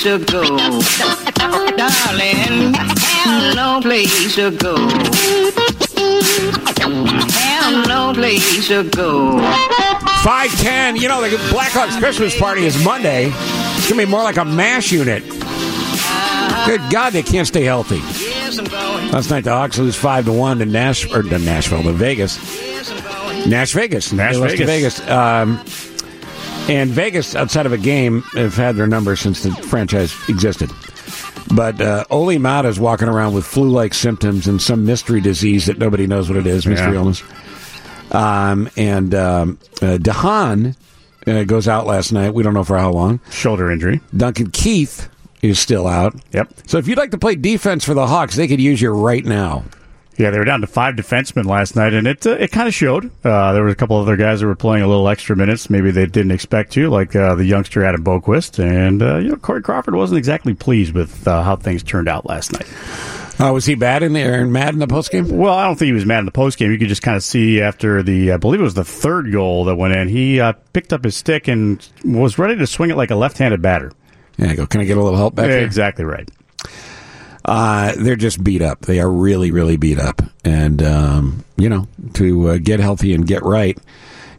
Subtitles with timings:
[0.00, 0.42] place to go.
[1.76, 4.76] Darling, have no place to go.
[7.30, 9.38] Have no place to go.
[10.22, 10.96] 510.
[10.96, 13.26] You know, the Blackhawks Christmas party is Monday.
[13.26, 15.22] It's going to be more like a MASH unit.
[16.66, 17.96] Good God, they can't stay healthy.
[17.96, 19.10] Yes, I'm going.
[19.12, 22.38] Last night, the Hawks lose 5 to 1 to, Nash, or to Nashville, to Vegas.
[22.62, 23.50] Yes, I'm going.
[23.50, 24.12] Nash Vegas.
[24.12, 24.98] Nash They lost to Vegas.
[24.98, 25.10] Vegas.
[25.10, 25.64] Um,
[26.70, 30.70] and Vegas, outside of a game, have had their number since the franchise existed.
[31.54, 36.06] But uh, Olli Maatta's walking around with flu-like symptoms and some mystery disease that nobody
[36.06, 36.98] knows what it is, mystery Yeah.
[36.98, 37.22] illness.
[38.12, 40.76] Um, and um, uh, de Haan
[41.26, 42.34] uh, goes out last night.
[42.34, 43.20] We don't know for how long.
[43.30, 44.00] Shoulder injury.
[44.16, 45.08] Duncan Keith
[45.42, 46.14] is still out.
[46.32, 46.52] Yep.
[46.66, 49.24] So if you'd like to play defense for the Hawks, they could use you right
[49.24, 49.64] now.
[50.20, 52.74] Yeah, they were down to five defensemen last night, and it uh, it kind of
[52.74, 53.10] showed.
[53.24, 55.70] Uh, there were a couple other guys that were playing a little extra minutes.
[55.70, 59.36] Maybe they didn't expect to, like uh, the youngster Adam Boqvist, and uh, you know
[59.36, 62.66] Corey Crawford wasn't exactly pleased with uh, how things turned out last night.
[63.40, 65.32] Uh, was he bad in there and mad in the postgame?
[65.32, 66.70] Well, I don't think he was mad in the postgame.
[66.70, 69.64] You could just kind of see after the, I believe it was the third goal
[69.64, 72.98] that went in, he uh, picked up his stick and was ready to swing it
[72.98, 73.92] like a left-handed batter.
[74.36, 74.66] Yeah, I go.
[74.66, 76.28] Can I get a little help back Yeah, exactly right.
[77.44, 78.82] Uh, they're just beat up.
[78.82, 80.22] They are really, really beat up.
[80.44, 83.78] And, um, you know, to uh, get healthy and get right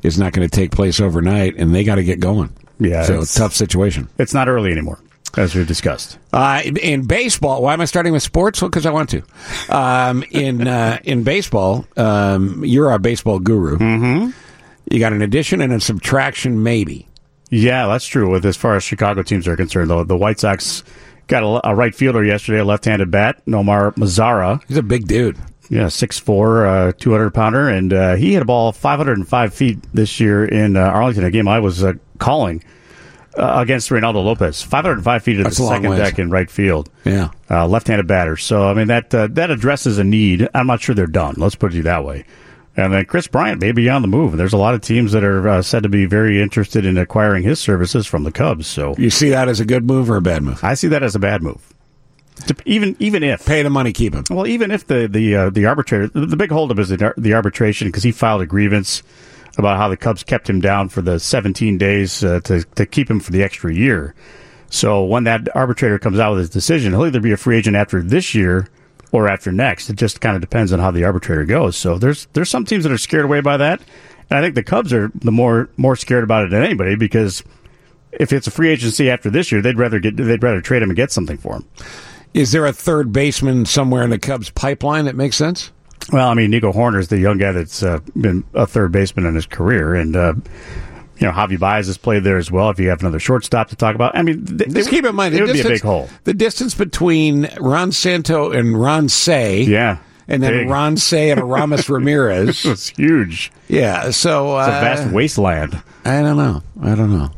[0.04, 2.52] is not going to take place overnight, and they got to get going.
[2.80, 4.08] Yeah, So, it's- tough situation.
[4.18, 5.00] It's not early anymore,
[5.38, 6.18] as we discussed.
[6.34, 8.62] Uh, in baseball, why am I starting with sports?
[8.62, 9.24] Well, because I want to.
[9.70, 13.78] Um, in uh, in baseball, um, you're our baseball guru.
[13.78, 14.32] Mm-hmm.
[14.90, 17.08] You got an addition and a subtraction, maybe.
[17.52, 18.32] Yeah, that's true.
[18.32, 20.84] With as far as Chicago teams are concerned, though, the White Sox
[21.32, 24.62] got a, a right fielder yesterday, a left-handed bat, Nomar Mazara.
[24.68, 25.38] He's a big dude.
[25.70, 30.44] Yeah, 6'4", uh, 200 pounder, and uh, he hit a ball 505 feet this year
[30.44, 32.62] in uh, Arlington, a game I was uh, calling
[33.38, 34.62] uh, against Reynaldo Lopez.
[34.62, 36.90] 505 feet That's the second deck in right field.
[37.06, 37.30] Yeah.
[37.50, 38.36] Uh, left-handed batter.
[38.36, 40.50] So, I mean, that uh, that addresses a need.
[40.54, 41.36] I'm not sure they're done.
[41.38, 42.26] Let's put it that way.
[42.78, 44.38] And then Kris Bryant may be on the move.
[44.38, 47.44] There's a lot of teams that are uh, said to be very interested in acquiring
[47.44, 48.66] his services from the Cubs.
[48.66, 50.64] So You see that as a good move or a bad move?
[50.64, 51.74] I see that as a bad move.
[52.66, 54.24] Even even if Pay the money, keep him.
[54.30, 57.34] well, even if the the uh, the arbitrator, the, the big holdup is the, the
[57.34, 59.04] arbitration because he filed a grievance
[59.58, 63.12] about how the Cubs kept him down for the 17 days uh, to to keep
[63.12, 64.16] him for the extra year.
[64.70, 67.76] So when that arbitrator comes out with his decision, he'll either be a free agent
[67.76, 68.68] after this year
[69.12, 69.90] or after next.
[69.90, 71.76] It just kind of depends on how the arbitrator goes.
[71.76, 73.82] So there's there's some teams that are scared away by that,
[74.30, 77.44] and I think the Cubs are the more more scared about it than anybody because
[78.12, 80.90] if it's a free agency after this year, they'd rather get they'd rather trade him
[80.90, 81.68] and get something for him.
[82.34, 85.72] Is there a third baseman somewhere in the Cubs pipeline that makes sense?
[86.12, 89.26] Well, I mean, Nico Hoerner is the young guy that's uh, been a third baseman
[89.26, 90.34] in his career, and uh,
[91.22, 92.70] you know Javi Baez has played there as well.
[92.70, 95.16] If you have another shortstop to talk about, I mean, th- Just it- keep in
[95.16, 96.10] mind, it the would be a distance- big hole.
[96.26, 100.70] The distance between Ron Santo and Ron Cey, Yeah, and then big.
[100.70, 102.66] Ron Cey and Aramis Ramirez.
[102.66, 103.52] It's huge.
[103.70, 105.82] Yeah, so uh, It's a vast wasteland.
[106.04, 106.64] I don't know.
[106.82, 107.30] I don't know.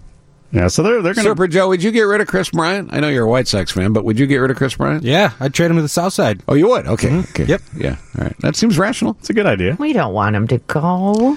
[0.54, 2.94] Yeah, so they're they're going Super Joe, would you get rid of Kris Bryant?
[2.94, 5.04] I know you're a White Sox fan, but would you get rid of Kris Bryant?
[5.04, 6.44] Yeah, I'd trade him to the South Side.
[6.48, 6.86] Oh, you would?
[6.86, 7.12] Okay.
[7.32, 7.46] Okay.
[7.46, 7.62] Yep.
[7.76, 7.96] Yeah.
[8.20, 8.38] All right.
[8.42, 9.18] That seems rational.
[9.20, 9.76] It's a good idea.
[9.80, 11.36] We don't want him to go.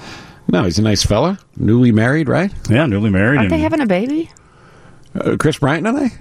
[0.49, 1.39] No, he's a nice fella.
[1.57, 2.51] Newly married, right?
[2.69, 3.37] Yeah, newly married.
[3.39, 4.29] Aren't they having a baby?
[5.13, 6.11] Uh, Kris Bryant and I?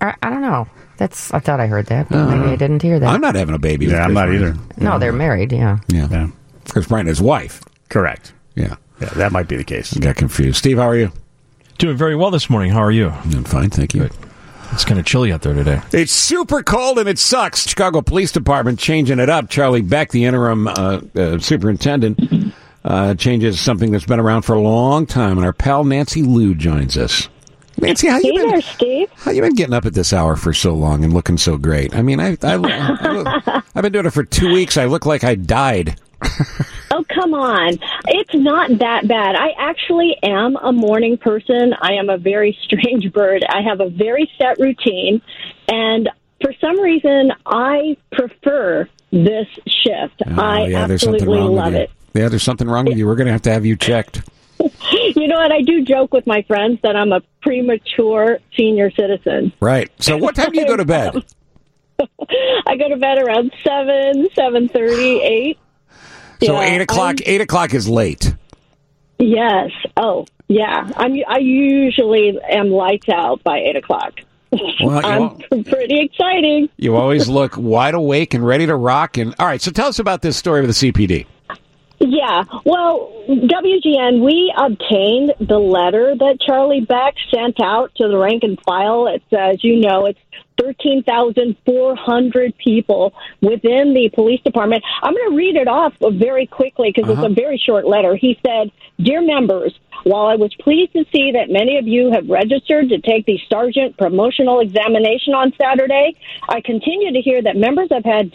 [0.00, 0.66] I, I don't know.
[0.98, 3.08] That's I thought I heard that, but maybe I didn't hear that.
[3.08, 3.86] I'm not having a baby.
[3.86, 4.42] with yeah, I'm not Bryant.
[4.58, 4.82] either.
[4.84, 5.52] no, they're married.
[5.52, 5.78] Yeah.
[5.88, 6.08] Yeah.
[6.10, 6.28] Yeah,
[6.70, 7.62] Kris Bryant, his wife.
[7.90, 8.32] correct.
[8.54, 8.76] Yeah.
[9.00, 9.94] Yeah, that might be the case.
[9.94, 10.56] I Got confused.
[10.56, 11.12] Steve, how are you?
[11.76, 12.72] Doing very well this morning.
[12.72, 13.08] How are you?
[13.10, 14.02] I'm fine, thank you.
[14.04, 14.12] Good.
[14.72, 15.82] It's kind of chilly out there today.
[15.92, 17.68] It's super cold and it sucks.
[17.68, 19.50] Chicago Police Department changing it up.
[19.50, 22.18] Charlie Beck, the interim uh, uh, superintendent,
[22.86, 26.54] uh, changes something that's been around for a long time, and our pal Nancy Loo
[26.54, 27.28] joins us.
[27.78, 28.48] Nancy, how you Hey been?
[28.48, 29.10] there, Steve.
[29.16, 31.94] How you been getting up at this hour for so long and looking so great?
[31.94, 34.76] I mean, I, I, I, have been doing it for two weeks.
[34.78, 36.00] I look like I died.
[36.92, 37.78] Oh, come on.
[38.06, 39.34] It's not that bad.
[39.34, 41.74] I actually am a morning person.
[41.78, 43.44] I am a very strange bird.
[43.46, 45.20] I have a very set routine.
[45.68, 46.08] And
[46.40, 50.22] for some reason, I prefer this shift.
[50.26, 51.90] Oh, I yeah, absolutely love it.
[52.16, 53.06] Yeah, there's something wrong with you.
[53.06, 54.22] We're going to have to have you checked.
[54.90, 55.50] You know what?
[55.52, 59.52] I do joke with my friends that I'm a premature senior citizen.
[59.60, 59.90] Right.
[59.98, 61.24] So, what time do you go to bed?
[62.66, 65.58] I go to bed around 7, 7.30, 8.
[66.44, 67.06] So, Yeah, eight o'clock.
[67.06, 68.34] I'm- Eight o'clock is late.
[69.18, 69.70] Yes.
[69.96, 70.90] Oh, yeah.
[70.96, 71.14] I'm.
[71.26, 74.20] I usually am lights out by eight o'clock.
[74.52, 76.68] Well, I'm pretty exciting.
[76.76, 79.16] You always look wide awake and ready to rock.
[79.16, 81.26] And all right, so tell us about this story with the CPD.
[81.98, 88.42] Yeah, well, WGN, we obtained the letter that Charlie Beck sent out to the rank
[88.42, 89.06] and file.
[89.06, 90.18] It says, uh, you know, it's
[90.60, 94.84] 13,400 people within the police department.
[95.02, 97.34] I'm going to read it off very quickly because it's a uh-huh.
[97.34, 98.14] very short letter.
[98.14, 102.28] He said, Dear members, while I was pleased to see that many of you have
[102.28, 106.14] registered to take the sergeant promotional examination on Saturday,
[106.48, 108.32] I continue to hear that members have had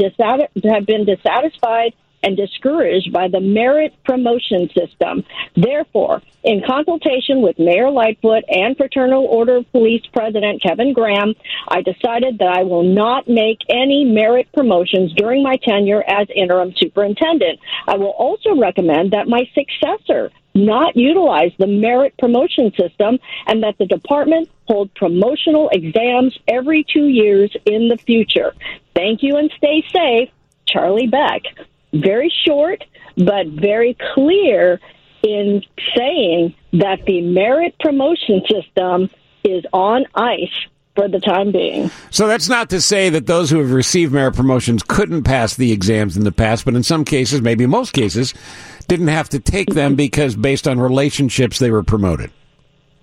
[0.63, 1.93] have been dissatisfied
[2.23, 5.23] and discouraged by the merit promotion system.
[5.55, 11.33] Therefore, in consultation with Mayor Lightfoot and Fraternal Order of Police President Kevin Graham,
[11.67, 16.73] I decided that I will not make any merit promotions during my tenure as interim
[16.77, 17.59] superintendent.
[17.87, 23.77] I will also recommend that my successor not utilize the merit promotion system and that
[23.77, 28.53] the department hold promotional exams every two years in the future.
[28.95, 30.29] Thank you and stay safe.
[30.65, 31.43] Charlie Beck.
[31.93, 32.83] Very short,
[33.17, 34.79] but very clear
[35.23, 35.63] in
[35.95, 39.09] saying that the merit promotion system
[39.43, 40.49] is on ice
[40.95, 41.89] for the time being.
[42.09, 45.71] So that's not to say that those who have received merit promotions couldn't pass the
[45.71, 48.33] exams in the past, but in some cases, maybe most cases,
[48.87, 52.31] didn't have to take them because based on relationships they were promoted.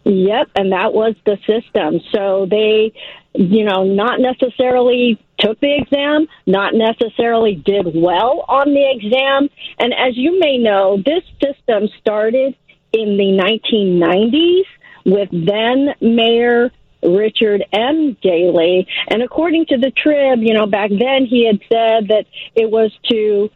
[0.05, 2.01] Yep, and that was the system.
[2.13, 2.93] So they,
[3.35, 9.49] you know, not necessarily took the exam, not necessarily did well on the exam.
[9.79, 12.57] And as you may know, this system started
[12.93, 14.65] in the 1990s
[15.05, 16.71] with then Mayor
[17.03, 18.17] Richard M.
[18.23, 18.87] Daley.
[19.09, 22.25] And according to the Trib, you know, back then he had said that
[22.55, 23.51] it was to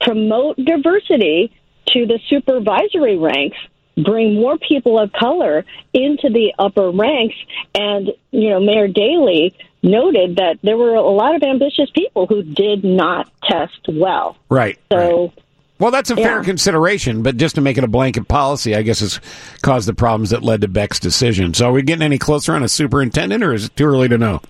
[0.00, 1.52] promote diversity
[1.88, 3.58] to the supervisory ranks
[3.96, 5.64] bring more people of color
[5.94, 7.36] into the upper ranks
[7.74, 12.42] and you know mayor daley noted that there were a lot of ambitious people who
[12.42, 14.78] did not test well Right.
[14.92, 15.32] so
[15.78, 16.42] Well, that's a fair Yeah.
[16.42, 19.20] consideration, but just to make it a blanket policy, I guess has
[19.62, 21.52] caused the problems that led to Beck's decision.
[21.52, 24.16] So are we getting any closer on a superintendent, or is it too early to
[24.16, 24.40] know?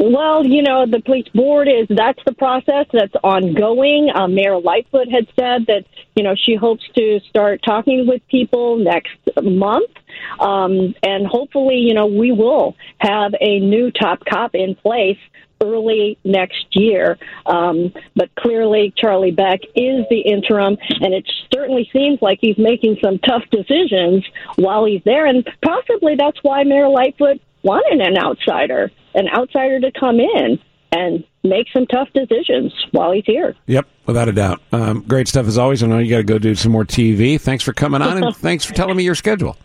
[0.00, 4.10] Well, you know, the police board is that's the process that's ongoing.
[4.14, 8.78] Uh, Mayor Lightfoot had said that, you know, she hopes to start talking with people
[8.78, 9.10] next
[9.42, 9.90] month.
[10.38, 15.18] Um, and hopefully, you know, we will have a new top cop in place
[15.60, 17.18] early next year.
[17.46, 22.98] Um, but clearly, Charlie Beck is the interim, and it certainly seems like he's making
[23.02, 24.24] some tough decisions
[24.54, 25.26] while he's there.
[25.26, 30.58] And possibly that's why Mayor Lightfoot wanted an outsider, an outsider to come in
[30.92, 33.54] and make some tough decisions while he's here.
[33.66, 34.62] Yep, without a doubt.
[34.72, 35.82] Um, great stuff as always.
[35.82, 37.38] I know you got to go do some more TV.
[37.40, 39.56] Thanks for coming on, and thanks for telling me your schedule.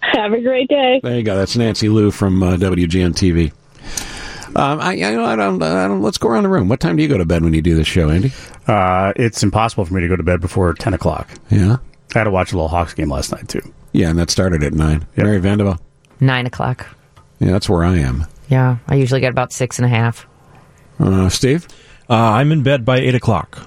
[0.00, 1.00] Have a great day.
[1.02, 1.36] There you go.
[1.36, 3.52] That's Nancy Loo from uh, WGN TV.
[4.56, 6.00] Um, I, I, I don't, I don't.
[6.02, 6.68] Let's go around the room.
[6.68, 8.32] What time do you go to bed when you do this show, Andy?
[8.66, 11.28] Uh, it's impossible for me to go to bed before 10 o'clock.
[11.50, 11.76] Yeah,
[12.14, 13.60] I had to watch a little Hawks game last night, too.
[13.92, 15.06] yeah, and that started at nine.
[15.16, 15.26] Yep.
[15.26, 15.80] Mary Van de Velde.
[16.20, 16.86] Nine o'clock.
[17.38, 18.24] Yeah, that's where I am.
[18.48, 20.26] Yeah, I usually get about six and a half.
[20.98, 21.66] Uh, Steve,
[22.08, 23.66] Uh, I'm in bed by 8 o'clock.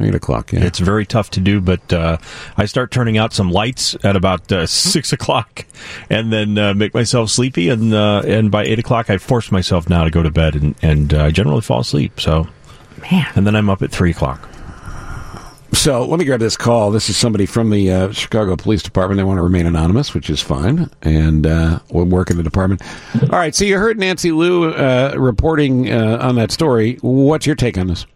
[0.00, 0.52] eight o'clock.
[0.52, 2.18] Yeah, It's very tough to do, but uh,
[2.56, 5.64] I start turning out some lights at about uh, 6 o'clock
[6.10, 7.68] and then uh, make myself sleepy.
[7.70, 10.74] And uh, and by 8 o'clock, I force myself now to go to bed, and,
[10.82, 12.20] and uh, I generally fall asleep.
[12.20, 12.48] So,
[13.10, 14.48] Man, And then I'm up at 3 o'clock.
[15.72, 16.90] So let me grab this call.
[16.90, 19.18] This is somebody from the uh, Chicago Police Department.
[19.18, 22.82] They want to remain anonymous, which is fine, and uh, we'll work in the department.
[23.22, 23.54] All right.
[23.54, 26.98] So you heard Nancy Loo uh, reporting uh, on that story.
[27.02, 28.06] What's your take on this?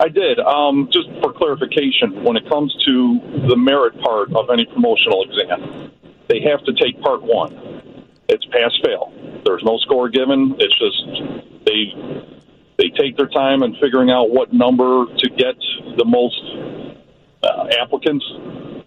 [0.00, 0.38] I did.
[0.40, 5.92] Um, just for clarification, when it comes to the merit part of any promotional exam,
[6.28, 8.02] they have to take part one.
[8.28, 9.12] It's pass fail.
[9.44, 10.56] There's no score given.
[10.58, 12.39] It's just they
[12.80, 15.56] they take their time in figuring out what number to get
[15.98, 16.40] the most
[17.42, 18.24] uh, applicants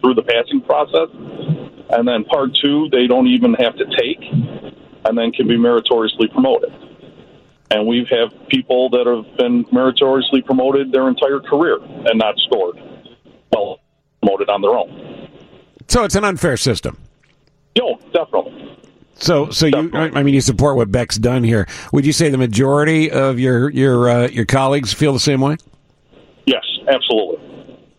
[0.01, 1.09] through the passing process,
[1.91, 4.19] and then part two they don't even have to take,
[5.05, 6.73] and then can be meritoriously promoted
[7.73, 12.77] and we have people that have been meritoriously promoted their entire career and not scored
[13.51, 13.79] well
[14.21, 15.29] promoted on their own.
[15.87, 16.97] So it's an unfair system.
[17.75, 18.52] Yo, definitely.
[19.23, 21.65] So, so you, I mean, you support what Beck's done here.
[21.93, 25.55] Would you say the majority of your your uh, your colleagues feel the same way?
[26.45, 27.39] Yes, absolutely.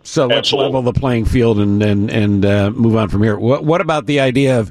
[0.03, 0.67] So let's Absolutely.
[0.67, 3.39] level the playing field and and and uh, move on from here.
[3.39, 4.71] What what about the idea of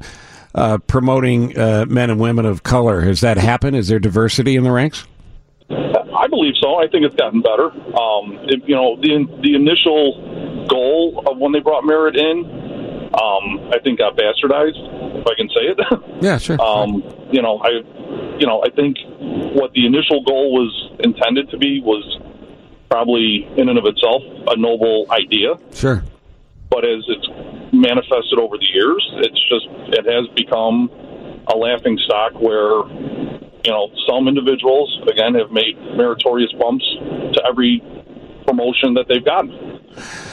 [0.54, 3.02] uh, promoting uh, men and women of color?
[3.02, 3.76] Has that happened?
[3.76, 5.08] Is there diversity in the ranks?
[5.72, 6.76] I believe so.
[6.76, 7.72] I think it's gotten better.
[7.72, 12.63] Um, it, you know, the the initial goal of when they brought merit in,
[13.14, 15.80] um, I think got bastardized, if I can say it.
[16.24, 16.60] Yeah, sure.
[16.62, 17.84] um, you know, I,
[18.40, 18.98] you know, I think
[19.56, 22.04] what the initial goal was intended to be was
[22.90, 25.56] probably in and of itself a noble idea.
[25.74, 26.04] sure.
[26.70, 27.28] but as it's
[27.74, 29.68] manifested over the years, it's just
[29.98, 30.90] it has become
[31.52, 32.88] a laughing stock where
[33.66, 36.86] you know some individuals again have made meritorious bumps
[37.34, 37.82] to every
[38.44, 39.52] promotion that they've gotten.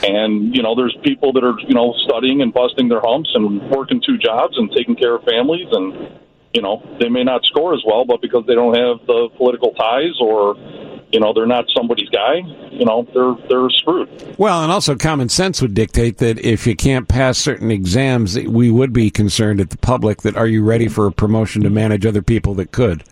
[0.03, 3.69] And you know, there's people that are you know studying and busting their humps and
[3.69, 6.19] working two jobs and taking care of families, and
[6.53, 9.71] you know they may not score as well, but because they don't have the political
[9.73, 10.55] ties or
[11.11, 12.41] you know they're not somebody's guy,
[12.71, 14.09] you know they're they're screwed.
[14.37, 18.71] Well, and also common sense would dictate that if you can't pass certain exams, we
[18.71, 22.05] would be concerned at the public that are you ready for a promotion to manage
[22.05, 23.03] other people that could.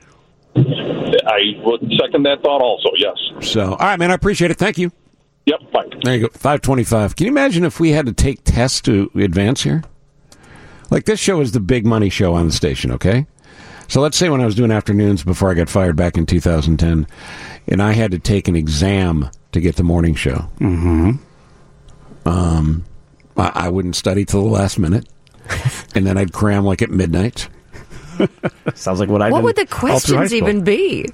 [1.29, 2.89] I would second that thought also.
[2.97, 3.17] Yes.
[3.41, 4.57] So, all right, man, I appreciate it.
[4.57, 4.91] Thank you.
[5.45, 5.59] Yep.
[5.71, 5.89] Fine.
[6.03, 6.27] There you go.
[6.33, 7.15] 525.
[7.15, 9.83] Can you imagine if we had to take tests to advance here?
[10.89, 13.27] Like this show is the big money show on the station, okay?
[13.87, 17.07] So let's say when I was doing afternoons before I got fired back in 2010,
[17.67, 20.49] and I had to take an exam to get the morning show.
[20.59, 21.11] Mm-hmm.
[22.27, 22.85] Um,
[23.37, 25.07] I, I wouldn't study till the last minute,
[25.95, 27.49] and then I'd cram like at midnight.
[28.75, 31.05] Sounds like what I What would the all through high questions even be?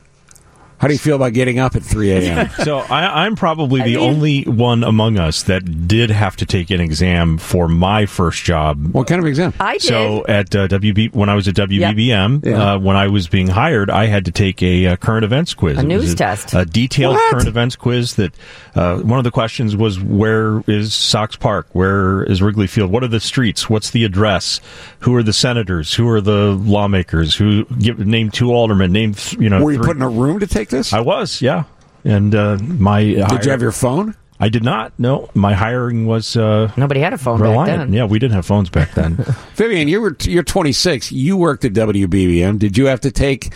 [0.78, 2.50] How do you feel about getting up at 3 a.m.?
[2.66, 6.46] So I, I'm probably the I mean- only one among us that did have to
[6.46, 8.94] take an exam for my first job.
[8.94, 9.54] what kind of exam?
[9.60, 9.84] I did.
[9.84, 12.74] So at uh, WB when I was at WBBM, Yeah.
[12.74, 15.78] uh, when I was being hired, I had to take a, uh current events quiz.
[15.78, 16.54] A It was news test.
[16.54, 17.32] a detailed What?
[17.32, 18.16] current events quiz.
[18.16, 18.34] That
[18.76, 21.68] uh, one of the questions was, "Where is Sox Park?
[21.74, 22.92] Where is Wrigley Field?
[22.92, 23.70] What are the streets?
[23.70, 24.60] What's the address?
[25.00, 25.94] Who are the senators?
[25.94, 27.36] Who are the lawmakers?
[27.36, 28.92] Who give name two aldermen?
[28.92, 29.64] Name you know?
[29.64, 30.94] Were you three- put in a room to take this?
[30.94, 31.64] I was, yeah.
[32.04, 34.16] And uh, my Did you have your phone?
[34.40, 34.92] I did not.
[35.00, 37.94] No, my hiring was uh, Nobody had a phone back then.
[37.94, 39.16] Yeah, we didn't have phones back then.
[39.56, 41.12] Vivian, you were you're 26.
[41.12, 42.60] You worked at WBBM.
[42.60, 43.54] Did you have to take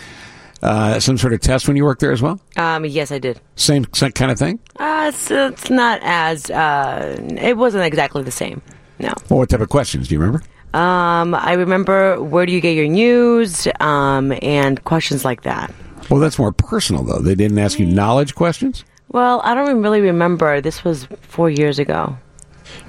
[0.64, 2.40] uh, some sort of test when you worked there as well?
[2.56, 3.42] Um, yes, I did.
[3.56, 4.60] Same, same kind of thing.
[4.78, 6.50] Uh, it's, it's not as.
[6.50, 8.62] Uh, it wasn't exactly the same.
[9.00, 9.14] No.
[9.30, 10.44] Well, what type of questions do you remember?
[10.74, 13.68] Um, I remember where do you get your news?
[13.80, 15.74] Um, and questions like that.
[16.10, 17.20] Well, that's more personal though.
[17.20, 18.84] They didn't ask you knowledge questions.
[19.10, 20.62] Well, I don't really remember.
[20.62, 22.18] This was four years ago.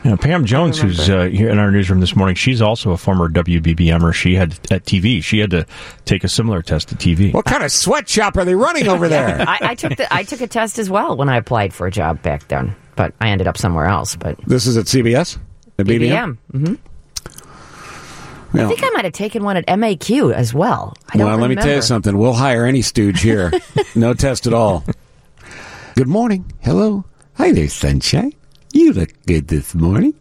[0.05, 2.99] You know, Pam Jones, who's uh, here in our newsroom this morning, she's also a
[2.99, 4.13] former WBBMer.
[4.13, 5.23] She had at TV.
[5.25, 5.67] She had to
[6.05, 7.33] take a similar test at TV.
[7.33, 9.41] What kind of sweatshop are they running over there?
[9.41, 11.91] I, I took the I took a test as well when I applied for a
[11.91, 14.17] job back then, but I ended up somewhere else.
[14.17, 15.39] But this is at CBS.
[15.77, 16.37] The BBM.
[16.53, 16.79] BBM.
[18.53, 20.97] Well, I think I might have taken one at MAQ as well.
[21.09, 22.17] I don't well, let me tell you something.
[22.17, 23.53] We'll hire any stooge here.
[23.95, 24.85] no test at all.
[25.95, 26.51] Good morning.
[26.61, 27.05] Hello.
[27.35, 28.33] Hi there, sunshine.
[28.73, 30.15] You look good this morning.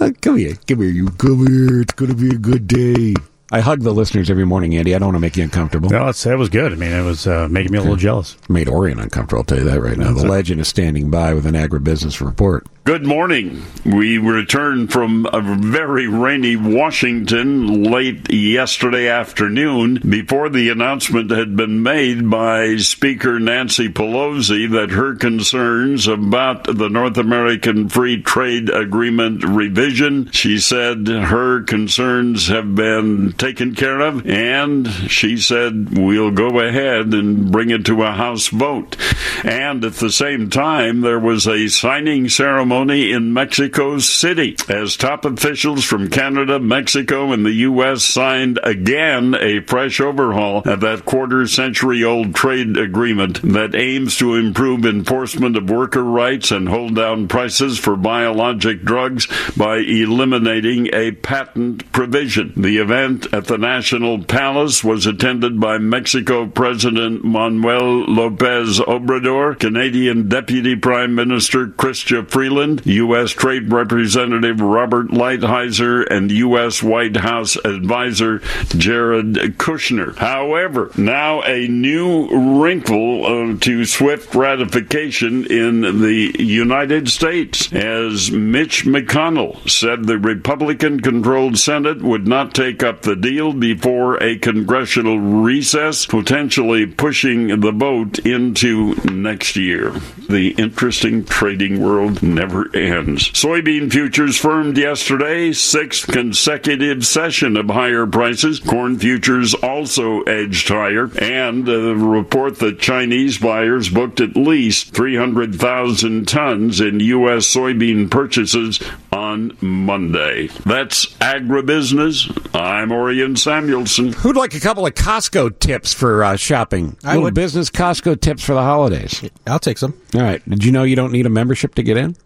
[0.00, 0.54] Uh, come here.
[0.66, 0.90] Come here.
[0.90, 1.82] You come here.
[1.82, 3.14] It's going to be a good day.
[3.52, 4.94] I hug the listeners every morning, Andy.
[4.94, 5.88] I don't want to make you uncomfortable.
[5.88, 6.72] No, it's, it was good.
[6.72, 8.36] I mean, it was uh, making me a little jealous.
[8.48, 10.12] Made Orion uncomfortable, I'll tell you that right now.
[10.12, 12.66] The legend is standing by with an agribusiness report.
[12.86, 13.64] Good morning.
[13.84, 21.82] We returned from a very rainy Washington late yesterday afternoon before the announcement had been
[21.82, 29.42] made by Speaker Nancy Pelosi that her concerns about the North American Free Trade Agreement
[29.42, 36.60] revision, she said her concerns have been taken care of, and she said we'll go
[36.60, 38.96] ahead and bring it to a House vote.
[39.42, 45.24] And at the same time, there was a signing ceremony in Mexico City as top
[45.24, 48.04] officials from Canada, Mexico, and the U.S.
[48.04, 54.34] signed again a fresh overhaul of that quarter century old trade agreement that aims to
[54.34, 61.12] improve enforcement of worker rights and hold down prices for biologic drugs by eliminating a
[61.12, 62.52] patent provision.
[62.58, 70.28] The event at the National Palace was attended by Mexico President Manuel Lopez Obrador, Canadian
[70.28, 73.30] Deputy Prime Minister Chrystia Freeland, U.S.
[73.32, 76.82] Trade Representative Robert Lighthizer, and U.S.
[76.82, 80.16] White House Advisor Jared Kushner.
[80.16, 88.84] However, now a new wrinkle uh, to swift ratification in the United States, as Mitch
[88.84, 95.18] McConnell said the Republican controlled Senate would not take up the deal before a congressional
[95.18, 99.92] recess, potentially pushing the vote into next year.
[100.28, 103.30] The interesting trading world never ends.
[103.30, 108.60] Soybean futures firmed yesterday, sixth consecutive session of higher prices.
[108.60, 116.26] Corn futures also edged higher, and a report that Chinese buyers booked at least 300,000
[116.28, 117.46] tons in U.S.
[117.46, 118.80] soybean purchases
[119.12, 120.48] on Monday.
[120.64, 122.30] That's agribusiness.
[122.54, 124.12] I'm Orion Samuelson.
[124.12, 126.96] Who'd like a couple of Costco tips for uh, shopping?
[127.04, 127.34] I Little would.
[127.34, 129.22] business Costco tips for the holidays.
[129.46, 129.94] I'll take some.
[130.14, 130.42] All right.
[130.48, 132.16] Did you know you don't need a membership to get in?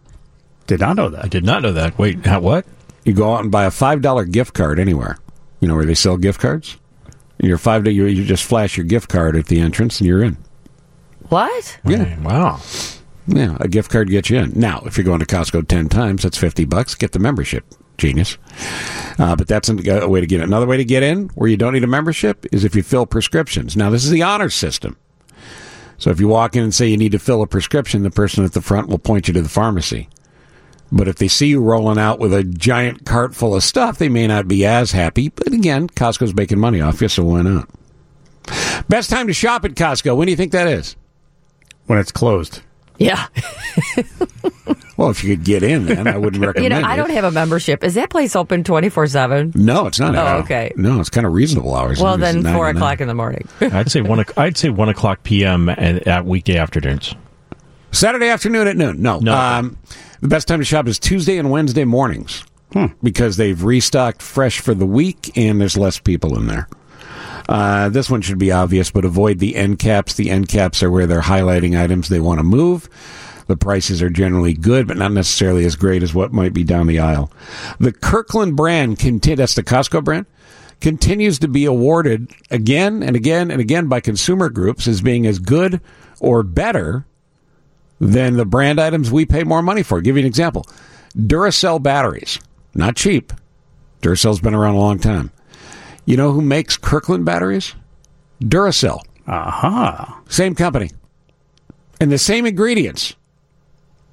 [0.67, 1.25] Did not know that.
[1.25, 1.97] I did not know that.
[1.97, 2.65] Wait, how, what?
[3.03, 5.17] You go out and buy a five dollar gift card anywhere.
[5.59, 6.77] You know where they sell gift cards.
[7.39, 10.37] Your five you, you just flash your gift card at the entrance and you're in.
[11.29, 11.79] What?
[11.85, 12.59] Yeah, Wow.
[13.27, 13.57] yeah.
[13.59, 14.51] A gift card gets you in.
[14.55, 16.93] Now, if you're going to Costco ten times, that's fifty bucks.
[16.95, 17.65] Get the membership.
[17.97, 18.37] Genius.
[19.19, 20.47] Uh, but that's a way to get in.
[20.47, 23.05] Another way to get in where you don't need a membership is if you fill
[23.05, 23.77] prescriptions.
[23.77, 24.97] Now, this is the honor system.
[25.99, 28.43] So if you walk in and say you need to fill a prescription, the person
[28.43, 30.09] at the front will point you to the pharmacy.
[30.91, 34.09] But if they see you rolling out with a giant cart full of stuff, they
[34.09, 35.29] may not be as happy.
[35.29, 37.69] But again, Costco's making money off you, so why not?
[38.89, 40.17] Best time to shop at Costco.
[40.17, 40.95] When do you think that is?
[41.85, 42.61] When it's closed.
[42.97, 43.27] Yeah.
[44.97, 46.63] Well, if you could get in, then I wouldn't recommend.
[46.71, 46.97] You recommend know, I it.
[46.97, 47.83] don't have a membership.
[47.83, 49.51] Is that place open 24 7?
[49.55, 50.15] No, it's not.
[50.15, 50.71] Oh, okay.
[50.75, 51.99] No, it's kind of reasonable hours.
[51.99, 53.47] Well, then 4 o'clock in the morning.
[53.61, 54.19] I'd say one.
[54.19, 55.69] o'c- I'd say one o'clock p.m.
[55.69, 57.15] and at weekday afternoons.
[57.91, 59.01] Saturday afternoon at noon.
[59.01, 59.17] No.
[59.17, 59.35] No.
[59.35, 59.77] Um,
[60.21, 62.43] the best time to shop is Tuesday and Wednesday mornings
[63.03, 66.67] because they've restocked fresh for the week and there's less people in there.
[67.49, 70.13] Uh, this one should be obvious, but avoid the end caps.
[70.13, 72.87] The end caps are where they're highlighting items they want to move.
[73.47, 76.87] The prices are generally good, but not necessarily as great as what might be down
[76.87, 77.31] the aisle.
[77.79, 80.27] The Kirkland brand, conti- that's the Costco brand,
[80.79, 85.39] continues to be awarded again and again and again by consumer groups as being as
[85.39, 85.81] good
[86.21, 87.05] or better
[88.01, 89.95] than the brand items we pay more money for.
[89.99, 90.65] I'll give you an example.
[91.15, 92.39] Duracell batteries,
[92.73, 93.31] not cheap.
[94.01, 95.31] Duracell's been around a long time.
[96.05, 97.75] You know who makes Kirkland batteries?
[98.41, 99.01] Duracell.
[99.27, 100.21] Aha.
[100.27, 100.89] Same company.
[101.99, 103.15] And the same ingredients.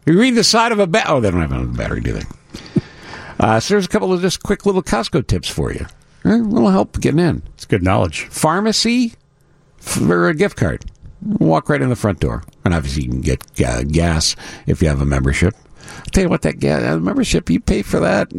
[0.04, 1.06] You read the side of a bat.
[1.08, 2.22] Oh, they don't have a battery, do they?
[3.40, 5.86] Uh, so there's a couple of just quick little Costco tips for you.
[6.24, 7.40] A little help getting in.
[7.54, 8.26] It's good knowledge.
[8.30, 9.12] Pharmacy
[9.76, 10.84] for a gift card.
[11.22, 12.42] Walk right in the front door.
[12.64, 15.54] And obviously you can get uh, gas if you have a membership.
[15.96, 18.30] I'll tell you what, that gas, uh, membership, you pay for that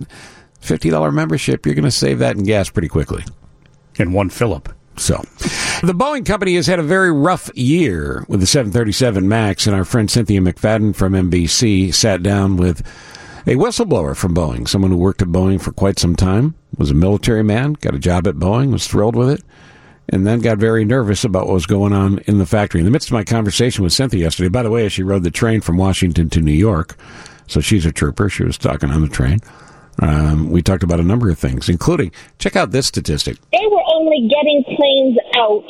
[0.62, 3.24] $50 membership, you're going to save that in gas pretty quickly.
[3.98, 4.70] In one Phillip.
[4.98, 5.15] So,
[5.82, 9.86] the Boeing company has had a very rough year with the 737 MAX, and our
[9.86, 12.86] friend Cynthia McFadden from NBC sat down with
[13.48, 16.96] a whistleblower from Boeing, someone who worked at Boeing for quite some time, was a
[16.96, 19.42] military man, got a job at Boeing, was thrilled with it,
[20.12, 22.82] and then got very nervous about what was going on in the factory.
[22.82, 25.32] In the midst of my conversation with Cynthia yesterday, by the way, she rode the
[25.32, 26.95] train from Washington to New York,
[27.48, 28.30] so she's a trooper.
[28.30, 29.39] She was talking on the train.
[30.02, 33.38] Um, we talked about a number of things, including check out this statistic.
[33.52, 35.67] they were only getting planes out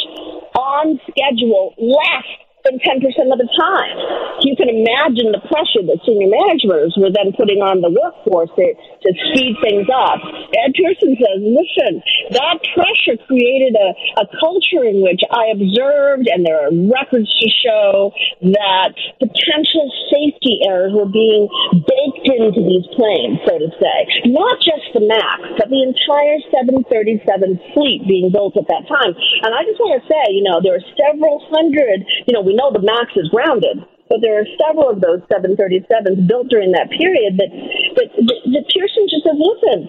[0.56, 2.28] on schedule less
[2.66, 3.96] than 10% of the time.
[4.42, 8.52] You can imagine the pressure that senior managers were then putting on the workforce
[9.02, 10.20] to speed things up.
[10.56, 12.02] Ed Pearson says, listen,
[12.36, 13.90] that pressure created a,
[14.22, 18.12] a culture in which I observed, and there are records to show,
[18.54, 23.98] that potential safety errors were being baked into these planes, so to say.
[24.28, 29.14] Not just the MAX, but the entire 737 fleet being built at that time.
[29.44, 32.56] And I just want to say, you know, there are several hundred, you know, we
[32.56, 33.84] know the MAX is grounded.
[34.10, 37.50] But there are several of those 737s built during that period that,
[37.96, 39.80] that, that, that Pearson just says, listen,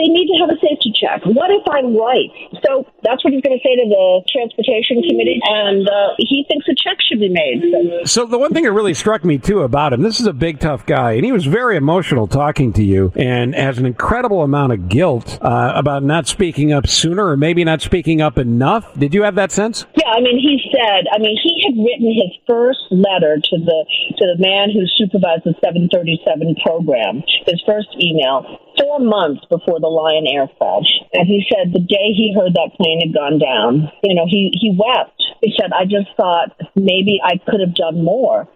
[0.00, 1.20] they need to have a safety check.
[1.28, 2.32] What if I'm right?
[2.64, 6.66] So that's what he's going to say to the Transportation Committee, and uh, he thinks
[6.68, 7.60] a check should be made.
[8.04, 10.32] So So the one thing that really struck me too about him, this is a
[10.32, 14.42] big tough guy, and he was very emotional talking to you, and has an incredible
[14.42, 18.92] amount of guilt uh, about not speaking up sooner, or maybe not speaking up enough.
[18.98, 19.86] Did you have that sense?
[19.96, 23.80] Yeah, I mean, he said, I mean, he had written his first letter to the
[24.18, 27.22] to the man who supervised the 737 program.
[27.46, 28.46] His first email
[28.78, 32.74] four months before the Lion Air crash, and he said the day he heard that
[32.78, 35.20] plane had gone down, you know, he he wept.
[35.40, 38.46] He said, I just thought maybe I could have done more.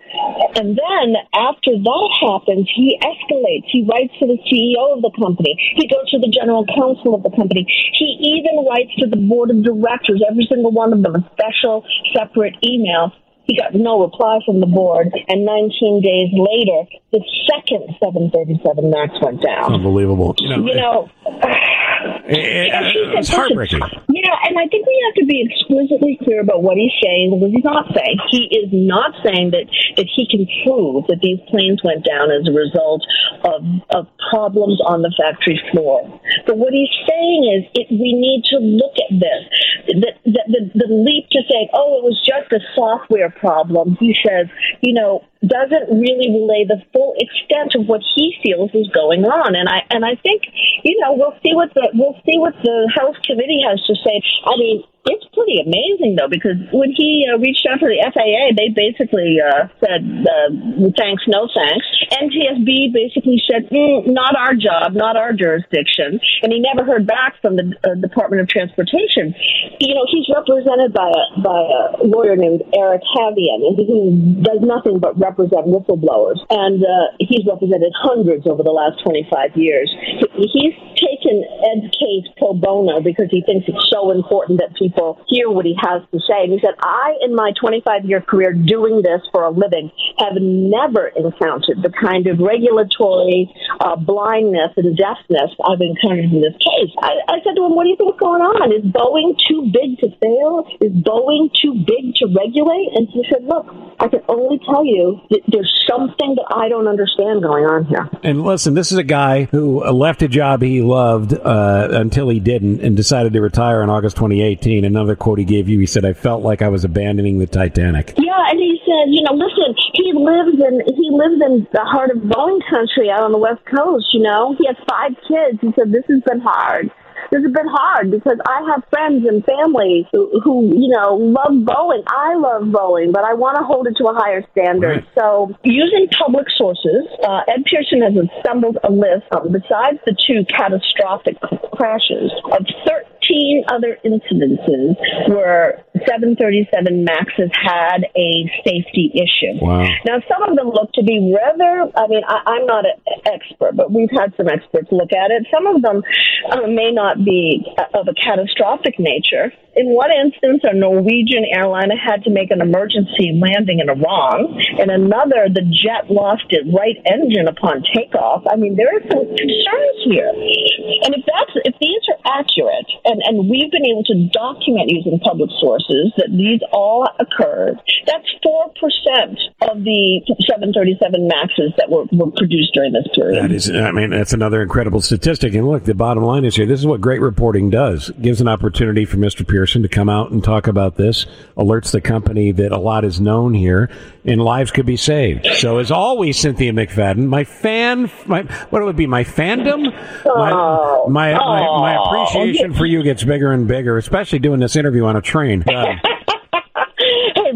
[0.54, 3.64] And then after that happens, he escalates.
[3.72, 5.56] He writes to the CEO of the company.
[5.76, 7.66] He goes to the general counsel of the company.
[7.96, 11.84] He even writes to the board of directors, every single one of them, a special
[12.12, 13.12] separate email.
[13.44, 19.12] He got no reply from the board, and 19 days later, the second 737 MAX
[19.20, 19.74] went down.
[19.74, 20.34] Unbelievable.
[20.38, 21.10] You know,
[22.24, 23.80] it's heartbreaking.
[24.08, 27.40] yeah, and I think we have to be exquisitely clear about what he's saying and
[27.40, 28.16] what he's not saying.
[28.30, 32.48] He is not saying that, that he can prove that these planes went down as
[32.48, 33.04] a result
[33.44, 33.60] of,
[33.92, 36.00] of problems on the factory floor.
[36.46, 39.42] But what he's saying is it, we need to look at this.
[39.86, 44.16] The, the, the, the leap to say, oh, it was just a software problem, he
[44.26, 44.46] says,
[44.80, 49.54] you know, doesn't really relay the full extent of what he feels is going on.
[49.54, 50.42] And I and I think
[50.82, 54.22] you know we'll see what the we'll see what the House Committee has to say.
[54.46, 58.56] I mean, it's pretty amazing though because when he uh, reached out to the FAA,
[58.56, 60.48] they basically uh, said uh,
[60.96, 61.84] thanks, no thanks.
[62.08, 67.36] NTSB basically said mm, not our job, not our jurisdiction, and he never heard back
[67.42, 69.36] from the uh, Department of Transportation.
[69.80, 74.64] You know, he's represented by a by a lawyer named Eric Havian, and he does
[74.64, 79.90] nothing but represent whistleblowers, and uh, he's represented hundreds over the last twenty five years.
[79.98, 85.18] He- He's taken Ed's case pro bono because he thinks it's so important that people
[85.28, 86.44] hear what he has to say.
[86.44, 90.34] And he said, I, in my 25 year career doing this for a living, have
[90.40, 96.92] never encountered the kind of regulatory uh, blindness and deafness I've encountered in this case.
[97.02, 98.70] I, I said to him, What do you think's going on?
[98.72, 100.64] Is Boeing too big to fail?
[100.80, 102.94] Is Boeing too big to regulate?
[102.94, 103.66] And he said, Look,
[103.98, 108.08] I can only tell you there's something that I don't understand going on here.
[108.22, 112.40] And listen, this is a guy who left a job he loved uh, until he
[112.40, 114.84] didn't and decided to retire in August 2018.
[114.84, 118.14] Another quote he gave you, he said, I felt like I was abandoning the Titanic.
[118.16, 122.10] Yeah, and he said, you know, listen, he lives in he lives in the heart
[122.10, 124.06] of Boeing country out on the west coast.
[124.12, 125.58] You know, he has five kids.
[125.60, 126.90] He said this has been hard.
[127.34, 131.66] This has been hard because I have friends and family who, who you know, love
[131.66, 132.04] Boeing.
[132.06, 135.04] I love Boeing, but I want to hold it to a higher standard.
[135.18, 140.46] So, using public sources, uh, Ed Pearson has assembled a list, um, besides the two
[140.46, 141.34] catastrophic
[141.74, 144.94] crashes, of 13 other incidences
[145.26, 149.58] where 737 Maxes had a safety issue.
[149.58, 149.88] Wow.
[150.06, 153.74] Now, some of them look to be rather, I mean, I, I'm not an expert,
[153.74, 155.46] but we've had some experts look at it.
[155.52, 156.02] Some of them
[156.50, 159.52] uh, may not be of a catastrophic nature.
[159.76, 164.54] In one instance, a Norwegian airline had to make an emergency landing in Iran.
[164.78, 168.46] In another, the jet lost its right engine upon takeoff.
[168.46, 170.30] I mean, there are some concerns here.
[170.30, 175.18] And if that's if these are accurate, and, and we've been able to document using
[175.18, 182.04] public sources that these all occurred, that's four percent of the 737 Maxes that were,
[182.12, 183.42] were produced during this period.
[183.42, 185.54] That is, I mean, that's another incredible statistic.
[185.54, 186.66] And look, the bottom line is here.
[186.66, 188.08] This is what great reporting does.
[188.08, 189.46] It gives an opportunity for Mr.
[189.46, 193.20] Pearson to come out and talk about this, alerts the company that a lot is
[193.20, 193.90] known here,
[194.24, 195.46] and lives could be saved.
[195.58, 199.92] So, as always, Cynthia McFadden, my fan, my what it would be, my fandom,
[200.24, 205.04] my my, my, my appreciation for you gets bigger and bigger, especially doing this interview
[205.04, 205.62] on a train.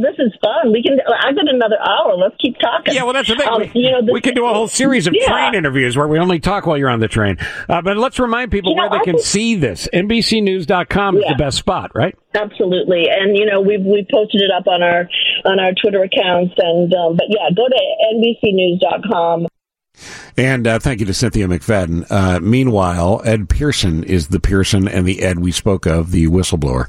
[0.03, 0.73] this is fun.
[0.73, 0.99] We can.
[1.23, 2.17] I've got another hour.
[2.17, 2.95] Let's keep talking.
[2.95, 3.49] Yeah, well, that's the thing.
[3.49, 5.27] Um, we, you know, the- we can do a whole series of Yeah.
[5.27, 7.37] train interviews where we only talk while you're on the train.
[7.69, 9.89] Uh, but let's remind people You know, where they I can think- see this.
[9.93, 12.15] NBCNews.com is the best spot, right?
[12.35, 15.09] Absolutely, and you know we've we posted it up on our
[15.45, 17.79] on our Twitter accounts, and um, but yeah, go to
[18.17, 19.47] NBCNews.com.
[20.37, 22.07] And uh, thank you to Cynthia McFadden.
[22.11, 26.89] Uh, meanwhile, Ed Pearson is the Pearson and the Ed we spoke of, the whistleblower.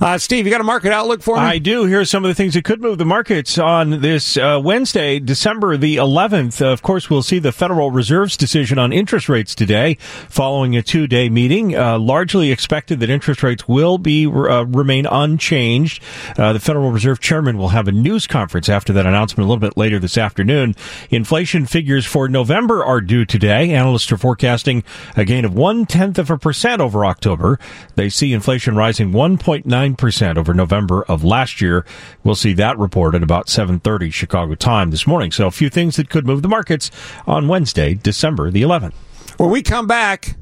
[0.00, 1.42] Uh, Steve, you got a market outlook for me?
[1.42, 1.86] I do.
[1.86, 5.76] Here's some of the things that could move the markets on this uh, Wednesday, December
[5.76, 6.60] the 11th.
[6.64, 9.94] of course, we'll see the Federal Reserve's decision on interest rates today,
[10.28, 11.76] following a two-day meeting.
[11.76, 16.00] Uh, largely expected that interest rates will be uh, remain unchanged.
[16.36, 19.76] The Federal Reserve Chairman will have a news conference after that announcement a little bit
[19.76, 20.76] later this afternoon.
[21.10, 23.70] Inflation figures for November are due today.
[23.72, 24.84] Analysts are forecasting
[25.16, 27.58] a gain of one tenth of a percent over October.
[27.94, 31.84] They see inflation rising 1.9 percent over November of last year.
[32.24, 35.32] We'll see that report at about 7:30 Chicago time this morning.
[35.32, 36.90] So a few things that could move the markets
[37.26, 38.94] on Wednesday, December the 11th.
[39.36, 40.36] When we come back,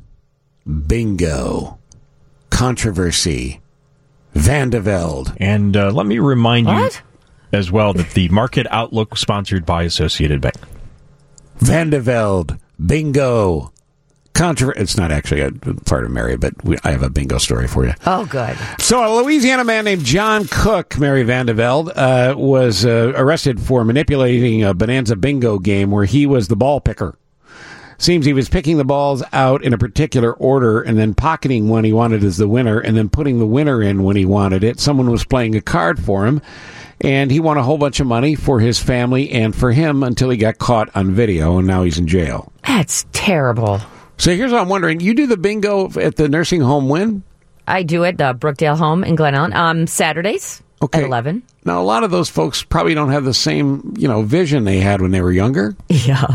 [0.87, 1.79] bingo,
[2.51, 3.61] controversy,
[4.35, 5.35] Van de Velde.
[5.39, 7.03] And uh, let me remind What?
[7.53, 10.57] you as well that the market outlook sponsored by Associated Bank.
[11.59, 13.73] Van de Velde, bingo,
[14.35, 14.81] controversy.
[14.81, 15.51] It's not actually a
[15.87, 17.95] part of Mary, but we, I have a bingo story for you.
[18.07, 18.57] Oh, good.
[18.79, 23.61] So, a Louisiana man named John Cook, Mary Van de Velde, uh, was uh, arrested
[23.61, 27.17] for manipulating a Bonanza bingo game where he was the ball picker.
[27.99, 31.85] Seems he was picking the balls out in a particular order and then pocketing one
[31.85, 34.79] he wanted as the winner and then putting the winner in when he wanted it.
[34.81, 36.43] Someone was playing a card for him
[37.01, 40.29] and he won a whole bunch of money for his family and for him until
[40.31, 42.53] he got caught on video and now he's in jail.
[42.67, 43.81] That's terrible.
[44.19, 45.01] So here's what I'm wondering.
[45.01, 47.23] You do the bingo at the nursing home when?
[47.67, 51.01] I do it, uh, Brookdale Home in Glen Ellyn, um, Saturdays Okay.
[51.01, 51.43] at 11.
[51.67, 54.79] Now, a lot of those folks probably don't have the same, you know, vision they
[54.79, 55.77] had when they were younger.
[55.91, 56.27] Yeah.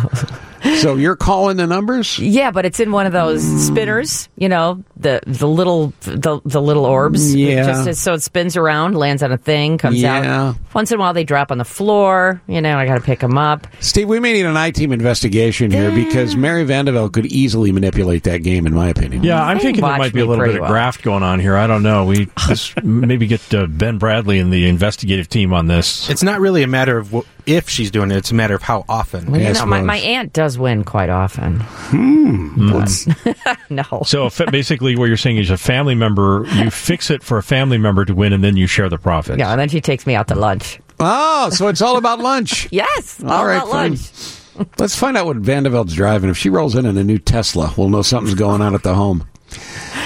[0.78, 2.20] So you're calling the numbers?
[2.20, 6.62] Yeah, but it's in one of those spinners, you know, the the little the, the
[6.62, 7.34] little orbs.
[7.34, 7.84] It Yeah.
[7.86, 10.50] just so it spins around, lands on a thing, comes Yeah.
[10.50, 10.56] out.
[10.76, 12.44] Once in a while, they drop on the floor.
[12.48, 13.66] You know, I got to pick them up.
[13.80, 17.26] Steve, we may need an I team investigation here because Mary Van de Velde could
[17.26, 19.24] easily manipulate that game, in my opinion.
[19.24, 20.70] Yeah, I'm They thinking there might be a little bit pretty of well.
[20.72, 21.56] graft going on here.
[21.58, 22.06] I don't know.
[22.06, 26.10] We this, maybe get uh, Ben Bradley and the investigative team on this.
[26.10, 28.62] It's not really a matter of wh- if she's doing it; it's a matter of
[28.62, 29.32] how often.
[29.32, 31.64] Well, you know, my, my aunt does win quite often.
[33.70, 34.02] no.
[34.06, 37.44] So if, basically, what you're saying is a family member, you fix it for a
[37.44, 39.40] family member to win, and then you share the profits.
[39.40, 40.80] Yeah, and then she takes me out to lunch.
[41.00, 42.68] Oh, so it's all about lunch.
[42.82, 43.92] Yes, all, All right, about fine.
[43.92, 44.72] lunch.
[44.78, 46.30] Let's find out what Van de Velde's driving.
[46.30, 48.94] If she rolls in in a new Tesla, we'll know something's going on at the
[48.94, 49.28] home.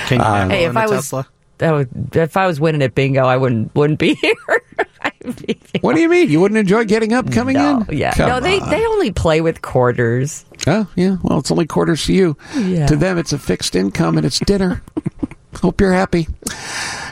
[0.08, 1.28] Can you Uh, Hey, own if a I was Tesla?
[1.58, 4.34] that would, if I was winning at bingo, I wouldn't wouldn't be here.
[5.82, 6.30] What do you mean?
[6.30, 7.98] You wouldn't enjoy getting up, coming no, in?
[7.98, 8.70] yeah, Come no, they on.
[8.70, 10.46] they only play with quarters.
[10.68, 11.18] Oh, yeah.
[11.22, 12.38] Well, it's only quarters to you.
[12.56, 12.88] Yeah.
[12.88, 14.82] To them, it's a fixed income and it's dinner.
[15.62, 16.28] Hope you're happy.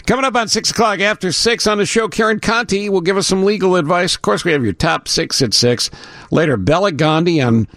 [0.06, 3.28] Coming up on 6 o'clock after 6 on the show, Karen Conti will give us
[3.28, 4.16] some legal advice.
[4.16, 5.90] Of course, we have your top six at 6.
[6.32, 7.68] Later, Bela Gandhi on,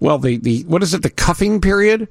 [0.00, 2.08] well, the, the what is it, the cuffing period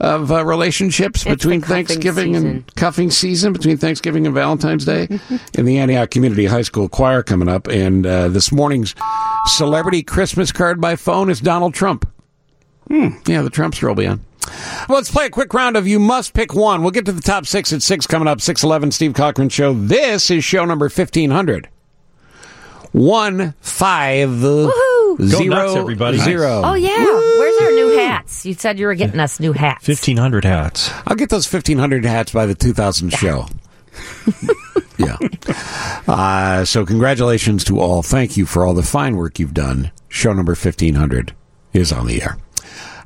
[0.00, 2.50] of uh, relationships It's between Thanksgiving season.
[2.50, 5.08] and cuffing season, between Thanksgiving and Valentine's Day
[5.54, 7.68] in the Antioch Community High School Choir coming up.
[7.68, 8.94] And uh, this morning's
[9.56, 12.08] celebrity Christmas card by phone is Donald Trump.
[12.90, 14.20] Yeah, the Trumps will be on.
[14.88, 16.82] Well, let's play a quick round of You Must Pick One.
[16.82, 18.42] We'll get to the top six at six coming up.
[18.42, 19.72] 611 Steve Cochran Show.
[19.72, 21.68] This is show number 1500.
[22.94, 25.18] One, five, Woohoo!
[25.18, 26.18] Go zero, nuts, everybody.
[26.18, 26.62] zero.
[26.64, 28.46] Oh yeah, where's our new hats?
[28.46, 29.84] You said you were getting us new hats.
[29.84, 30.92] Fifteen hundred hats.
[31.04, 33.46] I'll get those 1500 hats by the 2000 show.
[34.96, 35.16] yeah.
[36.06, 38.02] Uh, so, congratulations to all.
[38.04, 39.90] Thank you for all the fine work you've done.
[40.08, 41.34] Show number 1500
[41.72, 42.38] is on the air.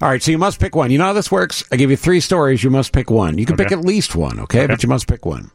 [0.03, 0.91] All right, so you must pick one.
[0.91, 1.65] You know how this works?
[1.73, 2.63] I give you three stories.
[2.63, 3.39] You must pick one.
[3.39, 4.67] You can pick at least one, okay?
[4.67, 5.51] But you must pick one.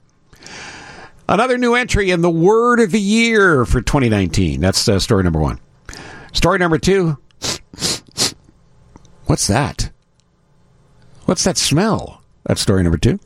[1.34, 4.62] Another new entry in the Word of the Year for 2019.
[4.62, 5.60] That's uh, story number one.
[6.32, 7.17] Story number two.
[9.26, 9.89] What's that?
[11.26, 12.22] What's that smell?
[12.43, 13.19] That's story number two.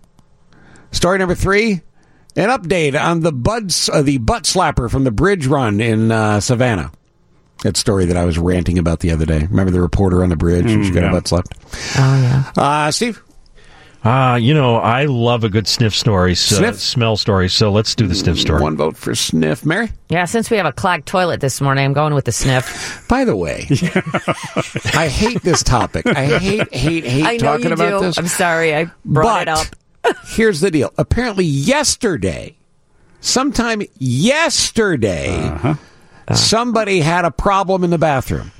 [0.91, 1.81] Story number three.
[2.37, 6.39] An update on the buds, uh, the butt slapper from the bridge run in uh,
[6.39, 6.93] Savannah.
[7.63, 9.47] That story that I was ranting about the other day.
[9.49, 10.71] Remember the reporter on the bridge?
[10.71, 11.07] and she got yeah.
[11.07, 11.57] her butt slapped.
[11.97, 12.51] Oh yeah.
[12.55, 13.21] Uh, Steve?
[14.03, 16.75] Ah, you know, I love a good sniff story, so, Sniff?
[16.79, 17.49] smell story.
[17.49, 18.61] So let's do the sniff story.
[18.61, 19.65] One vote for sniff.
[19.65, 19.89] Mary?
[20.09, 23.05] Yeah, since we have a clogged toilet this morning, I'm going with the sniff.
[23.09, 23.67] By the way,
[24.93, 26.05] I hate this topic.
[26.07, 28.05] I hate, hate, hate I know talking you about do.
[28.05, 28.17] this.
[28.17, 29.67] I'm sorry, I brought but
[30.05, 30.15] it up.
[30.27, 30.93] here's the deal.
[30.97, 32.55] Apparently, yesterday,
[33.19, 35.73] sometime yesterday, Uh-huh.
[36.35, 38.51] somebody had a problem in the bathroom.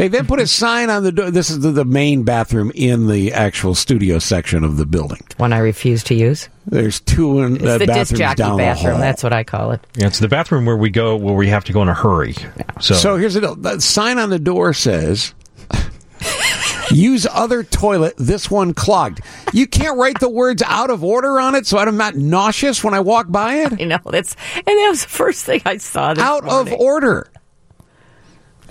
[0.00, 1.30] They then put a sign on the door.
[1.30, 5.20] This is the, the main bathroom in the actual studio section of the building.
[5.36, 6.48] One I refuse to use.
[6.64, 8.96] There's two in It's the the disc bathrooms jockey down the hall.
[8.98, 9.86] That's what I call it.
[9.98, 12.34] Yeah, it's the bathroom where we go where we have to go in a hurry.
[12.80, 13.56] So, So here's the deal.
[13.56, 15.34] The sign on the door says,
[16.90, 18.14] "Use other toilet.
[18.16, 19.20] This one clogged."
[19.52, 22.94] You can't write the words out of order on it, so I'm not nauseous when
[22.94, 23.78] I walk by it.
[23.78, 26.14] You know, that's and that was the first thing I saw.
[26.14, 27.29] This Out of order.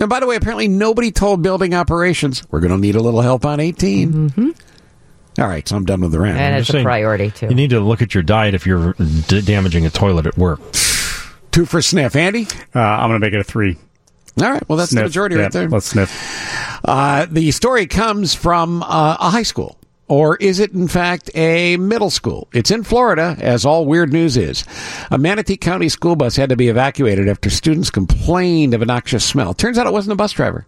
[0.00, 3.20] And by the way, apparently nobody told building operations we're going to need a little
[3.20, 4.12] help on 18.
[4.30, 4.48] Mm-hmm.
[5.38, 6.38] right, so I'm done with the rant.
[6.38, 7.46] and I'm it's a saying, priority too.
[7.48, 8.94] you need to look at your diet if you're
[9.28, 10.60] d- damaging a toilet at work.
[11.52, 12.46] Two for sniff, Andy.
[12.74, 13.76] Uh, I'm going to make it a three.
[14.40, 15.02] All right, well that's Sniff.
[15.02, 15.68] the majority Yeah, right there.
[15.68, 16.80] Let's sniff.
[16.84, 19.76] Uh, the story comes from uh, a high school.
[20.10, 22.48] Or is it, in fact, a middle school?
[22.52, 24.64] It's in Florida, as all weird news is.
[25.08, 29.24] A Manatee County school bus had to be evacuated after students complained of a noxious
[29.24, 29.54] smell.
[29.54, 30.66] Turns out it wasn't a bus driver.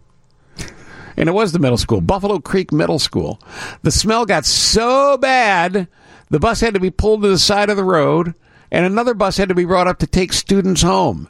[1.16, 3.40] And it was the middle school, Buffalo Creek Middle School.
[3.82, 5.88] The smell got so bad,
[6.30, 8.36] the bus had to be pulled to the side of the road,
[8.70, 11.26] and another bus had to be brought up to take students home.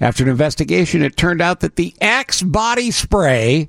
[0.00, 3.68] After an investigation, it turned out that the Axe body spray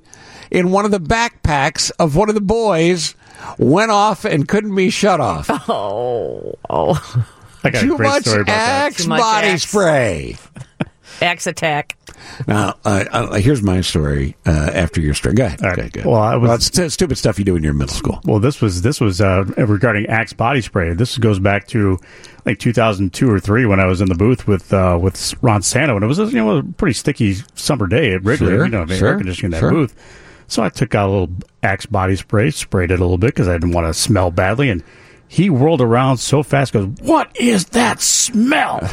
[0.52, 3.16] in one of the backpacks of one of the boys
[3.58, 5.50] went off and couldn't be shut off.
[5.70, 7.26] oh, oh,
[7.64, 8.86] I got Too a great much story about that.
[8.88, 9.64] Axe Too much body Axe.
[9.64, 10.36] spray.
[11.22, 11.98] Axe attack.
[12.48, 15.36] Now, uh, uh, here's my story uh, after your story.
[15.36, 15.62] Go ahead.
[15.62, 15.80] All right.
[15.80, 16.06] Okay, good.
[16.06, 18.20] Well, I was- it's t- stupid stuff you do in your middle school.
[18.26, 20.94] Well, this was this was uh, regarding Axe body spray.
[20.94, 22.00] This goes back to
[22.46, 25.96] like 2002 or three when I was in the booth with uh, with Ron Santo,
[25.96, 28.48] and it was you know a pretty sticky summer day at Wrigley.
[28.48, 29.72] Sure, you know, the sure, air conditioning that sure.
[29.72, 29.96] booth.
[30.48, 31.30] So I took out a little
[31.62, 34.70] Axe body spray, sprayed it a little bit because I didn't want to smell badly,
[34.70, 34.84] and
[35.28, 36.74] he whirled around so fast.
[36.74, 38.82] Goes, what is that smell?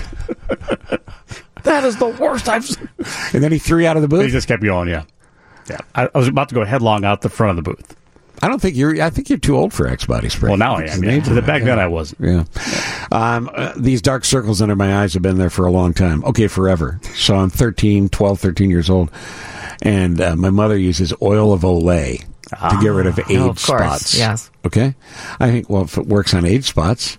[1.66, 2.64] that is the worst I've.
[2.64, 2.88] seen."
[3.34, 4.24] And then he threw you out of the booth.
[4.24, 4.88] He just kept going.
[4.88, 5.04] Yeah.
[5.68, 7.96] Yeah, I, I was about to go headlong out the front of the booth.
[8.42, 9.02] I don't think you're.
[9.02, 10.48] I think you're too old for Axe body spray.
[10.50, 11.02] Well, now I am.
[11.02, 11.18] Yeah.
[11.20, 12.20] The back then I wasn't.
[12.20, 12.44] Yeah.
[13.10, 16.22] Um, uh, these dark circles under my eyes have been there for a long time.
[16.24, 17.00] Okay, forever.
[17.14, 19.10] So I'm 13, 12, 13 years old.
[19.82, 23.58] And uh, my mother uses oil of Olay to get rid of age Oh, of
[23.58, 24.16] spots.
[24.16, 24.50] yes.
[24.64, 24.94] Okay.
[25.40, 27.18] I think, well, if it works on age spots,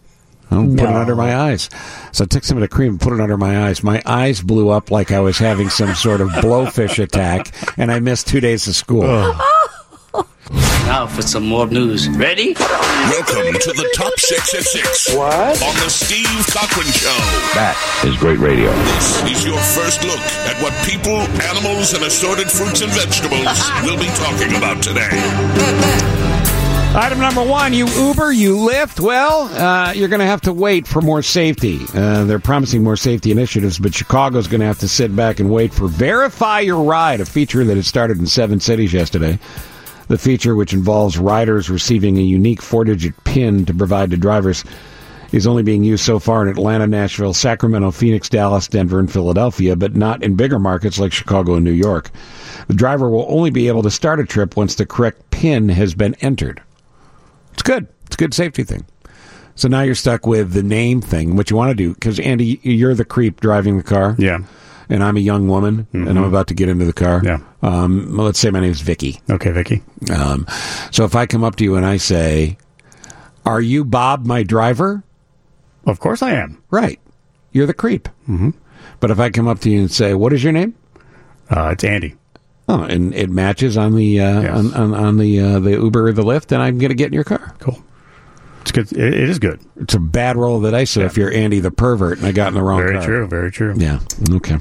[0.50, 1.70] I'll put it under my eyes.
[2.12, 3.84] So I took some of the cream and put it under my eyes.
[3.84, 8.00] My eyes blew up like I was having some sort of blowfish attack, and I
[8.00, 9.36] missed two days of school.
[10.88, 12.08] Now for some more news.
[12.10, 12.54] Ready?
[12.54, 15.16] Welcome to the Top 6 at 6.
[15.16, 15.62] What?
[15.62, 17.18] On the Steve Cochran Show.
[17.60, 18.72] That is great radio.
[18.96, 24.00] This is your first look at what people, animals, and assorted fruits and vegetables will
[24.00, 26.17] be talking about today.
[26.98, 29.00] Item number one, you Uber, you Lyft.
[29.00, 31.80] Well, uh, you're going to have to wait for more safety.
[31.94, 35.52] Uh, they're promising more safety initiatives, but Chicago's going to have to sit back and
[35.52, 39.38] wait for Verify Your Ride, a feature that had started in seven cities yesterday.
[40.08, 44.64] The feature, which involves riders receiving a unique four digit PIN to provide to drivers,
[45.32, 49.76] is only being used so far in Atlanta, Nashville, Sacramento, Phoenix, Dallas, Denver, and Philadelphia,
[49.76, 52.10] but not in bigger markets like Chicago and New York.
[52.68, 55.94] The driver will only be able to start a trip once the correct PIN has
[55.94, 56.64] been entered.
[57.58, 57.88] It's good.
[58.06, 58.86] It's a good safety thing.
[59.56, 61.36] So now you're stuck with the name thing.
[61.36, 64.16] What you want to do, because Andy, you're the creep driving the car.
[64.20, 64.40] Yeah.
[64.90, 67.22] And I'm a young woman, and I'm about to get into the car.
[67.22, 67.40] Yeah.
[67.62, 69.20] Um, well, let's say my name's Vicky.
[69.30, 69.82] Okay, Vicky.
[70.16, 70.46] Um,
[70.92, 72.58] so if I come up to you and I say,
[73.46, 75.04] "Are you Bob, my driver?"
[75.86, 76.64] Of course I am.
[76.70, 77.02] Right.
[77.52, 78.08] You're the creep.
[78.30, 78.52] Mm-hmm.
[79.02, 80.74] But if I come up to you and say, "What is your name?"
[81.50, 82.16] Uh, it's Andy.
[82.70, 84.58] Oh, and it matches on the uh, Yes.
[84.58, 87.08] on, on, on the uh, the Uber or the Lyft, and I'm going to get
[87.08, 87.56] in your car.
[87.60, 87.82] Cool.
[88.62, 88.92] It's good.
[88.92, 89.62] It, it is good.
[89.78, 90.92] It's a bad roll of the dice.
[90.92, 93.06] So if you're Andy the pervert and I got in the wrong Very car.
[93.06, 93.28] true.
[93.28, 93.74] Very true.
[93.78, 94.00] Yeah.
[94.30, 94.58] Okay.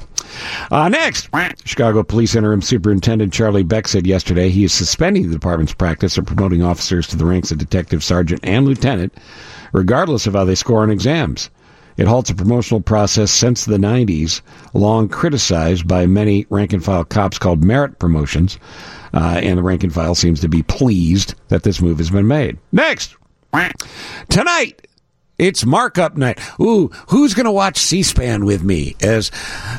[0.71, 1.29] Uh, next,
[1.65, 6.25] Chicago Police Interim Superintendent Charlie Beck said yesterday he is suspending the department's practice of
[6.25, 9.13] promoting officers to the ranks of detective, sergeant, and lieutenant,
[9.73, 11.49] regardless of how they score on exams.
[11.97, 14.41] It halts a promotional process since the 90s,
[14.73, 18.59] long criticized by many rank and file cops called merit promotions,
[19.13, 22.27] uh, and the rank and file seems to be pleased that this move has been
[22.27, 22.57] made.
[22.71, 23.15] Next,
[24.29, 24.87] tonight,
[25.37, 26.39] it's markup night.
[26.59, 29.31] Ooh, who's going to watch C-SPAN with me as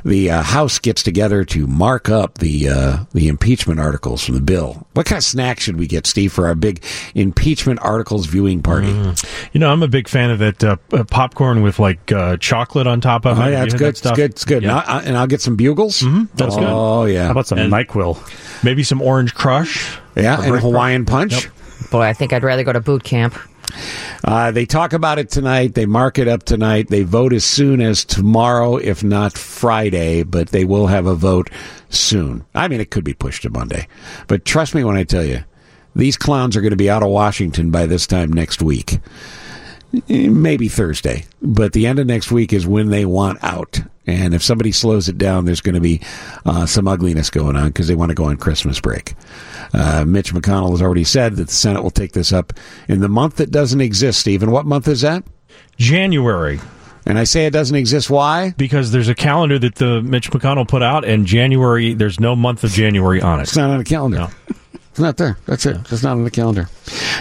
[0.05, 4.41] the uh, House gets together to mark up the uh, the impeachment articles from the
[4.41, 4.87] bill?
[4.95, 6.83] What kind of snack should we get, Steve, for our big
[7.15, 8.89] impeachment articles viewing party?
[9.53, 12.87] You know, I'm a big fan of that uh, uh, popcorn with like uh, chocolate
[12.87, 13.43] on top of it.
[13.43, 13.97] Oh yeah, you it's good.
[13.97, 14.31] that It's good.
[14.31, 14.63] It's good.
[14.63, 14.79] Yeah.
[14.81, 16.01] And, I, and I'll get some bugles.
[16.01, 16.37] Mm-hmm.
[16.37, 16.65] That's good.
[16.69, 17.25] Oh yeah.
[17.27, 18.17] How about some And- Nyquil?
[18.65, 19.99] Maybe some orange crush.
[20.17, 21.49] Yeah, and break- Hawaiian punch.
[21.91, 23.37] Boy, I think I'd rather go to boot camp.
[24.25, 25.75] Uh, they talk about it tonight.
[25.75, 26.89] They mark it up tonight.
[26.89, 31.51] They vote as soon as tomorrow, if not Friday, but they will have a vote
[31.91, 32.45] soon.
[32.55, 33.89] I mean, it could be pushed to Monday.
[34.27, 35.45] But trust me when I tell you,
[35.95, 38.99] these clowns are going to be out of Washington by this time next week.
[40.09, 43.81] Maybe Thursday, but the end of next week is when they want out.
[44.07, 46.03] And if somebody slows it down, there's going to be
[46.45, 49.15] uh, some ugliness going on because they want to go on Christmas break.
[49.73, 52.53] Uh, Mitch McConnell has already said that the Senate will take this up
[52.89, 54.21] in the month that doesn't exist.
[54.21, 55.25] Stephen, what month is that?
[55.77, 56.61] January.
[57.07, 58.11] And I say it doesn't exist.
[58.11, 58.55] Why?
[58.59, 62.65] Because there's a calendar that the Mitch McConnell put out, and January there's no month
[62.65, 63.45] of January on it.
[63.45, 64.29] It's not on the calendar.
[64.99, 65.39] It's not there.
[65.47, 65.77] That's it.
[65.93, 66.69] It's not on the calendar.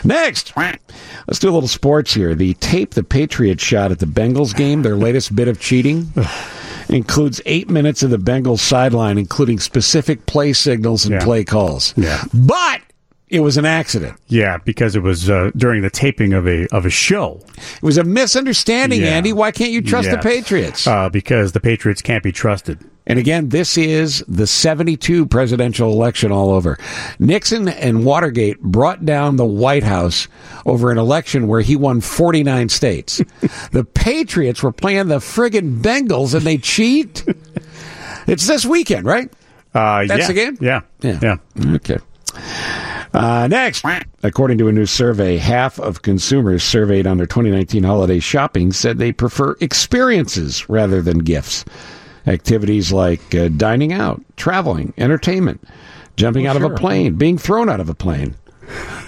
[0.03, 2.33] Next, let's do a little sports here.
[2.33, 6.11] The tape the Patriots shot at the Bengals game, their latest bit of cheating,
[6.89, 11.23] includes eight minutes of the Bengals sideline, including specific play signals and Yeah.
[11.23, 11.93] play calls.
[11.95, 12.23] Yeah.
[12.33, 12.81] But
[13.29, 14.17] it was an accident.
[14.27, 17.41] Yeah, because it was uh, during the taping of a of a show.
[17.75, 19.09] It was a misunderstanding, Yeah.
[19.09, 19.33] Andy.
[19.33, 20.87] Why can't you trust the Patriots?
[20.87, 22.79] Uh, because the Patriots can't be trusted.
[23.09, 26.77] And again, this is the 72 presidential election all over.
[27.19, 30.27] Nixon and Watergate brought down the White House
[30.65, 33.21] over an election where he won 49 states.
[33.71, 37.23] the Patriots were playing the friggin' Bengals and they cheat.
[38.27, 39.31] it's this weekend, right?
[39.73, 40.27] Uh, That's yeah.
[40.27, 40.57] the game?
[40.59, 41.19] Yeah, Yeah.
[41.21, 41.75] yeah.
[41.75, 41.97] Okay.
[43.17, 43.83] Uh, next,
[44.21, 48.97] according to a new survey, half of consumers surveyed on their 2019 holiday shopping said
[48.99, 51.65] they prefer experiences rather than gifts.
[52.27, 55.63] Activities like uh, dining out, traveling, entertainment,
[56.15, 58.35] jumping Well, out of a plane, being thrown out of a plane.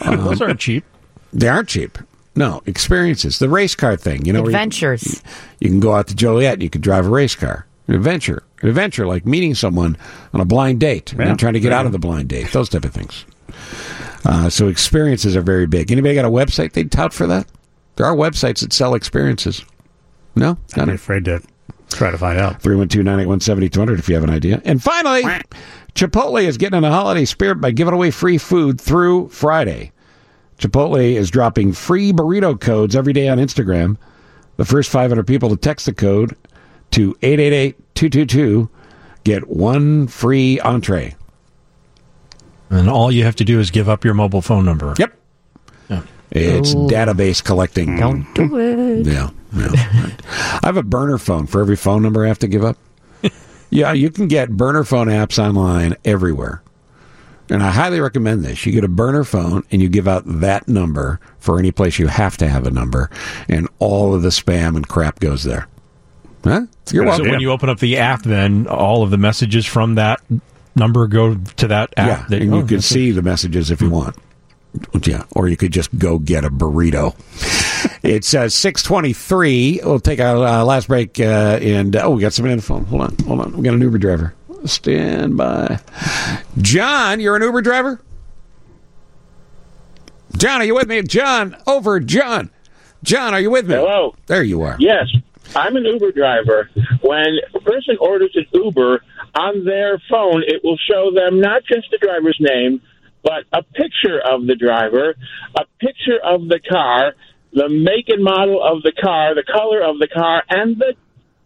[0.03, 0.85] Those aren't cheap.
[1.31, 1.97] They aren't cheap.
[2.35, 3.37] No, experiences.
[3.39, 5.21] The race car thing, you know, where you- Adventures.
[5.59, 7.65] you can go out to Joliet and you can drive a race car.
[7.87, 8.41] An adventure.
[8.61, 9.97] An adventure like meeting someone
[10.33, 11.25] on a blind date and Yeah.
[11.27, 11.79] then trying to get Yeah.
[11.79, 12.51] out of the blind date.
[12.53, 13.25] Those type of things.
[14.25, 15.91] Uh, so experiences are very big.
[15.91, 17.47] Anybody got a website they'd tout for that?
[17.95, 19.63] There are websites that sell experiences.
[20.35, 20.57] No?
[20.75, 21.41] I'd be afraid to
[21.89, 22.61] try to find out.
[22.61, 24.61] 312 981 7200 if you have an idea.
[24.65, 25.23] And finally,
[25.95, 29.91] Chipotle is getting in the holiday spirit by giving away free food through Friday.
[30.57, 33.97] Chipotle is dropping free burrito codes every day on Instagram.
[34.57, 36.35] The first 500 people to text the code
[36.91, 38.69] to 888-222
[39.23, 41.15] get one free entree.
[42.69, 44.93] And all you have to do is give up your mobile phone number.
[44.97, 45.13] Yep.
[45.89, 46.01] Yeah.
[46.31, 46.87] It's Oh.
[46.87, 47.97] database collecting.
[47.97, 48.99] Don't do mm.
[48.99, 49.07] it.
[49.07, 50.11] Yeah, yeah.
[50.61, 52.77] I have a burner phone for every phone number I have to give up.
[53.71, 56.61] yeah, you can get burner phone apps online everywhere.
[57.51, 58.63] And I highly recommend this.
[58.67, 62.05] You get a burner phone and you give out that number for any place you
[62.05, 63.09] have to have a number,
[63.47, 65.67] and all of the spam and crap goes there.
[66.43, 66.67] Huh?
[66.91, 70.21] You're so when you open up the app, then all of the messages from that
[70.79, 72.07] number go to that app.
[72.07, 74.15] yeah, that- and oh, you could that's see the messages if you want.
[75.03, 77.15] Yeah, or you could just go get a burrito.
[78.03, 79.81] it's uh, six twenty-three.
[79.83, 82.85] We'll take our uh, last break, uh, and oh, we got somebody on the phone.
[82.85, 83.57] Hold on, hold on.
[83.57, 84.33] We got an Uber driver.
[84.65, 85.79] Stand by.
[86.59, 87.99] John, you're an Uber driver.
[90.37, 91.01] John, are you with me?
[91.01, 91.99] John, over.
[91.99, 92.51] John,
[93.03, 93.75] John, are you with me?
[93.75, 94.15] Hello.
[94.27, 94.75] There you are.
[94.79, 95.07] Yes,
[95.55, 96.69] I'm an Uber driver.
[97.01, 99.01] When a person orders an Uber
[99.35, 102.81] on their phone, it will show them not just the driver's name,
[103.23, 105.15] but a picture of the driver,
[105.55, 107.13] a picture of the car,
[107.53, 110.95] the make and model of the car, the color of the car, and the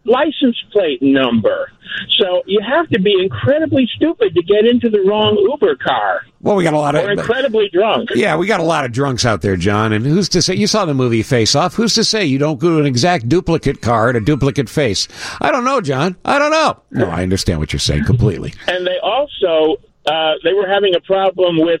[0.04, 1.70] license plate number.
[2.18, 6.22] So you have to be incredibly stupid to get into the wrong Uber car.
[6.40, 8.10] Well, we got a lot of Or incredibly drunk.
[8.14, 9.92] Yeah, we got a lot of drunks out there, John.
[9.92, 11.74] And who's to say you saw the movie Face Off?
[11.74, 15.08] Who's to say you don't go to an exact duplicate car and a duplicate face?
[15.40, 16.16] I don't know, John.
[16.24, 16.80] I don't know.
[16.90, 18.52] No, I understand what you're saying completely.
[18.66, 21.80] and they also uh, they were having a problem with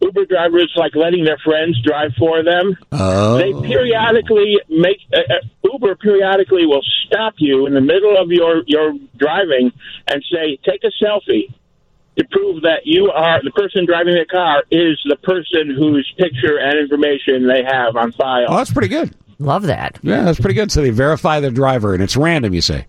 [0.00, 2.76] Uber drivers like letting their friends drive for them.
[2.92, 3.36] Oh.
[3.36, 8.62] They periodically make uh, uh, Uber periodically will stop you in the middle of your
[8.66, 9.72] your driving
[10.06, 11.54] and say, "Take a selfie."
[12.16, 16.58] To prove that you are the person driving the car is the person whose picture
[16.58, 18.46] and information they have on file.
[18.48, 19.14] Oh, that's pretty good.
[19.38, 20.00] Love that.
[20.02, 20.72] Yeah, that's pretty good.
[20.72, 22.54] So they verify the driver, and it's random.
[22.54, 22.86] You say?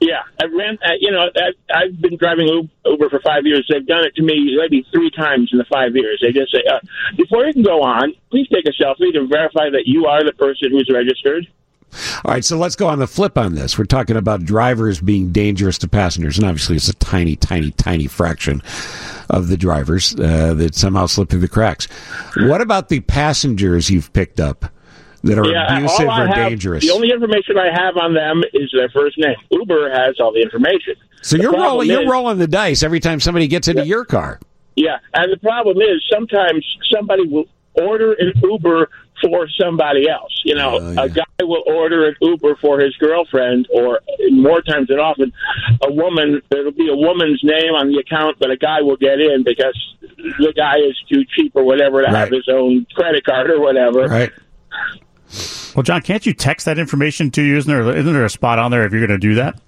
[0.00, 0.78] Yeah, I ran.
[0.84, 3.66] Uh, you know, I, I've been driving Uber for five years.
[3.70, 6.18] They've done it to me maybe three times in the five years.
[6.20, 6.80] They just say, uh,
[7.16, 10.32] "Before you can go on, please take a selfie to verify that you are the
[10.32, 11.46] person who's registered."
[12.24, 13.78] All right, so let's go on the flip on this.
[13.78, 18.06] We're talking about drivers being dangerous to passengers, and obviously it's a tiny, tiny, tiny
[18.06, 18.62] fraction
[19.30, 21.86] of the drivers uh, that somehow slip through the cracks.
[22.36, 24.66] What about the passengers you've picked up
[25.26, 26.84] that are yeah, abusive or have, dangerous?
[26.84, 29.36] The only information I have on them is their first name.
[29.50, 30.94] Uber has all the information.
[31.22, 34.40] So The you're rolling, you're rolling the dice every time somebody gets into your car.
[34.76, 38.88] Yeah, and the problem is sometimes somebody will order an Uber
[39.22, 40.32] for somebody else.
[40.44, 44.00] You know, Oh, a guy will order an Uber for his girlfriend, or
[44.30, 45.32] more times than often,
[45.82, 46.42] a woman.
[46.50, 49.76] It'll be a woman's name on the account, but a guy will get in because
[50.38, 54.06] the guy is too cheap or whatever to have his own credit card or whatever.
[54.06, 54.32] Right.
[55.76, 57.58] Well, John, can't you text that information to you?
[57.58, 59.60] Isn't there, isn't there a spot on there if you're going to do that?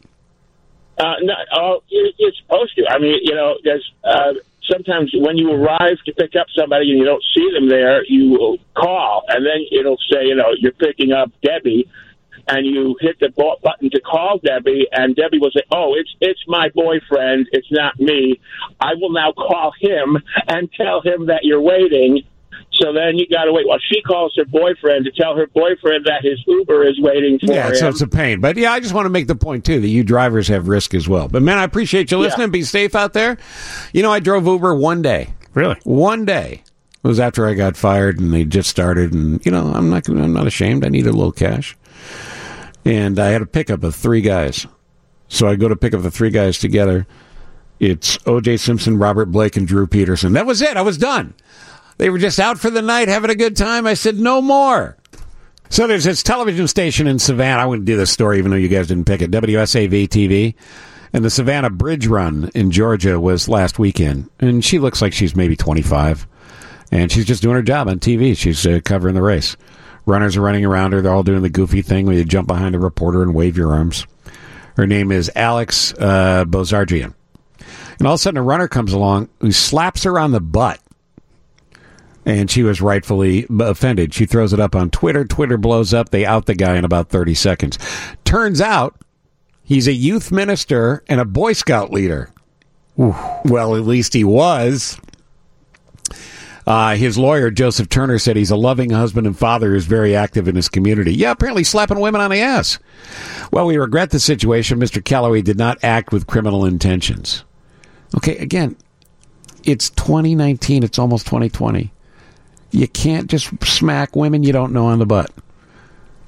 [0.97, 2.87] Uh, no, oh, you're, you're supposed to.
[2.89, 4.33] I mean, you know, there's uh,
[4.73, 8.57] sometimes when you arrive to pick up somebody and you don't see them there, you
[8.75, 11.87] call, and then it'll say, you know, you're picking up Debbie,
[12.49, 13.29] and you hit the
[13.63, 17.49] button to call Debbie, and Debbie will say, "Oh, it's it's my boyfriend.
[17.53, 18.41] It's not me.
[18.81, 20.17] I will now call him
[20.49, 22.23] and tell him that you're waiting."
[22.73, 26.05] So then you got to wait while she calls her boyfriend to tell her boyfriend
[26.07, 27.75] that his Uber is waiting for Yeah, him.
[27.75, 28.41] so it's a pain.
[28.41, 30.95] But yeah, I just want to make the point too that you drivers have risk
[30.95, 31.27] as well.
[31.29, 32.51] But man, I appreciate you listening.
[32.51, 33.37] Be safe out there.
[33.93, 35.35] You know, I drove Uber one day.
[35.55, 35.77] Really?
[35.85, 36.63] One day.
[37.03, 40.07] It was after I got fired and they just started and you know, I'm not
[40.09, 40.85] I'm not ashamed.
[40.85, 41.77] I needed a little cash.
[42.85, 44.67] And I had a pickup of three guys.
[45.29, 47.07] So I go to pick up the three guys together.
[47.81, 50.33] It's OJ Simpson, Robert Blake, and Drew Peterson.
[50.33, 50.77] That was it.
[50.77, 51.35] I was done.
[51.99, 53.87] They were just out for the night having a good time.
[53.87, 54.97] I said, no more.
[55.69, 57.63] So there's this television station in Savannah.
[57.63, 59.31] I wouldn't do this story even though you guys didn't pick it.
[59.31, 60.55] WSAV TV.
[61.13, 64.31] And the Savannah Bridge Run in Georgia was last weekend.
[64.39, 66.27] And she looks like she's maybe 25.
[66.93, 68.37] And she's just doing her job on TV.
[68.37, 69.57] She's uh, covering the race.
[70.07, 71.03] Runners are running around her.
[71.03, 73.75] They're all doing the goofy thing where you jump behind a reporter and wave your
[73.75, 74.07] arms.
[74.77, 77.13] Her name is Alex uh, Bozarjian.
[77.99, 80.81] And all of a sudden, a runner comes along who slaps her on the butt
[82.29, 84.13] and she was rightfully offended.
[84.13, 85.25] She throws it up on Twitter.
[85.25, 86.11] Twitter blows up.
[86.11, 87.79] They out the guy in about 30 seconds.
[88.25, 89.01] Turns out
[89.65, 92.31] he's a youth minister and a Boy Scout leader.
[92.99, 95.01] Well, at least he was.
[96.67, 100.49] Uh, his lawyer, Joseph Turner, said he's a loving husband and father who's very active
[100.49, 101.15] in his community.
[101.15, 102.79] Yeah, apparently slapping women on the ass.
[103.51, 104.79] Well, we regret the situation.
[104.79, 105.03] Mr.
[105.03, 107.43] Callaway did not act with criminal intentions.
[108.15, 108.77] Okay, again,
[109.65, 110.83] it's 2019.
[110.83, 111.91] It's almost 2020.
[112.71, 115.31] You can't just smack women you don't know on the butt.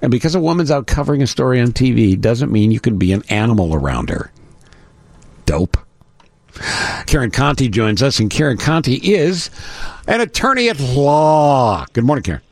[0.02, 3.12] And because a woman's out covering a story on TV doesn't mean you can be
[3.12, 4.32] an animal around her.
[5.44, 5.76] Dope.
[7.06, 9.50] Karen Conti joins us, and Karen Conti is
[10.08, 11.84] an attorney at law.
[11.92, 12.42] Good morning, Karen.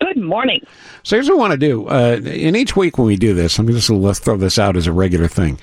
[0.00, 0.60] Good morning.
[1.02, 1.86] So here's what we want to do.
[1.86, 4.76] Uh, in each week when we do this, I'm just going to throw this out
[4.76, 5.58] as a regular thing.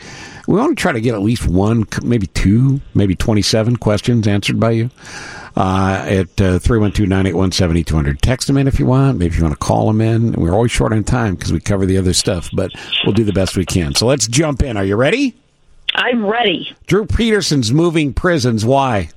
[0.48, 4.60] We want to try to get at least one, maybe two, maybe 27 questions answered
[4.60, 4.90] by you
[5.60, 8.22] uh, at 312-981-7200.
[8.22, 9.18] Text them in if you want.
[9.18, 10.32] Maybe if you want to call them in.
[10.32, 12.72] We're always short on time because we cover the other stuff, but
[13.04, 13.94] we'll do the best we can.
[13.94, 14.78] So let's jump in.
[14.78, 15.36] Are you ready?
[15.96, 16.74] I'm ready.
[16.88, 18.64] Drew Peterson's moving prisons.
[18.64, 19.10] Why?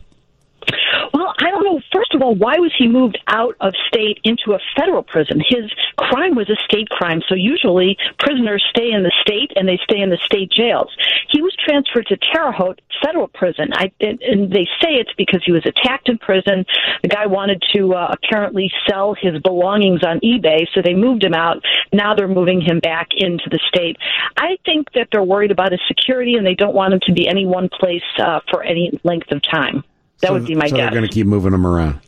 [1.15, 1.81] Well, I don't know.
[1.93, 5.43] First of all, why was he moved out of state into a federal prison?
[5.47, 9.79] His crime was a state crime, so usually prisoners stay in the state and they
[9.83, 10.95] stay in the state jails.
[11.29, 15.43] He was transferred to Terre Haute Federal Prison, I, and, and they say it's because
[15.45, 16.65] he was attacked in prison.
[17.03, 21.35] The guy wanted to uh, apparently sell his belongings on eBay, so they moved him
[21.35, 21.65] out.
[21.93, 23.97] Now they're moving him back into the state.
[24.37, 27.27] I think that they're worried about his security and they don't want him to be
[27.27, 29.83] any one place uh, for any length of time.
[30.21, 30.85] That so, would be my so guess.
[30.85, 32.01] they're going to keep moving them around.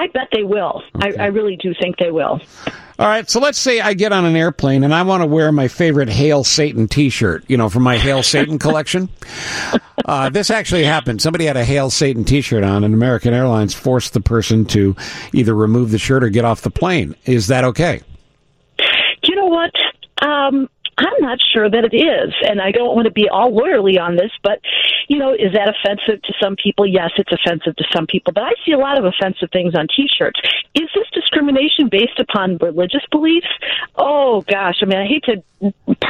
[0.00, 0.82] I bet they will.
[0.94, 2.40] I, I really do think they will.
[2.98, 5.52] All right, so let's say I get on an airplane and I want to wear
[5.52, 9.10] my favorite Hail Satan T-shirt, you know, from my Hail Satan collection.
[10.06, 11.20] Uh, this actually happened.
[11.20, 14.96] Somebody had a Hail Satan T-shirt on, and American Airlines forced the person to
[15.34, 17.14] either remove the shirt or get off the plane.
[17.26, 18.00] Is that okay?
[19.24, 19.72] You know what?
[20.26, 20.70] Um,
[21.00, 24.16] I'm not sure that it is, and I don't want to be all lawyerly on
[24.16, 24.60] this, but
[25.08, 26.86] you know, is that offensive to some people?
[26.86, 29.88] Yes, it's offensive to some people, but I see a lot of offensive things on
[29.88, 30.38] T-shirts.
[30.74, 33.48] Is this discrimination based upon religious beliefs?
[33.96, 35.42] Oh gosh, I mean, I hate to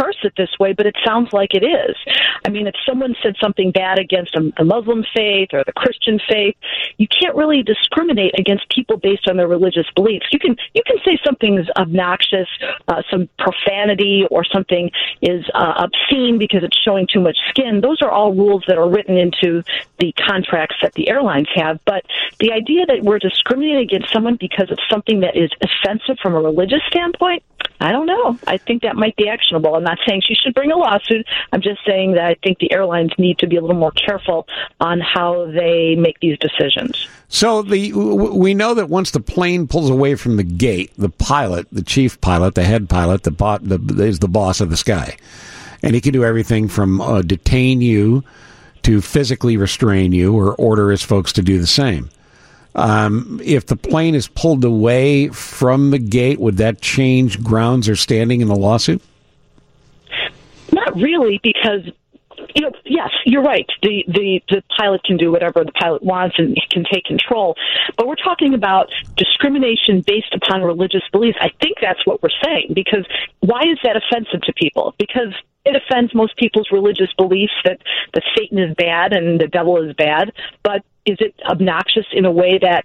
[0.00, 1.96] parse it this way, but it sounds like it is.
[2.44, 6.56] I mean, if someone said something bad against a Muslim faith or the Christian faith,
[6.96, 10.26] you can't really discriminate against people based on their religious beliefs.
[10.32, 12.48] You can you can say something's obnoxious,
[12.88, 14.90] uh, some profanity, or something
[15.20, 17.80] is uh, obscene because it's showing too much skin.
[17.80, 19.62] Those are all rules that are written into
[19.98, 21.80] the contracts that the airlines have.
[21.84, 22.04] But
[22.38, 26.40] the idea that we're discriminating against someone because of something that is offensive from a
[26.40, 27.42] religious standpoint,
[27.80, 28.38] I don't know.
[28.46, 29.74] I think that might be actionable.
[29.74, 31.26] I'm not saying she should bring a lawsuit.
[31.52, 34.46] I'm just saying that I think the airlines need to be a little more careful
[34.80, 37.08] on how they make these decisions.
[37.28, 41.66] So the we know that once the plane pulls away from the gate, the pilot,
[41.72, 45.16] the chief pilot, the head pilot, the, bo- the is the boss of the sky,
[45.82, 48.24] and he can do everything from uh, detain you
[48.82, 52.08] to physically restrain you or order his folks to do the same.
[52.74, 57.96] Um, if the plane is pulled away from the gate, would that change grounds or
[57.96, 59.02] standing in the lawsuit?
[60.72, 61.90] Not really, because
[62.54, 63.68] you know, yes, you're right.
[63.82, 67.56] The, the the pilot can do whatever the pilot wants and can take control.
[67.96, 71.38] But we're talking about discrimination based upon religious beliefs.
[71.40, 72.72] I think that's what we're saying.
[72.74, 73.06] Because
[73.40, 74.94] why is that offensive to people?
[74.98, 77.80] Because it offends most people's religious beliefs that
[78.14, 80.32] that Satan is bad and the devil is bad.
[80.62, 82.84] But is it obnoxious in a way that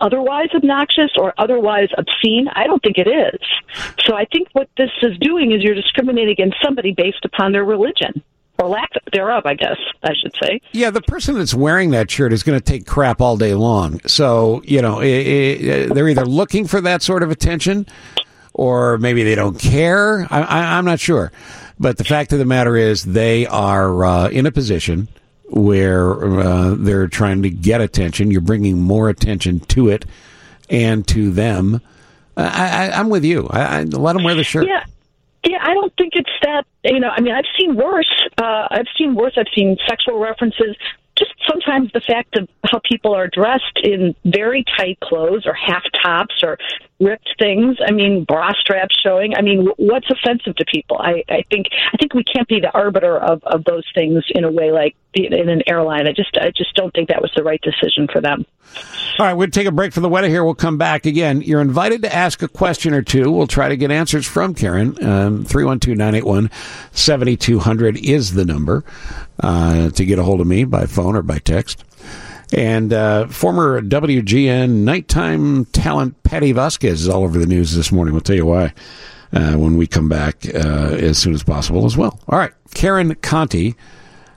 [0.00, 2.48] otherwise obnoxious or otherwise obscene?
[2.54, 3.40] I don't think it is.
[4.06, 7.64] So I think what this is doing is you're discriminating against somebody based upon their
[7.64, 8.22] religion
[8.58, 10.60] or lack thereof, I guess I should say.
[10.72, 14.00] Yeah, the person that's wearing that shirt is going to take crap all day long.
[14.06, 17.86] So you know, it, it, they're either looking for that sort of attention,
[18.54, 20.26] or maybe they don't care.
[20.30, 21.30] I, I'm not sure.
[21.78, 25.06] But the fact of the matter is, they are uh, in a position
[25.50, 28.30] where uh, they're trying to get attention.
[28.30, 30.04] You're bringing more attention to it
[30.70, 31.80] and to them.
[32.36, 33.48] I, I, I'm with you.
[33.48, 34.66] I, I, let them wear the shirt.
[34.66, 34.84] Yeah.
[35.44, 36.66] Yeah, I don't think it's that.
[36.84, 38.10] You know, I mean, I've seen worse.
[38.36, 39.34] Uh, I've seen worse.
[39.36, 40.76] I've seen sexual references.
[41.16, 45.84] Just sometimes the fact of how people are dressed in very tight clothes or half
[46.02, 46.58] tops or
[47.00, 47.76] ripped things.
[47.86, 49.36] I mean, bra straps showing.
[49.36, 50.98] I mean, what's offensive to people?
[50.98, 54.42] I, I think I think we can't be the arbiter of, of those things in
[54.44, 56.08] a way like in an airline.
[56.08, 58.44] I just I just don't think that was the right decision for them.
[59.18, 60.44] All right, we'll take a break for the weather here.
[60.44, 61.42] We'll come back again.
[61.42, 63.32] You're invited to ask a question or two.
[63.32, 64.90] We'll try to get answers from Karen.
[65.04, 68.84] Um, 312-981-7200 is the number
[69.40, 71.84] uh, to get a hold of me by phone or by text.
[72.52, 78.14] And uh, former WGN nighttime talent Patty Vasquez is all over the news this morning.
[78.14, 78.72] We'll tell you why
[79.32, 82.18] uh, when we come back uh, as soon as possible as well.
[82.28, 83.74] All right, Karen Conti,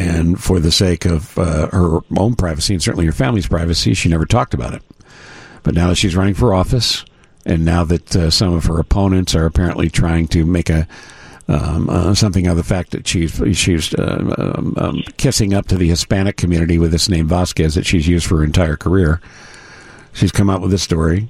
[0.00, 4.08] And for the sake of uh, her own privacy and certainly her family's privacy, she
[4.08, 4.82] never talked about it.
[5.62, 7.04] But now that she's running for office,
[7.44, 10.88] and now that uh, some of her opponents are apparently trying to make a
[11.48, 15.76] um, uh, something of the fact that she's she's uh, um, um, kissing up to
[15.76, 19.20] the Hispanic community with this name Vasquez that she's used for her entire career,
[20.14, 21.28] she's come out with this story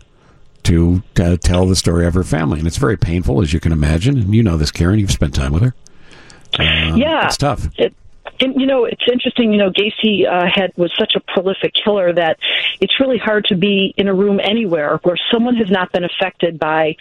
[0.64, 3.72] to uh, tell the story of her family, and it's very painful, as you can
[3.72, 4.18] imagine.
[4.18, 4.98] And you know this, Karen.
[4.98, 5.74] You've spent time with her.
[6.58, 7.68] Uh, yeah, it's tough.
[7.78, 7.94] It,
[8.40, 9.52] and you know, it's interesting.
[9.52, 12.38] You know, Gacy uh, had was such a prolific killer that
[12.80, 16.58] it's really hard to be in a room anywhere where someone has not been affected
[16.58, 16.96] by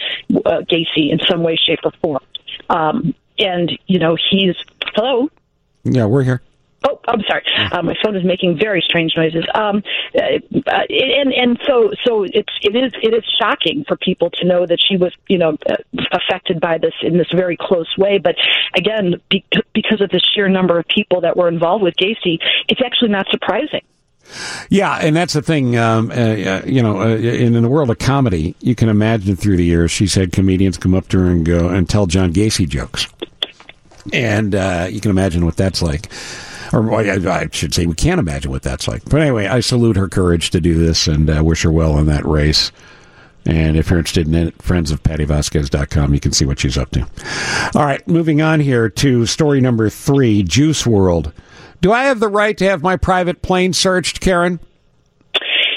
[0.46, 2.24] uh, Gacy in some way, shape, or form.
[2.70, 4.56] Um, and you know, he's
[4.96, 5.30] hello.
[5.84, 6.42] Yeah, we're here.
[6.88, 7.44] Oh, I'm sorry.
[7.72, 9.46] Uh, my phone is making very strange noises.
[9.54, 9.84] Um,
[10.16, 10.22] uh,
[10.90, 14.80] and and so so it's it is it is shocking for people to know that
[14.80, 15.76] she was you know uh,
[16.12, 18.18] affected by this in this very close way.
[18.18, 18.36] But
[18.76, 22.82] again, be- because of the sheer number of people that were involved with Gacy, it's
[22.84, 23.82] actually not surprising.
[24.70, 25.76] Yeah, and that's the thing.
[25.78, 29.36] Um, uh, uh, you know, uh, in, in the world of comedy, you can imagine
[29.36, 32.32] through the years, she's had comedians come up to her and go and tell John
[32.32, 33.08] Gacy jokes,
[34.14, 36.10] and uh, you can imagine what that's like.
[36.72, 39.04] Or I, I should say, we can't imagine what that's like.
[39.06, 42.06] But anyway, I salute her courage to do this and uh, wish her well in
[42.08, 42.72] that race.
[43.46, 47.08] And if you're interested in it, friendsofpattyvasquez.com, you can see what she's up to.
[47.74, 51.32] All right, moving on here to story number three Juice WRLD.
[51.82, 54.60] Do I have the right to have my private plane searched, Karen?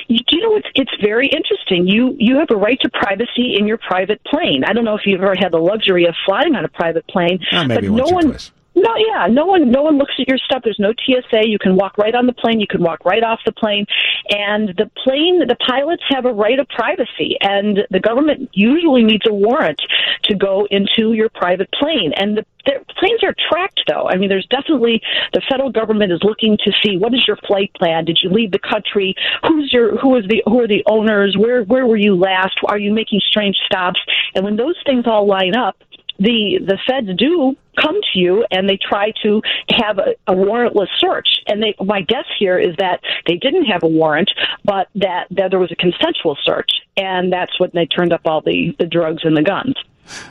[0.08, 1.86] You, know, it's it's very interesting.
[1.86, 4.64] You you have a right to privacy in your private plane.
[4.64, 7.38] I don't know if you've ever had the luxury of flying on a private plane,
[7.52, 8.28] maybe but once no or one.
[8.30, 8.50] twice.
[8.74, 10.62] No, yeah, no one, no one looks at your stuff.
[10.64, 11.46] There's no TSA.
[11.46, 12.58] You can walk right on the plane.
[12.58, 13.86] You can walk right off the plane,
[14.30, 19.24] and the plane, the pilots have a right of privacy, and the government usually needs
[19.28, 19.80] a warrant
[20.24, 22.12] to go into your private plane.
[22.16, 24.08] And the, the planes are tracked, though.
[24.08, 25.02] I mean, there's definitely
[25.32, 28.04] the federal government is looking to see what is your flight plan.
[28.04, 29.14] Did you leave the country?
[29.46, 31.36] Who's your who is the who are the owners?
[31.38, 32.58] Where where were you last?
[32.66, 34.00] Are you making strange stops?
[34.34, 35.76] And when those things all line up
[36.22, 40.88] the the feds do come to you and they try to have a, a warrantless
[40.98, 41.28] search.
[41.46, 44.30] And they, my guess here is that they didn't have a warrant,
[44.64, 48.40] but that, that there was a consensual search, and that's when they turned up all
[48.40, 49.74] the, the drugs and the guns.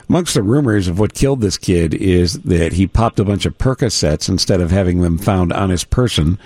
[0.08, 3.58] Amongst the rumors of what killed this kid is that he popped a bunch of
[3.58, 6.38] Percocets instead of having them found on his person,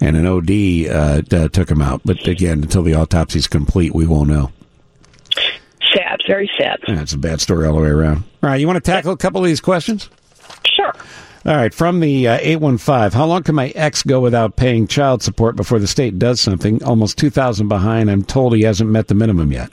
[0.00, 2.02] and an OD uh, took him out.
[2.04, 4.52] But again, until the autopsy's complete, we won't know.
[5.94, 6.80] Sad, very sad.
[6.86, 8.24] That's a bad story all the way around.
[8.42, 10.08] All right, you want to tackle a couple of these questions?
[10.74, 10.92] Sure.
[11.46, 15.22] All right, from the uh, 815, how long can my ex go without paying child
[15.22, 16.82] support before the state does something?
[16.82, 18.10] Almost 2000 behind.
[18.10, 19.70] I'm told he hasn't met the minimum yet.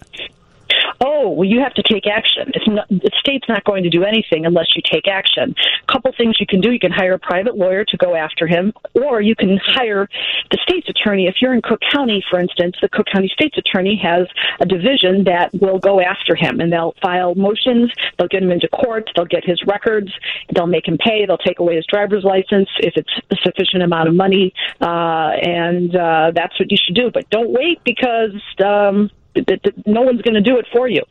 [1.42, 2.52] Well, you have to take action.
[2.54, 5.56] It's not, the state's not going to do anything unless you take action.
[5.82, 6.72] A couple things you can do.
[6.72, 10.08] You can hire a private lawyer to go after him, or you can hire
[10.52, 11.26] the state's attorney.
[11.26, 14.28] If you're in Cook County, for instance, the Cook County state's attorney has
[14.60, 17.92] a division that will go after him, and they'll file motions.
[18.20, 19.10] They'll get him into court.
[19.16, 20.12] They'll get his records.
[20.54, 21.26] They'll make him pay.
[21.26, 25.96] They'll take away his driver's license if it's a sufficient amount of money, uh, and
[25.96, 27.10] uh, that's what you should do.
[27.12, 31.02] But don't wait because um, th- th- no one's going to do it for you.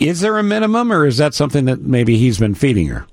[0.00, 3.06] Is there a minimum, or is that something that maybe he's been feeding her?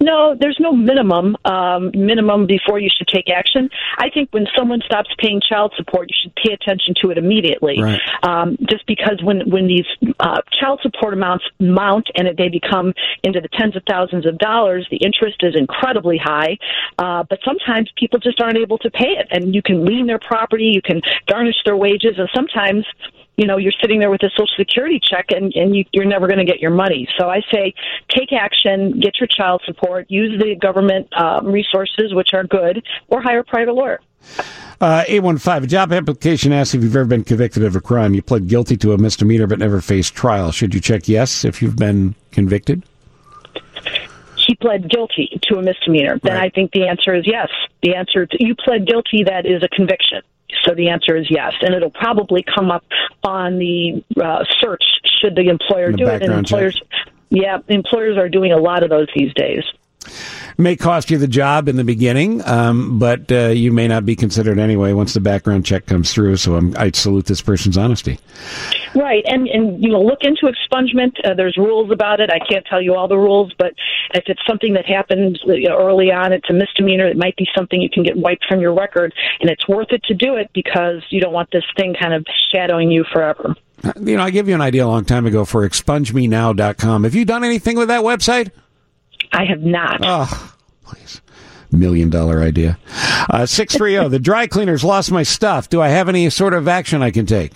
[0.00, 3.68] No, there's no minimum um, minimum before you should take action.
[3.98, 7.82] I think when someone stops paying child support, you should pay attention to it immediately.
[7.82, 8.00] Right.
[8.22, 9.86] Um, just because when when these
[10.20, 14.86] uh, child support amounts mount and they become into the tens of thousands of dollars,
[14.90, 16.58] the interest is incredibly high.
[16.98, 20.18] Uh, but sometimes people just aren't able to pay it, and you can lien their
[20.18, 22.84] property, you can garnish their wages, and sometimes
[23.36, 26.26] you know, you're sitting there with a social security check and, and you, you're never
[26.26, 27.08] going to get your money.
[27.18, 27.74] So I say
[28.08, 33.22] take action, get your child support, use the government um, resources, which are good, or
[33.22, 34.00] hire a private lawyer.
[34.80, 38.14] Uh, 815, a job application asks if you've ever been convicted of a crime.
[38.14, 40.52] You pled guilty to a misdemeanor but never faced trial.
[40.52, 42.84] Should you check yes if you've been convicted?
[44.36, 46.20] He pled guilty to a misdemeanor.
[46.22, 47.48] Then I think the answer is yes.
[47.82, 50.20] The answer to, you pled guilty, that is a conviction.
[50.64, 52.84] So the answer is yes, and it'll probably come up
[53.22, 54.82] on the uh, search
[55.20, 56.12] should the employer The do it.
[56.14, 56.58] And background check.
[56.58, 56.82] employers,
[57.30, 59.64] yeah, employers are doing a lot of those these days.
[60.56, 64.14] May cost you the job in the beginning, um, but uh, you may not be
[64.14, 66.36] considered anyway once the background check comes through.
[66.36, 68.18] So I'm, I salute this person's honesty.
[68.94, 71.12] Right, and and you know, look into expungement.
[71.24, 72.30] Uh, there's rules about it.
[72.30, 73.74] I can't tell you all the rules, but
[74.14, 77.06] if it's something that happens you know, early on, it's a misdemeanor.
[77.06, 80.04] It might be something you can get wiped from your record, and it's worth it
[80.04, 83.54] to do it because you don't want this thing kind of shadowing you forever.
[84.00, 87.04] You know, I gave you an idea a long time ago for expungemenow.com.
[87.04, 88.50] Have you done anything with that website?
[89.34, 90.00] I have not.
[90.04, 90.54] Oh,
[90.84, 91.20] please.
[91.72, 92.78] Million dollar idea.
[93.28, 95.68] Uh, 630, the dry cleaners lost my stuff.
[95.68, 97.52] Do I have any sort of action I can take?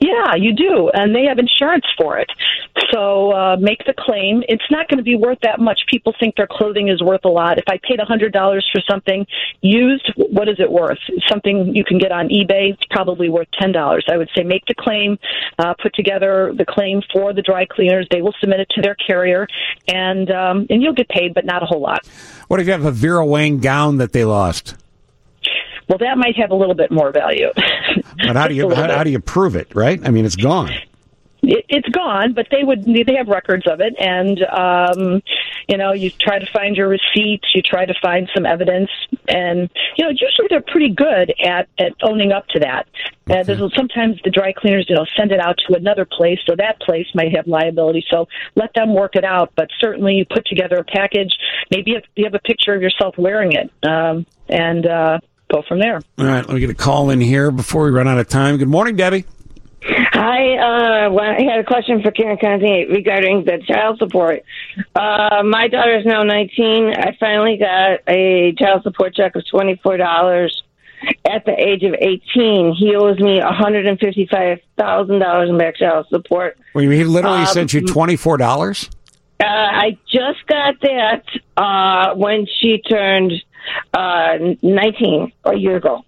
[0.00, 2.30] Yeah, you do, and they have insurance for it.
[2.92, 4.42] So uh, make the claim.
[4.48, 5.80] It's not going to be worth that much.
[5.88, 7.58] People think their clothing is worth a lot.
[7.58, 9.26] If I paid a hundred dollars for something
[9.60, 10.98] used, what is it worth?
[11.28, 14.04] Something you can get on eBay, it's probably worth ten dollars.
[14.08, 15.18] I would say make the claim,
[15.58, 18.06] uh, put together the claim for the dry cleaners.
[18.10, 19.48] They will submit it to their carrier,
[19.88, 22.06] and um, and you'll get paid, but not a whole lot.
[22.46, 24.76] What if you have a Vera Wang gown that they lost?
[25.88, 27.50] Well, that might have a little bit more value.
[28.26, 29.74] But how do you how, how do you prove it?
[29.74, 30.00] Right?
[30.04, 30.70] I mean, it's gone.
[31.42, 35.22] it, it's gone, but they would they have records of it, and um,
[35.68, 38.90] you know you try to find your receipts, you try to find some evidence,
[39.28, 42.88] and you know usually they're pretty good at at owning up to that.
[43.30, 46.54] Uh, there's sometimes the dry cleaners you know send it out to another place, so
[46.56, 48.04] that place might have liability.
[48.10, 48.26] So
[48.56, 51.32] let them work it out, but certainly you put together a package.
[51.70, 55.18] Maybe if you have a picture of yourself wearing it, um, and uh,
[55.50, 56.00] go from there.
[56.18, 58.56] All right, let me get a call in here before we run out of time.
[58.58, 59.24] Good morning, Debbie.
[59.82, 64.42] Hi, uh, well, I had a question for Karen Conti regarding the child support.
[64.94, 66.92] Uh, my is now 19.
[66.94, 70.50] I finally got a child support check of $24
[71.24, 72.74] at the age of 18.
[72.74, 76.58] He owes me $155,000 in back child support.
[76.74, 78.90] Well, he literally Um, sent you twenty four dollars.
[79.40, 81.22] Uh, I just got that
[81.56, 83.32] uh, when she turned
[83.94, 86.04] uh, 19 a year ago.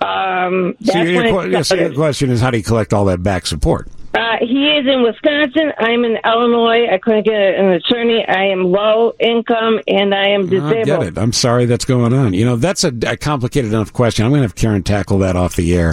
[0.00, 1.92] Um, So your, your, it que- yes, started.
[1.92, 3.88] your question is how do you collect all that back support?
[4.12, 5.72] Uh, he is in Wisconsin.
[5.78, 6.88] I'm in Illinois.
[6.92, 8.24] I couldn't get an attorney.
[8.26, 10.72] I am low income and I am disabled.
[10.74, 11.18] I get it.
[11.18, 12.32] I'm sorry that's going on.
[12.34, 14.24] You know, that's a, a complicated enough question.
[14.24, 15.90] I'm going to have Karen tackle that off the air.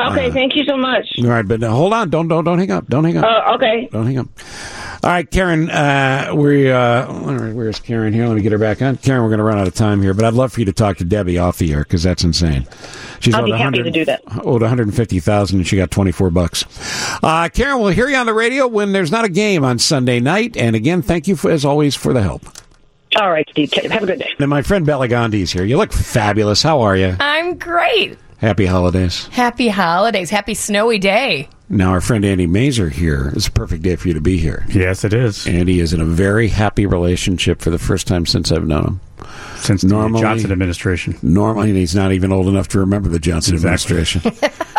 [0.00, 1.06] Okay, Uh, thank you so much.
[1.18, 2.10] All right, but uh, hold on.
[2.10, 2.88] Don't don't don't hang up.
[2.88, 3.24] Don't hang up.
[3.24, 3.88] Uh, okay.
[3.92, 4.26] Don't hang up.
[5.02, 5.68] All right, Karen.
[5.70, 7.12] Uh, we uh,
[7.52, 8.26] where's Karen here?
[8.26, 8.96] Let me get her back on.
[8.96, 10.72] Karen, we're going to run out of time here, but I'd love for you to
[10.72, 12.66] talk to Debbie off the air because that's insane.
[13.20, 14.22] She's I'll owed be happy 100 to do that.
[14.44, 16.64] Owed 150,000 and she got 24 bucks.
[17.22, 20.20] Uh, Karen, we'll hear you on the radio when there's not a game on Sunday
[20.20, 20.56] night.
[20.56, 22.42] And again, thank you for, as always for the help.
[23.16, 23.72] All right, Steve.
[23.72, 24.34] Have a good day.
[24.38, 25.64] And my friend Bela Gandhi's here.
[25.64, 26.62] You look fabulous.
[26.62, 27.16] How are you?
[27.20, 28.18] I'm great.
[28.38, 29.26] Happy holidays.
[29.28, 30.30] Happy holidays.
[30.30, 31.48] Happy snowy day.
[31.68, 33.32] Now, our friend Andy Mazer here.
[33.34, 34.66] It's a perfect day for you to be here.
[34.68, 35.46] Yes, it is.
[35.46, 39.00] Andy is in a very happy relationship for the first time since I've known him.
[39.56, 41.16] Since the Johnson administration.
[41.22, 43.96] Normally, he's not even old enough to remember the Johnson Exactly.
[43.96, 44.50] administration.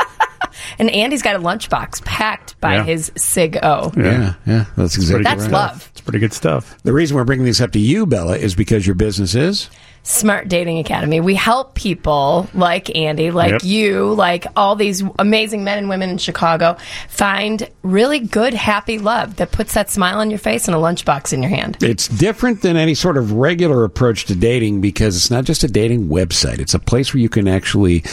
[0.78, 2.84] And Andy's got a lunchbox packed by Yeah.
[2.84, 3.94] his Sig O.
[3.96, 5.52] yeah, yeah, that's exactly That's right.
[5.52, 5.88] love.
[5.92, 6.78] It's pretty good stuff.
[6.84, 9.70] The reason we're bringing these up to you, Bela, is because your business is.
[10.08, 11.20] Smart Dating Academy.
[11.20, 13.64] We help people like Andy, like Yep.
[13.64, 16.78] you, like all these amazing men and women in Chicago
[17.10, 21.34] find really good, happy love that puts that smile on your face and a lunchbox
[21.34, 21.78] in your hand.
[21.82, 25.68] It's different than any sort of regular approach to dating because it's not just a
[25.68, 26.60] dating website.
[26.60, 28.03] It's a place where you can actually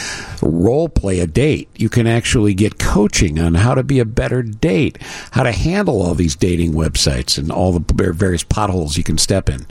[0.40, 1.68] role play a date.
[1.76, 4.97] You can actually get coaching on how to be a better date,
[5.32, 9.51] how to handle all these dating websites and all the various potholes you can step
[9.51, 9.66] in,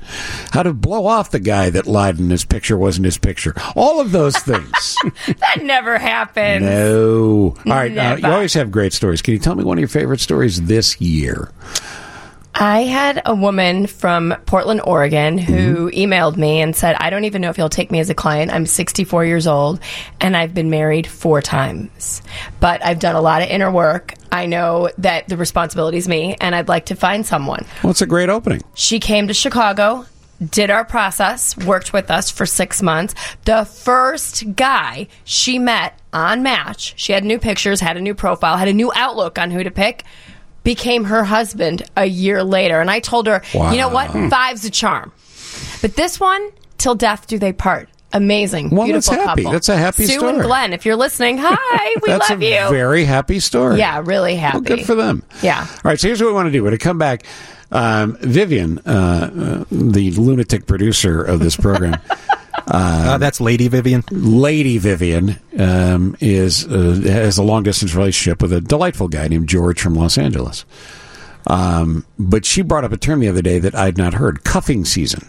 [0.51, 3.53] how to blow off the guy that lied in his picture wasn't his picture.
[3.76, 4.95] All of those things.
[5.28, 6.64] That never happens.
[6.66, 7.55] no.
[7.57, 7.95] All right.
[7.97, 9.22] Uh, you always have great stories.
[9.22, 11.51] Can you tell me one of your favorite stories this year?
[12.53, 15.97] I had a woman from Portland, Oregon, who Mm-hmm.
[15.97, 18.51] emailed me and said, I don't even know if you'll take me as a client.
[18.51, 19.80] I'm 64 years old
[20.20, 22.22] and I've been married four times.
[22.59, 24.14] But I've done a lot of inner work.
[24.34, 27.66] I know that the responsibility is me and I'd like to find someone.
[27.84, 28.62] Well, it's a great opening.
[28.74, 30.05] She came to Chicago,
[30.50, 33.14] did our process, worked with us for six months.
[33.46, 38.58] The first guy she met on Match, she had new pictures, had a new profile,
[38.58, 40.04] had a new outlook on who to pick,
[40.64, 42.80] became her husband a year later.
[42.82, 44.14] And I told her, you know what?
[44.14, 44.30] Wow.
[44.30, 45.12] Five's a charm.
[45.82, 47.89] But this one, till death do they part.
[48.14, 48.72] Amazing.
[48.72, 49.44] Well, beautiful that's happy.
[49.44, 49.54] couple.
[49.54, 50.34] That's a happy Sue story.
[50.34, 52.70] and Glenn, if you're listening, hi, we That's love a you.
[52.70, 53.78] very happy story.
[53.78, 54.56] Yeah, really happy.
[54.58, 55.24] Well, good for them.
[55.42, 55.66] Yeah.
[55.70, 56.62] All right, so here's what we want to do.
[56.62, 57.26] We're going to come back.
[57.72, 61.99] Um, Vivian, uh, uh, the lunatic producer of this program.
[62.67, 64.03] Uh, that's Lady Vivian.
[64.11, 69.49] Lady Vivian um, is uh, has a long distance relationship with a delightful guy named
[69.49, 70.63] George from Los Angeles.
[71.47, 74.86] Um, but she brought up a term the other day that I'd not heard: cuffing
[74.86, 75.28] season.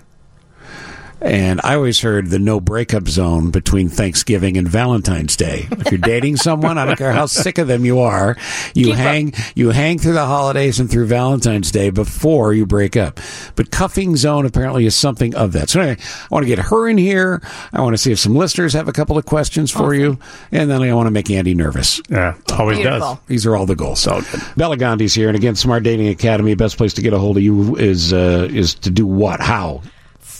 [1.25, 5.69] And I always heard the no breakup zone between Thanksgiving and Valentine's Day.
[5.71, 8.37] If you're dating someone, I don't care how sick of them you are,
[8.75, 9.01] you Keep 'em.
[9.01, 13.21] hang you hang through the holidays and through Valentine's Day before you break up.
[13.55, 15.71] But cuffing zone apparently is something of that.
[15.71, 17.41] So anyway, I want to get her in here.
[17.73, 20.19] I want to see if some listeners have a couple of questions for you,
[20.51, 22.01] and then I want to make Andy nervous.
[22.09, 23.19] Yeah, always does.
[23.29, 24.01] These are all the goals.
[24.01, 24.23] So
[24.57, 26.55] Bela Gandhi's here, and again, Smart Dating Academy.
[26.55, 29.41] Best place to get a hold of you is uh, is to do what?
[29.41, 29.83] How?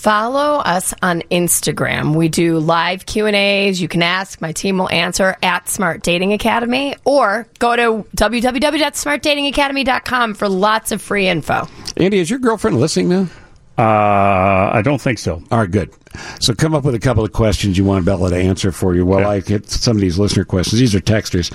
[0.03, 2.13] Follow us on Instagram.
[2.13, 3.81] We do live Q and A's.
[3.81, 4.41] You can ask.
[4.41, 11.01] My team will answer at Smart Dating Academy, or go to www.smartdatingacademy.com for lots of
[11.01, 11.69] free info.
[11.95, 13.29] Andy, is your girlfriend listening now?
[13.77, 15.41] Uh, I don't think so.
[15.49, 15.93] All right, good.
[16.41, 19.05] So come up with a couple of questions you want Bela to answer for you
[19.05, 20.81] while I get some of these listener questions.
[20.81, 21.49] These are texters.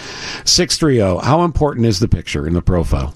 [0.48, 3.12] 630, how important is the picture in the profile?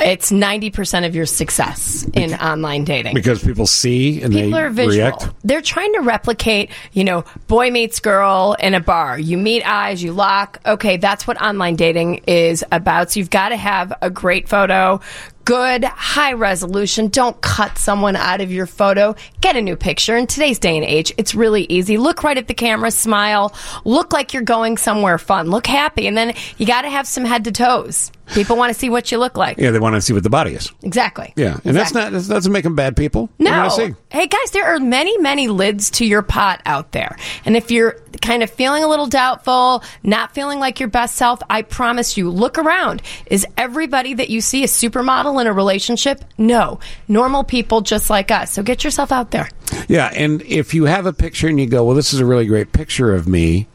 [0.00, 3.14] It's ninety percent of your success in online dating.
[3.14, 4.96] Because people see and People they are visual.
[4.96, 5.28] react.
[5.42, 9.18] They're trying to replicate, you know, boy meets girl in a bar.
[9.18, 10.60] You meet eyes, you lock.
[10.64, 13.10] Okay, that's what online dating is about.
[13.10, 15.00] So you've got to have a great photo,
[15.44, 17.08] good, high resolution.
[17.08, 19.16] Don't cut someone out of your photo.
[19.40, 20.16] Get a new picture.
[20.16, 21.96] In today's day and age, it's really easy.
[21.96, 26.16] Look right at the camera, smile, look like you're going somewhere fun, look happy, and
[26.16, 28.12] then you got to have some head to toes.
[28.34, 29.58] People want to see what you look like.
[29.58, 30.72] Yeah, they want to see what the body is.
[30.82, 31.32] Exactly.
[31.36, 33.28] Yeah, and that's not that doesn't make them bad people.
[33.38, 33.52] They No.
[33.52, 33.94] wanna see.
[34.10, 37.16] Hey guys, there are many, many lids to your pot out there.
[37.44, 41.40] And if you're kind of feeling a little doubtful, not feeling like your best self,
[41.48, 43.02] I promise you, look around.
[43.26, 46.24] Is everybody that you see a supermodel in a relationship?
[46.36, 46.80] No.
[47.06, 48.52] Normal people just like us.
[48.52, 49.48] So get yourself out there.
[49.88, 52.46] Yeah, and if you have a picture and you go, well, this is a really
[52.46, 53.66] great picture of me.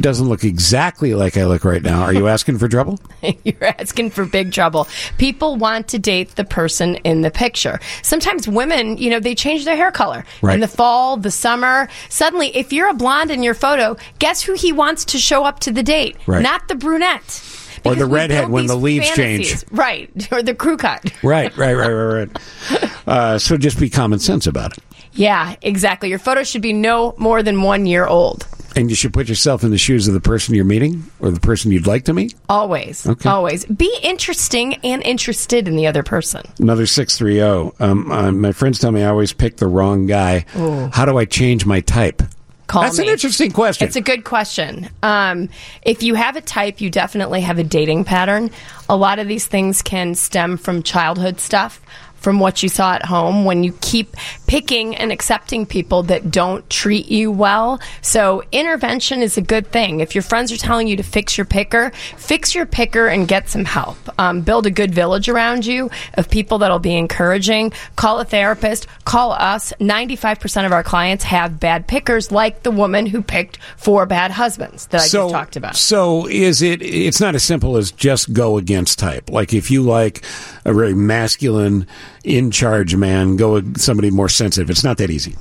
[0.00, 2.00] It doesn't look exactly like I look right now.
[2.04, 2.98] Are you asking for trouble?
[3.44, 4.88] You're asking for big trouble.
[5.18, 7.78] People want to date the person in the picture.
[8.02, 10.54] Sometimes women, you know, they change their hair color Right.
[10.54, 11.86] in the fall, the summer.
[12.08, 15.60] Suddenly, if you're a blonde in your photo, guess who he wants to show up
[15.60, 16.16] to the date?
[16.26, 16.42] Right.
[16.42, 17.42] Not the brunette.
[17.84, 19.64] Or the redhead when the leaves fantasies.
[19.64, 19.72] change.
[19.72, 20.28] Right.
[20.32, 21.04] Or the crew cut.
[21.22, 22.28] Right, right, right, right,
[22.70, 22.90] right.
[23.06, 24.84] Uh, so just be common sense about it.
[25.12, 26.08] Yeah, exactly.
[26.08, 28.46] Your photo should be no more than one year old.
[28.76, 31.40] And you should put yourself in the shoes of the person you're meeting or the
[31.40, 32.34] person you'd like to meet.
[32.48, 33.04] Always.
[33.04, 33.28] Okay.
[33.28, 33.64] Always.
[33.64, 36.42] Be interesting and interested in the other person.
[36.60, 37.74] Another 630.
[37.82, 40.44] Um, uh, my friends tell me I always pick the wrong guy.
[40.56, 40.88] Ooh.
[40.92, 42.22] How do I change my type?
[42.68, 43.06] Call That's me.
[43.06, 43.88] an interesting question.
[43.88, 44.88] It's a good question.
[45.02, 45.48] Um,
[45.82, 48.52] if you have a type, you definitely have a dating pattern.
[48.88, 51.80] A lot of these things can stem from childhood stuff,
[52.20, 54.16] from what you saw at home when you keep
[54.46, 57.80] picking and accepting people that don't treat you well.
[58.02, 60.00] So intervention is a good thing.
[60.00, 63.48] If your friends are telling you to fix your picker, fix your picker and get
[63.48, 63.96] some help.
[64.18, 67.72] Um, build a good village around you of people that'll be encouraging.
[67.96, 68.86] Call a therapist.
[69.04, 69.72] Call us.
[69.80, 74.86] 95% of our clients have bad pickers, like the woman who picked four bad husbands
[74.88, 75.76] that I so, just talked about.
[75.76, 76.82] So is it?
[76.82, 79.30] It's not as simple as just go against type.
[79.30, 80.24] Like if you like
[80.64, 81.86] a very masculine,
[82.24, 84.70] in charge man, go with somebody more sensitive.
[84.70, 85.36] It's not that easy.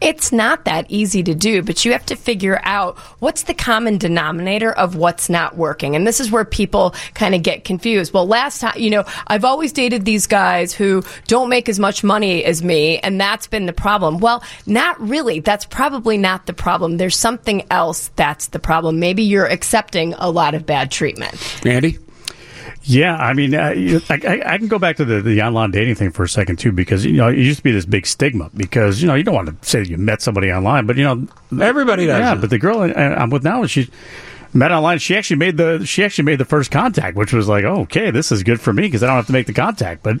[0.00, 3.96] It's not that easy to do, but you have to figure out what's the common
[3.96, 5.96] denominator of what's not working.
[5.96, 8.12] And this is where people kind of get confused.
[8.12, 12.02] Well, last time, you know, I've always dated these guys who don't make as much
[12.04, 14.18] money as me, and that's been the problem.
[14.18, 15.40] Well, not really.
[15.40, 16.96] That's probably not the problem.
[16.96, 18.98] There's something else that's the problem.
[18.98, 21.34] Maybe you're accepting a lot of bad treatment.
[21.64, 21.98] Andy?
[22.86, 23.74] Yeah, I mean, uh,
[24.10, 26.58] I, I, I can go back to the, the online dating thing for a second
[26.58, 29.22] too, because you know it used to be this big stigma because you know you
[29.24, 31.26] don't want to say that you met somebody online, but you know
[31.62, 32.20] everybody does.
[32.20, 33.88] Yeah, but the girl I- I'm with now, she
[34.52, 34.98] met online.
[34.98, 38.10] She actually made the she actually made the first contact, which was like, oh, okay,
[38.10, 40.02] this is good for me because I don't have to make the contact.
[40.02, 40.16] But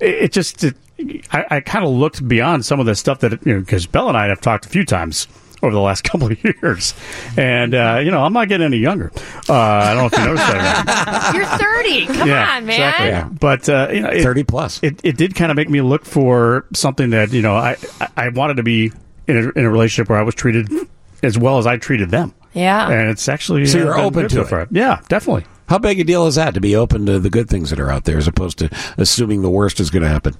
[0.00, 0.76] it, it just it,
[1.32, 4.10] I, I kind of looked beyond some of the stuff that you know because Bela
[4.10, 5.26] and I have talked a few times
[5.64, 6.94] over the last couple of years,
[7.36, 9.10] and uh, you know I'm not getting any younger.
[9.48, 11.32] Uh, I don't know if you noticed that.
[11.34, 12.06] You're 30.
[12.06, 12.68] Come on, man.
[12.68, 13.38] Exactly.
[13.40, 14.82] But uh, you know, it, 30 plus.
[14.82, 18.08] It, it did kind of make me look for something that you know I I-
[18.16, 18.92] I wanted to be
[19.26, 20.70] in a, in a relationship where I was treated
[21.22, 22.34] as well as I treated them.
[22.52, 22.88] Yeah.
[22.88, 24.68] and it's actually So uh, you're open to so it.
[24.70, 25.44] Yeah, definitely.
[25.68, 27.90] How big a deal is that to be open to the good things that are
[27.90, 30.34] out there as opposed to assuming the worst is going to happen?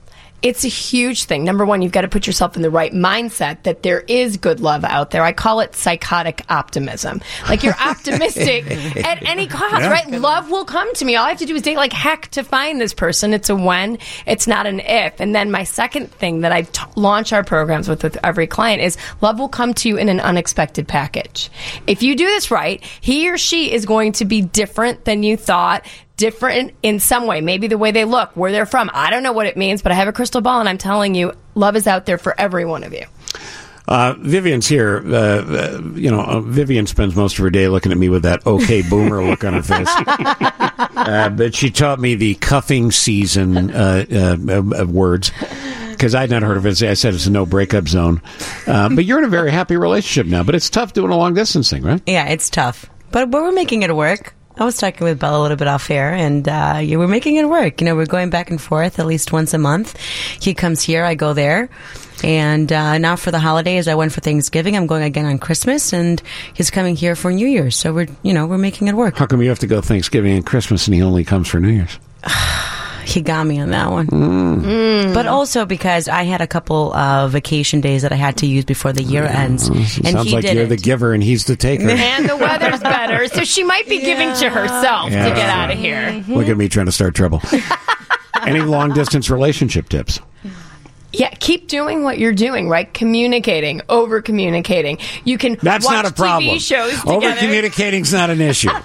[0.45, 1.43] It's a huge thing.
[1.43, 4.61] Number one, you've got to put yourself in the right mindset that there is good
[4.61, 5.23] love out there.
[5.23, 7.23] I call it psychotic optimism.
[7.49, 9.91] Like you're optimistic at any cost, Yeah.
[9.91, 10.07] right?
[10.11, 11.17] Love will come to me.
[11.17, 13.33] All I have to do is date like heck to find this person.
[13.33, 15.19] It's a when, it's not an if.
[15.19, 18.83] And then my second thing that I t- launch our programs with with every client
[18.83, 21.51] is love will come to you in an unexpected package.
[21.87, 25.39] If you do this right, he or she is going to be different than you
[25.39, 25.87] thought
[26.17, 27.41] different in some way.
[27.41, 28.91] Maybe the way they look, where they're from.
[28.93, 31.15] I don't know what it means, but I have a crystal ball and I'm telling
[31.15, 33.07] you, love is out there for every one of you.
[33.87, 35.03] Uh, Vivian's here.
[35.07, 38.23] Uh, uh, you know, uh, Vivian spends most of her day looking at me with
[38.23, 39.91] that okay boomer look on her face.
[40.97, 45.33] Uh, but she taught me the cuffing season uh, uh, of, of words
[45.91, 46.83] because I'd not heard of it.
[46.83, 48.23] I said it's a no breakup zone.
[48.67, 50.43] Uh, but you're in a very happy relationship now.
[50.45, 52.01] But it's tough doing a long distance thing, right?
[52.07, 54.35] Yeah, it's tough, but but we're making it work.
[54.57, 57.37] I was talking with Bela a little bit off air, and uh, yeah, we're making
[57.37, 57.81] it work.
[57.81, 59.99] You know, we're going back and forth at least once a month.
[59.99, 61.69] He comes here, I go there,
[62.23, 64.77] and uh, now for the holidays, I went for Thanksgiving.
[64.77, 66.23] I'm going again on Christmas, and
[66.55, 67.75] he's coming here for New Year's.
[67.75, 69.17] So we're you know we're making it work.
[69.17, 71.71] How come you have to go Thanksgiving and Christmas and he only comes for New
[71.71, 71.99] Year's?
[73.05, 74.07] He got me on that one.
[74.07, 75.15] Mm.
[75.15, 78.65] But also because I had a couple of vacation days that I had to use
[78.65, 80.57] before the year ends, and Sounds he like didn't.
[80.57, 81.89] you're the giver and he's the taker.
[81.89, 85.29] and the weather's better, so she might be giving to herself Yeah.
[85.29, 86.25] to get out of here.
[86.29, 87.41] Look at me trying to start trouble.
[88.43, 90.21] Any long distance relationship tips?
[91.13, 92.93] Yeah, keep doing what you're doing, right?
[92.93, 94.99] Communicating, over communicating.
[95.25, 96.57] You can That's watch not a problem.
[96.57, 97.41] TV shows Over together.
[97.41, 98.71] communicating's not an issue.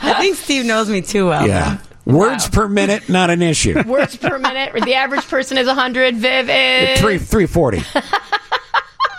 [0.00, 1.46] I think Steve knows me too well.
[1.46, 1.78] Yeah.
[2.08, 3.80] Words per minute, not an issue.
[3.86, 4.72] Words per minute.
[4.84, 6.16] The average person is 100.
[6.16, 7.82] Viv is Three three forty.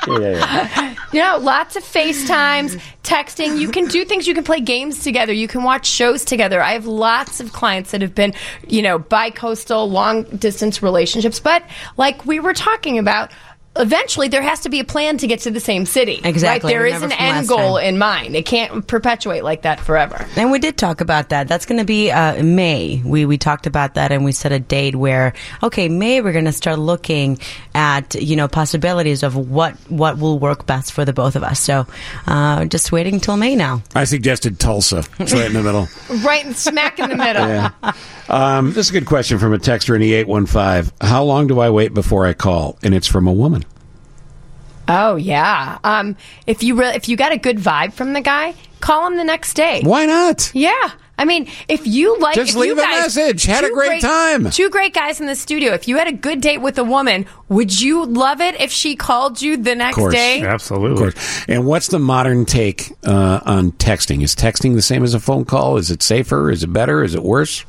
[0.08, 0.96] yeah, yeah.
[1.12, 3.58] You know, lots of FaceTimes, texting.
[3.60, 4.28] You can do things.
[4.28, 5.34] You can play games together.
[5.34, 6.62] You can watch shows together.
[6.62, 8.36] I have lots of clients that have been,
[8.68, 11.40] you know, bi-coastal, long distance relationships.
[11.40, 11.64] But
[11.98, 13.32] like we were talking about,
[13.80, 16.22] eventually there has to be a plan to get to the same city.
[16.24, 16.68] Exactly.
[16.68, 16.78] Right?
[16.80, 17.86] There is an end goal time.
[17.86, 18.36] in mind.
[18.36, 20.28] It can't perpetuate like that forever.
[20.36, 21.48] And we did talk about that.
[21.48, 23.02] That's going to be uh, May.
[23.04, 26.46] We we talked about that, and we set a date where okay, May we're going
[26.46, 27.40] to start looking
[27.74, 31.60] at you know possibilities of what what will work best for the both of us.
[31.60, 31.88] So
[32.28, 33.82] uh, just waiting till May now.
[33.96, 35.04] I suggested Tulsa.
[35.20, 35.88] It's right in the middle.
[36.20, 37.48] Right smack in the middle.
[37.48, 37.72] Yeah.
[38.28, 40.94] Um, this is a good question from a texter in the 815.
[41.02, 42.78] How long do I wait before I call?
[42.84, 43.64] And it's from a woman.
[44.90, 45.78] Oh yeah.
[45.84, 46.18] Um,
[46.48, 49.24] if you re- if you got a good vibe from the guy, call him the
[49.24, 49.82] next day.
[49.84, 50.52] Why not?
[50.54, 50.92] Yeah.
[51.18, 53.44] I mean, if you like, Just if leave you a guys, message.
[53.44, 54.50] Had a two great time.
[54.52, 55.74] Two great guys in the studio.
[55.74, 58.96] If you had a good date with a woman, would you love it if she
[58.96, 60.42] called you the next day?
[60.42, 61.08] Absolutely.
[61.08, 61.46] Of course.
[61.50, 64.24] And what's the modern take uh, on texting?
[64.24, 65.76] Is texting the same as a phone call?
[65.76, 66.50] Is it safer?
[66.50, 67.04] Is it better?
[67.04, 67.66] Is it worse?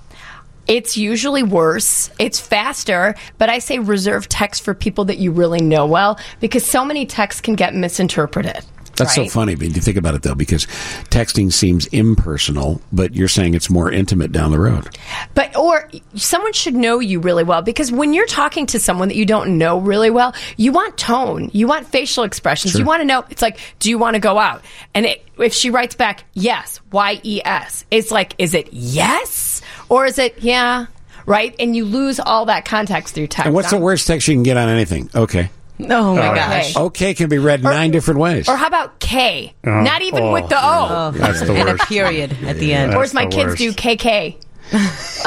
[0.71, 2.11] It's usually worse.
[2.21, 6.65] It's faster, but I say reserve text for people that you really know well because
[6.65, 8.65] so many texts can get misinterpreted.
[8.95, 9.31] That's so right?
[9.33, 10.67] funny when you think about it, though, because
[11.11, 14.97] texting seems impersonal, but you're saying it's more intimate down the road.
[15.35, 19.17] But or someone should know you really well because when you're talking to someone that
[19.17, 22.81] you don't know really well, you want tone, you want facial expressions, Sure.
[22.81, 23.25] you want to know.
[23.31, 24.63] It's like, do you want to go out?
[24.95, 29.50] And it, if she writes back yes, Y E S, it's like, is it yes
[29.91, 30.87] or is it yeah?
[31.27, 33.45] Right, and you lose all that context through text.
[33.47, 35.11] And what's the worst text you can get on anything?
[35.15, 35.51] Okay.
[35.83, 36.77] Oh my gosh.
[36.77, 38.49] Okay can be read nine different ways.
[38.49, 39.55] Or how about K?
[39.67, 39.81] Oh.
[39.83, 41.09] Not even Oh, with the yeah.
[41.09, 41.11] O.
[41.13, 41.85] That's the and worst.
[41.85, 42.95] a period at the end.
[42.95, 44.37] or as my kids do, KK.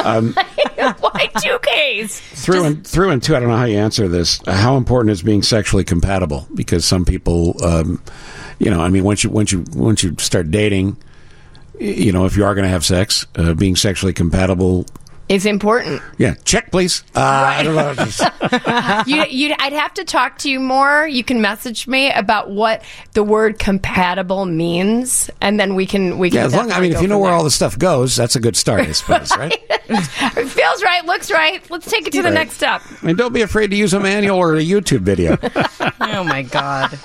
[0.04, 0.34] Um,
[1.00, 2.20] Why two Ks?
[2.46, 4.40] through and through and two, I don't know how you answer this.
[4.48, 6.48] Uh, How important is being sexually compatible?
[6.54, 8.02] Because some people, um,
[8.60, 10.96] you know, I mean, once you once you once you start dating, y-
[11.84, 14.86] you know, if you are going to have sex, uh, being sexually compatible.
[15.30, 16.02] is important.
[16.18, 17.04] Yeah, check please.
[17.16, 17.94] Uh, I don't know.
[17.96, 18.22] Just-
[19.08, 21.08] you, you, I'd have to talk to you more.
[21.08, 26.30] You can message me about what the word compatible means, and then we can we
[26.30, 26.38] can.
[26.40, 27.38] yeah, as long, I mean, if you know where there.
[27.38, 29.54] all the stuff goes, that's a good start, I suppose, right?
[29.70, 31.70] it feels right, looks right.
[31.72, 32.34] Let's take it to the Right.
[32.34, 32.82] next step.
[33.02, 35.38] And don't be afraid to use a manual or a YouTube video.
[36.02, 36.98] oh my god.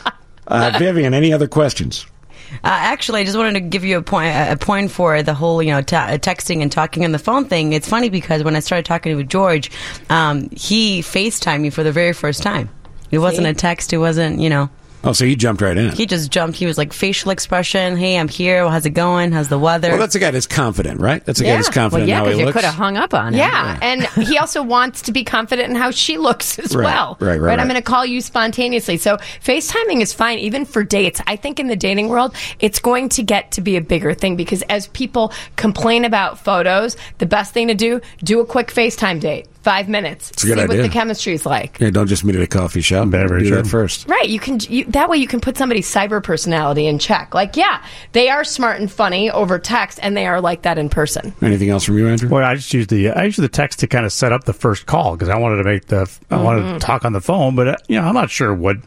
[0.46, 2.06] Uh, Vivian, any other questions?
[2.53, 4.34] Uh, actually, I just wanted to give you a point.
[4.34, 7.72] A point for the whole, you know, uh, texting and talking on the phone thing.
[7.72, 9.70] It's funny because when I started talking with George,
[10.11, 12.70] um, he Facetimed me for the very first time.
[13.11, 13.92] It wasn't a text.
[13.92, 14.70] It wasn't, you know.
[15.05, 15.92] Oh, so he jumped right in.
[15.92, 16.59] He just jumped.
[16.59, 17.96] He was like facial expression.
[17.96, 18.68] Hey, I'm here.
[18.68, 19.30] How's it going?
[19.30, 19.90] How's the weather?
[19.90, 21.24] Well, that's a guy that's confident, right?
[21.24, 22.64] That's a guy that's confident in how he looks.
[22.64, 23.38] hung up on him.
[23.38, 27.16] Yeah, and he also wants to be confident in how she looks as Right, well.
[27.20, 27.59] right, right, right.
[27.61, 28.96] I'm going to call you spontaneously.
[28.96, 31.20] So FaceTiming is fine, even for dates.
[31.26, 34.34] I think in the dating world, it's going to get to be a bigger thing
[34.36, 39.20] because as people complain about photos, the best thing to do do a quick FaceTime
[39.20, 41.78] date, five minutes, It's a good see what the chemistry is like.
[41.78, 43.08] Yeah, don't just meet at a coffee shop.
[43.08, 43.56] Very Do true.
[43.58, 44.08] that first.
[44.08, 47.34] Right, you can you, that way you can put somebody's cyber personality in check.
[47.34, 50.88] Like, yeah, they are smart and funny over text, and they are like that in
[50.88, 51.34] person.
[51.42, 52.30] Anything else from you, Andrew?
[52.30, 54.54] Well, I just used the I used the text to kind of set up the
[54.54, 56.72] first call because I wanted to make the I wanted Mhm.
[56.74, 58.78] to talk on the phone, but uh, you know I'm not sure what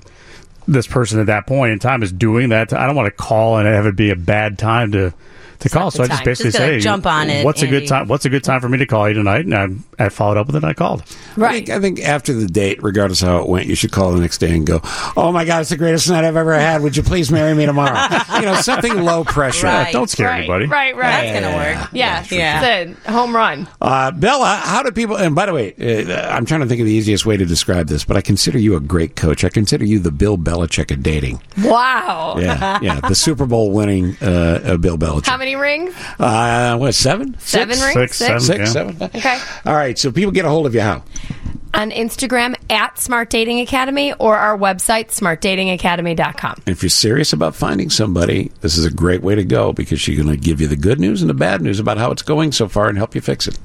[0.67, 2.49] this person at that point in time is doing.
[2.49, 5.13] That I don't want to call and have it be a bad time to
[5.61, 5.91] to call.
[5.91, 8.07] So I just basically Just say, jump on it, What's a good time?
[8.07, 9.45] What's a good time for me to call you tonight?
[9.45, 10.63] And I'm I followed up with it.
[10.63, 11.03] and I called.
[11.37, 14.11] I think, I think after the date, regardless of how it went, you should call
[14.11, 14.81] the next day and go,
[15.15, 16.81] "Oh my God, it's the greatest night I've ever had.
[16.81, 19.67] Would you please marry me tomorrow?" you know, something low pressure.
[19.67, 20.65] Right, Don't scare right, anybody.
[20.65, 21.31] Right, right.
[21.31, 21.89] That's gonna work.
[21.93, 22.81] Yeah, yeah.
[22.81, 23.67] It's a home run.
[23.79, 25.17] Uh, Bela, how do people?
[25.17, 27.87] And by the way, uh, I'm trying to think of the easiest way to describe
[27.87, 29.43] this, but I consider you a great coach.
[29.43, 31.41] I consider you the Bill Belichick of dating.
[31.63, 32.35] Wow.
[32.39, 35.27] Yeah, yeah, the Super Bowl winning uh, uh, Bill Belichick.
[35.27, 35.93] How many rings?
[36.19, 37.37] Uh, what seven?
[37.39, 37.95] Seven Six?
[37.95, 38.15] rings?
[38.15, 38.47] Six, seven, Six?
[38.47, 38.65] Six, yeah.
[38.73, 39.03] seven.
[39.15, 39.39] Okay.
[39.65, 41.03] All right, so people get a hold of you how?
[41.73, 46.55] On Instagram at Smart Dating Academy or our website, smartdatingacademy.com.
[46.65, 50.01] And if you're serious about finding somebody, this is a great way to go because
[50.01, 52.23] she's going to give you the good news and the bad news about how it's
[52.23, 53.57] going so far and help you fix it.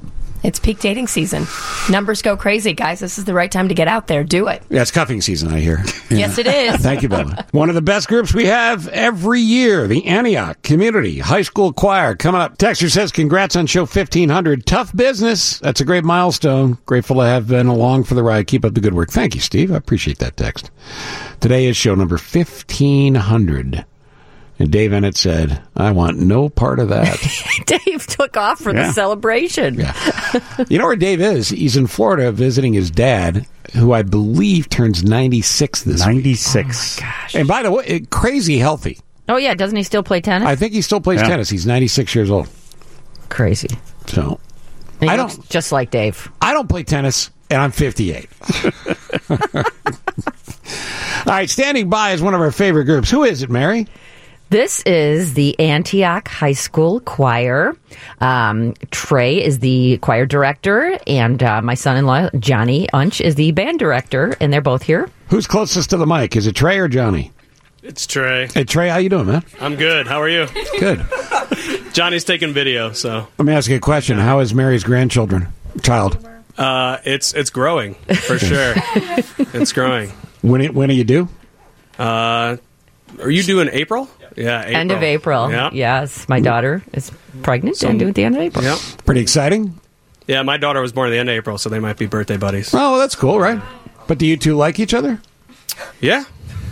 [0.43, 1.45] It's peak dating season.
[1.89, 2.99] Numbers go crazy, guys.
[2.99, 4.23] This is the right time to get out there.
[4.23, 4.61] Do it.
[4.69, 5.83] Yeah, it's cuffing season, I hear.
[6.09, 6.17] Yeah.
[6.27, 6.77] Yes, it is.
[6.81, 7.45] Thank you, Bela.
[7.51, 12.15] One of the best groups we have every year, the Antioch Community High School Choir.
[12.15, 14.65] Coming up, Texter says, Congrats on show 1500.
[14.65, 15.59] Tough business.
[15.59, 16.77] That's a great milestone.
[16.85, 18.47] Grateful to have been along for the ride.
[18.47, 19.09] Keep up the good work.
[19.11, 19.71] Thank you, Steve.
[19.71, 20.71] I appreciate that text.
[21.39, 23.85] Today is show number 1500.
[24.59, 27.19] And Dave Eanet said, I want no part of that.
[27.67, 28.87] Dave took off for Yeah.
[28.87, 29.75] the celebration.
[29.75, 30.65] Yeah.
[30.69, 31.49] you know where Dave is?
[31.49, 33.45] He's in Florida visiting his dad,
[33.75, 36.99] who I believe turns 96 this 96.
[36.99, 37.35] gosh.
[37.35, 38.99] And by the way, eh, crazy healthy.
[39.29, 40.47] Oh yeah, doesn't he still play tennis?
[40.47, 41.27] I think he still plays Yeah.
[41.27, 41.49] tennis.
[41.49, 42.49] He's 96 years old.
[43.29, 43.67] Crazy.
[44.07, 44.39] So
[44.99, 46.31] He I don't- just like Dave.
[46.41, 48.27] I don't play tennis, and I'm 58.
[51.25, 53.11] All right, standing by is one of our favorite groups.
[53.11, 53.85] Who is it, Mary?
[54.49, 57.75] This is the Antioch High School Choir.
[58.21, 63.77] Um, Trey is the choir director, and uh, my son-in-law Johnny Unch is the band
[63.79, 65.09] director, and they're both here.
[65.27, 66.37] Who's closest to the mic?
[66.37, 67.33] Is it Trey or Johnny?
[67.83, 68.47] It's Trey.
[68.53, 69.43] Hey, Trey, how you doing, man?
[69.59, 70.07] I'm good.
[70.07, 70.47] How are you?
[70.79, 71.05] Good.
[71.93, 74.17] Johnny's taking video, so Let me ask you a question.
[74.17, 75.47] How is Mary's grandchildren?
[75.83, 76.25] Child.
[76.57, 78.73] uh, it's it's growing for sure.
[79.53, 80.09] it's growing.
[80.41, 81.27] When it, when are you due?
[81.99, 82.57] Uh,
[83.21, 84.09] are you doing April?
[84.37, 84.75] Yeah, April.
[84.77, 85.51] End of April.
[85.51, 87.11] Yeah, Yes, my daughter is
[87.43, 88.63] pregnant So- and due at the end of April.
[88.63, 89.73] yeah, Pretty exciting.
[90.27, 90.43] yeah.
[90.43, 92.69] My daughter was born at the end of April, so they might be birthday buddies.
[92.73, 93.59] Oh, that's cool, right?
[94.07, 95.19] But do you two like each other?
[95.99, 96.23] Yeah,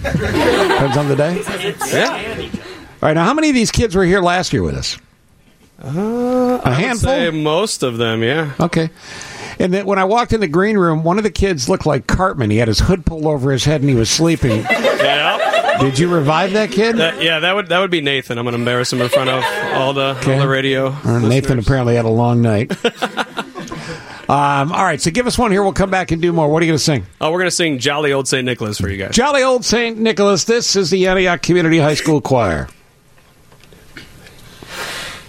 [0.04, 1.42] Depends on the day.
[1.92, 2.50] yeah.
[3.02, 4.98] All right, now how many of these kids were here last year with us?
[5.84, 7.10] Uh, A I would handful.
[7.10, 8.24] say most of them.
[8.24, 8.52] Yeah.
[8.60, 8.90] Okay.
[9.60, 12.08] And then when I walked in the green room, one of the kids looked like
[12.08, 12.50] Cartman.
[12.50, 14.66] He had his hood pulled over his head and he was sleeping.
[15.06, 15.45] Yeah.
[15.80, 16.98] Did you revive that kid?
[16.98, 18.38] That, yeah, that would that would be Nathan.
[18.38, 20.96] I'm going to embarrass him in front of all the all the radio.
[21.06, 22.72] Or Nathan apparently had a long night.
[24.30, 25.64] um, all right, so give us one here.
[25.64, 26.50] We'll come back and do more.
[26.50, 27.06] What are you going to sing?
[27.22, 29.16] Oh, we're going to sing "Jolly Old Saint Nicholas" for you guys.
[29.16, 29.98] Jolly Old St.
[29.98, 30.46] Nicholas.
[30.46, 32.68] This is the Antioch Community High School Choir.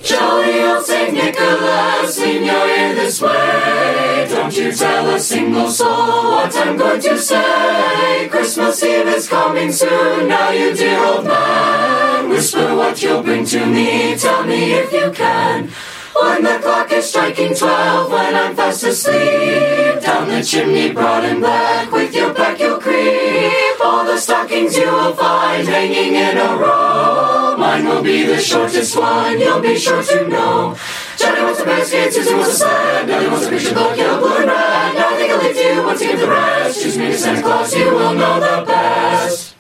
[0.02, 0.45] Jolly old
[0.86, 1.12] St.
[1.12, 4.24] Nicholas, in your ear this way.
[4.28, 8.28] Don't you tell a single soul what I'm going to say.
[8.30, 12.28] Christmas Eve is coming soon, now you dear old man.
[12.28, 15.70] Whisper what you'll bring to me, tell me if you can.
[16.14, 21.40] When the clock is striking twelve, when I'm fast asleep, down the chimney broad and
[21.40, 23.65] black, with your back you'll creep.
[23.82, 27.56] All the stockings you will find hanging in a row.
[27.58, 30.76] Mine will be the shortest one, you'll be sure to know.
[31.16, 34.36] Johnny wants a basket, Susan wants a sled, Nellie wants a picture book, yellow, blue,
[34.36, 34.94] and red.
[34.94, 36.82] Now I think I'll leave you, once you give the rest.
[36.82, 39.54] Choose me to Santa Claus, you will know the best.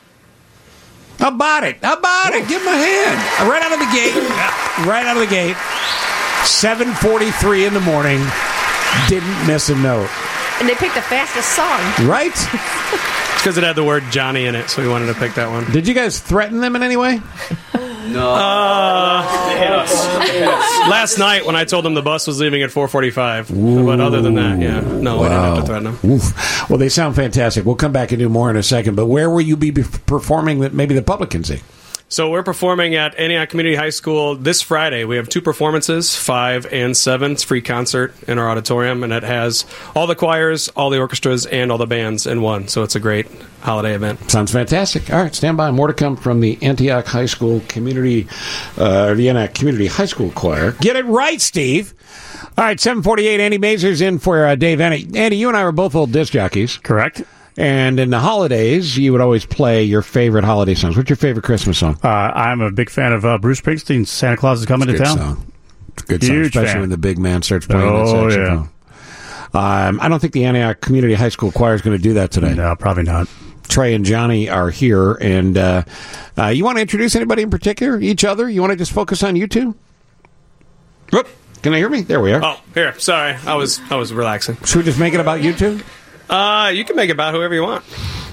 [1.18, 1.78] How about it?
[1.82, 2.46] How about it?
[2.48, 3.48] Give him a hand.
[3.48, 4.14] Right out of the gate.
[4.86, 5.56] Right out of the gate.
[6.44, 8.20] 7.43 in the morning.
[9.08, 10.10] Didn't miss a note.
[10.60, 11.80] And they picked the fastest song.
[12.06, 12.36] Right?
[13.46, 15.48] It's because it had the word Johnny in it, so we wanted to pick that
[15.48, 15.70] one.
[15.70, 17.22] Did you guys threaten them in any way?
[17.74, 18.34] No.
[18.34, 19.22] Uh,
[20.90, 24.34] last night when I told them the bus was leaving at 4:45, but other than
[24.34, 26.10] that, yeah, no, we didn't have to threaten them.
[26.10, 26.68] Oof.
[26.68, 27.64] Well, they sound fantastic.
[27.64, 28.96] We'll come back and do more in a second.
[28.96, 31.60] But where will you be performing that maybe the public can see?
[32.08, 35.04] So we're performing at Antioch Community High School this Friday.
[35.04, 37.32] We have two performances, five and seven.
[37.32, 39.64] It's a free concert in our auditorium, and it has
[39.96, 42.68] all the choirs, all the orchestras, and all the bands in one.
[42.68, 43.26] So it's a great
[43.60, 44.30] holiday event.
[44.30, 45.12] Sounds fantastic.
[45.12, 45.72] All right, stand by.
[45.72, 48.28] More to come from the Antioch High School Community,
[48.78, 50.72] uh, the Antioch Community High School Choir.
[50.80, 51.92] Get it right, Steve.
[52.56, 55.08] All right, 748, Andy Masur's in for uh, Dave Andy.
[55.18, 56.78] Andy, you and I were both old disc jockeys.
[56.78, 57.24] Correct.
[57.58, 60.96] And in the holidays, you would always play your favorite holiday songs.
[60.96, 61.98] What's your favorite Christmas song?
[62.04, 65.04] Uh, I'm a big fan of uh, Bruce Springsteen's "Santa Claus is Coming It's a
[65.04, 65.52] to Town." song.
[65.94, 66.80] It's a good song, Huge especially fan.
[66.80, 68.68] when the big man starts playing Oh, that saxophone.
[69.54, 72.30] Um, I don't think the Antioch Community High School Choir is going to do that
[72.30, 72.52] today.
[72.52, 73.26] No, probably not.
[73.68, 75.82] Trey and Johnny are here, and uh,
[76.36, 77.98] uh, you want to introduce anybody in particular?
[77.98, 78.50] Each other?
[78.50, 79.74] You want to just focus on you two?
[81.10, 81.26] Whoop.
[81.62, 82.02] Can I hear me?
[82.02, 82.44] There we are.
[82.44, 82.96] Oh, here.
[82.98, 84.56] Sorry, I was I was relaxing.
[84.64, 85.80] Should we just make it about you two?
[86.28, 87.84] Uh, you can make it about whoever you want.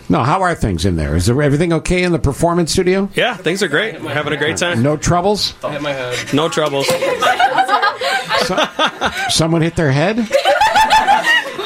[0.10, 1.16] No, how are things in there?
[1.16, 3.10] Is there everything okay in the performance studio?
[3.16, 4.02] Yeah, things are great.
[4.02, 4.84] We're having a great time.
[4.84, 5.54] No troubles?
[5.64, 6.34] I Hit my head.
[6.34, 6.88] No troubles.
[9.34, 10.18] Someone hit their head?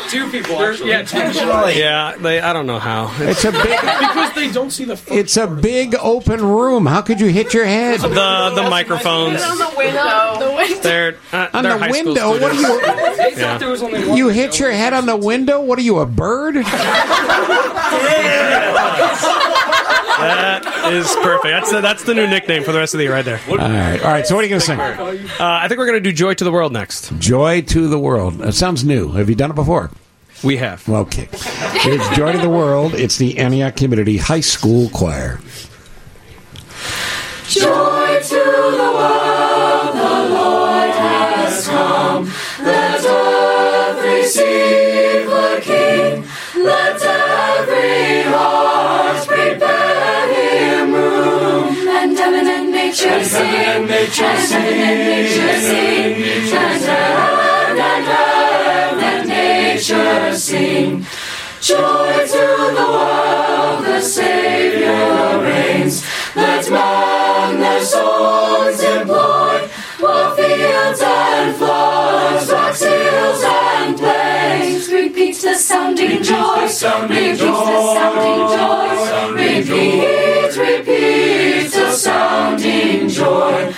[0.09, 0.55] two people.
[0.85, 1.79] Yeah, Intentionally.
[1.79, 2.39] Yeah, they.
[2.39, 3.11] I don't know how.
[3.19, 3.63] It's a big.
[3.81, 4.99] because they don't see the.
[5.07, 6.85] It's a big open room.
[6.85, 7.99] How could you hit your head?
[8.01, 9.41] The the microphones.
[9.41, 10.35] the window.
[10.39, 10.81] The window.
[10.81, 12.29] They're uh, On they're the high window?
[12.39, 13.37] What are students.
[13.37, 14.15] you- Yeah.
[14.15, 15.61] You hit your head on the window?
[15.61, 16.55] What are you, a bird?
[20.27, 21.51] That is perfect.
[21.51, 23.39] That's the, that's the new nickname for the rest of the year, right there.
[23.49, 24.25] All right, all right.
[24.27, 24.79] So, what are you going to sing?
[24.79, 27.11] Uh, I think we're going to do "Joy to the World" next.
[27.19, 28.35] Joy to the World.
[28.35, 29.11] That sounds new.
[29.13, 29.91] Have you done it before?
[30.43, 30.87] We have.
[30.87, 31.27] Okay.
[31.31, 32.93] It's Joy to the World.
[32.93, 35.39] It's the Antioch Community High School Choir.
[53.33, 54.61] And nature sing.
[57.79, 61.05] And earth and nature sing.
[61.59, 62.45] Joy to
[62.77, 66.05] the world, the Savior reigns.
[66.35, 69.67] Let man their souls employ,
[69.99, 74.89] while fields and floods, rocks, hills and plains.
[74.89, 78.76] Repeat the sounding joy, repeat the sounding joy,
[79.33, 83.73] repeat, repeat a sounding joy.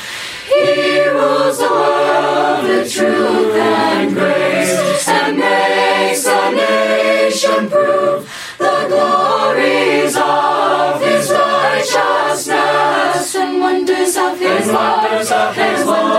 [0.47, 8.27] He rules the world with truth and grace, and makes a nation prove
[8.57, 16.18] the glories of His righteousness and wonders of His love, and wonders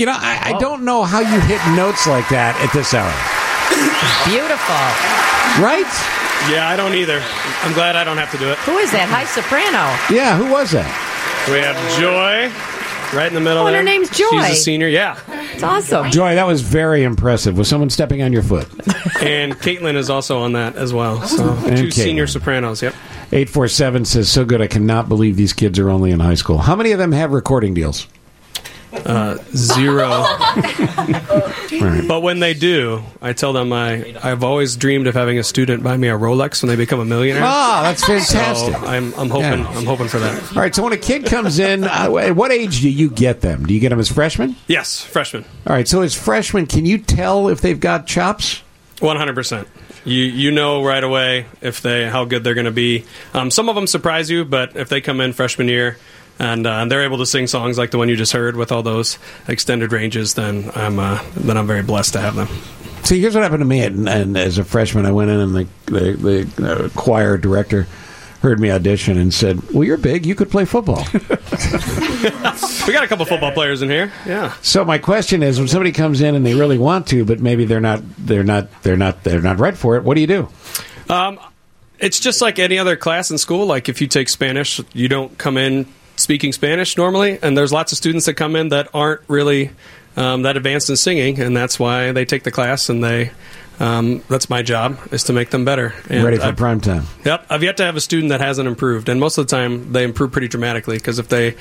[0.00, 3.12] You know, I, I don't know how you hit notes like that at this hour.
[4.26, 4.80] Beautiful.
[5.62, 5.84] Right?
[6.50, 7.20] Yeah, I don't either.
[7.62, 8.56] I'm glad I don't have to do it.
[8.60, 9.08] Who is that?
[9.08, 9.92] High soprano.
[10.14, 10.88] Yeah, who was that?
[11.50, 12.48] We have Joy
[13.16, 13.82] right in the middle Oh, and there.
[13.82, 14.28] her name's Joy.
[14.30, 15.18] She's a senior, yeah.
[15.52, 16.10] It's awesome.
[16.10, 17.58] Joy, that was very impressive.
[17.58, 18.68] Was someone stepping on your foot?
[19.22, 21.18] And Caitlin is also on that as well.
[21.22, 21.26] Oh.
[21.26, 21.92] So And two Caitlin.
[21.92, 22.80] senior sopranos.
[22.82, 22.94] Yep.
[23.32, 26.58] 847 says, so good, I cannot believe these kids are only in high school.
[26.58, 28.06] How many of them have recording deals?
[28.92, 30.08] Uh, zero.
[31.80, 32.04] Right.
[32.06, 35.82] But when they do, I tell them I I've always dreamed of having a student
[35.82, 37.42] buy me a Rolex when they become a millionaire.
[37.44, 38.74] Ah, that's fantastic.
[38.74, 39.68] So I'm I'm hoping Yeah.
[39.76, 40.56] I'm hoping for that.
[40.56, 43.40] All right, so when a kid comes in, uh, at what age do you get
[43.40, 43.64] them?
[43.66, 44.56] Do you get them as freshmen?
[44.66, 45.44] Yes, freshmen.
[45.66, 48.62] All right, so as freshmen, can you tell if they've got chops?
[49.00, 49.68] One hundred percent.
[50.04, 53.04] You you know right away if they how good they're going to be.
[53.34, 55.96] Um, some of them surprise you, but if they come in freshman year
[56.40, 58.72] and, uh, and they're able to sing songs like the one you just heard with
[58.72, 62.48] all those extended ranges, then I'm uh, then I'm very blessed to have them.
[63.04, 63.82] See, here's what happened to me.
[63.82, 67.86] And, and as a freshman, I went in, and the the, the uh, choir director
[68.40, 70.24] heard me audition and said, "Well, you're big.
[70.24, 71.04] You could play football."
[72.86, 74.12] We got a couple football players in here.
[74.26, 74.52] Yeah.
[74.62, 77.64] so my question is, when somebody comes in and they really want to, but maybe
[77.64, 80.02] they're not, they're not, they're not, they're not right for it.
[80.02, 80.48] What do you do?
[81.08, 81.38] Um,
[81.98, 83.66] it's just like any other class in school.
[83.66, 85.86] Like if you take Spanish, you don't come in
[86.30, 89.68] speaking Spanish normally, and there's lots of students that come in that aren't really
[90.16, 92.88] um, that advanced in singing, and that's why they take the class.
[92.88, 93.32] And they,
[93.80, 95.92] um, that's my job is to make them better.
[96.08, 97.02] And Ready for I've- prime time?
[97.24, 99.92] Yep, I've yet to have a student that hasn't improved, and most of the time
[99.92, 101.56] they improve pretty dramatically because if they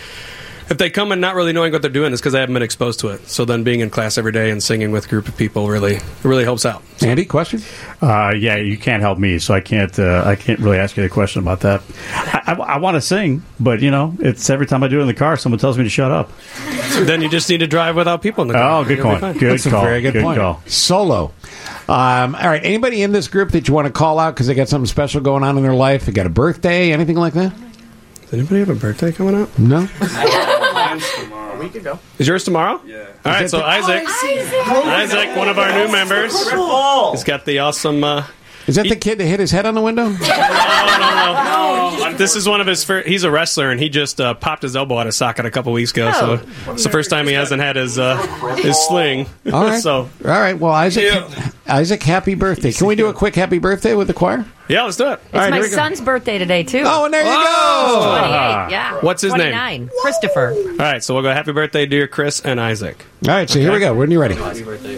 [0.70, 2.64] if they come in not really knowing what they're doing, it's because they haven't been
[2.64, 3.28] exposed to it.
[3.28, 6.00] So then being in class every day and singing with a group of people really
[6.24, 6.84] really helps out.
[7.02, 7.62] Andy, question?
[8.02, 9.98] Uh, yeah, you can't help me, so I can't.
[9.98, 11.82] Uh, I can't really ask you a question about that.
[12.12, 15.02] I, I, I want to sing, but you know, it's every time I do it
[15.02, 16.32] in the car, someone tells me to shut up.
[17.06, 18.82] then you just need to drive without people in the car.
[18.82, 19.34] Oh, good You'll call.
[19.34, 19.82] Good That's call.
[19.82, 20.38] a very good, point.
[20.38, 20.62] call.
[20.68, 21.34] Solo.
[21.88, 22.64] Um, all right.
[22.64, 25.22] Anybody in this group that you want to call out because they got something special
[25.22, 26.06] going on in their life?
[26.06, 27.54] They got a birthday, anything like that?
[28.22, 29.58] Does anybody have a birthday coming up?
[29.58, 29.88] No.
[31.54, 32.00] A week ago.
[32.18, 32.82] Is yours tomorrow?
[32.86, 33.06] Yeah.
[33.26, 36.34] All right, so Isaac, Isaac, one of our new members,
[37.12, 38.04] he's got the awesome.
[38.04, 38.26] Uh,
[38.68, 40.16] Is that the kid that hit his head on the window?
[41.30, 43.08] Uh, This is one of his first.
[43.08, 45.72] He's a wrestler, and he just uh, popped his elbow out of socket a couple
[45.74, 46.12] weeks ago.
[46.12, 48.18] So it's the first time he hasn't had his uh,
[48.56, 49.28] his sling.
[49.52, 49.80] All right.
[49.82, 50.58] so All right.
[50.58, 51.24] Well, Isaac,
[51.68, 52.72] Isaac, happy birthday.
[52.72, 54.46] Can we do a quick happy birthday with the choir?
[54.68, 55.20] yeah, let's do it.
[55.34, 56.84] It's my son's birthday today too.
[56.86, 57.96] Oh, and there you Oh!
[57.96, 58.36] He's 28.
[58.36, 58.70] Ah.
[58.70, 59.00] Yeah.
[59.02, 59.54] What's his name?
[59.54, 59.90] 29.
[60.02, 60.54] Christopher.
[60.54, 61.32] All right, so we'll go.
[61.32, 63.06] Happy birthday, dear Chris and Isaac.
[63.28, 63.50] All right.
[63.50, 63.94] So here we go.
[63.94, 64.36] When are you're ready.
[64.36, 64.98] Happy birthday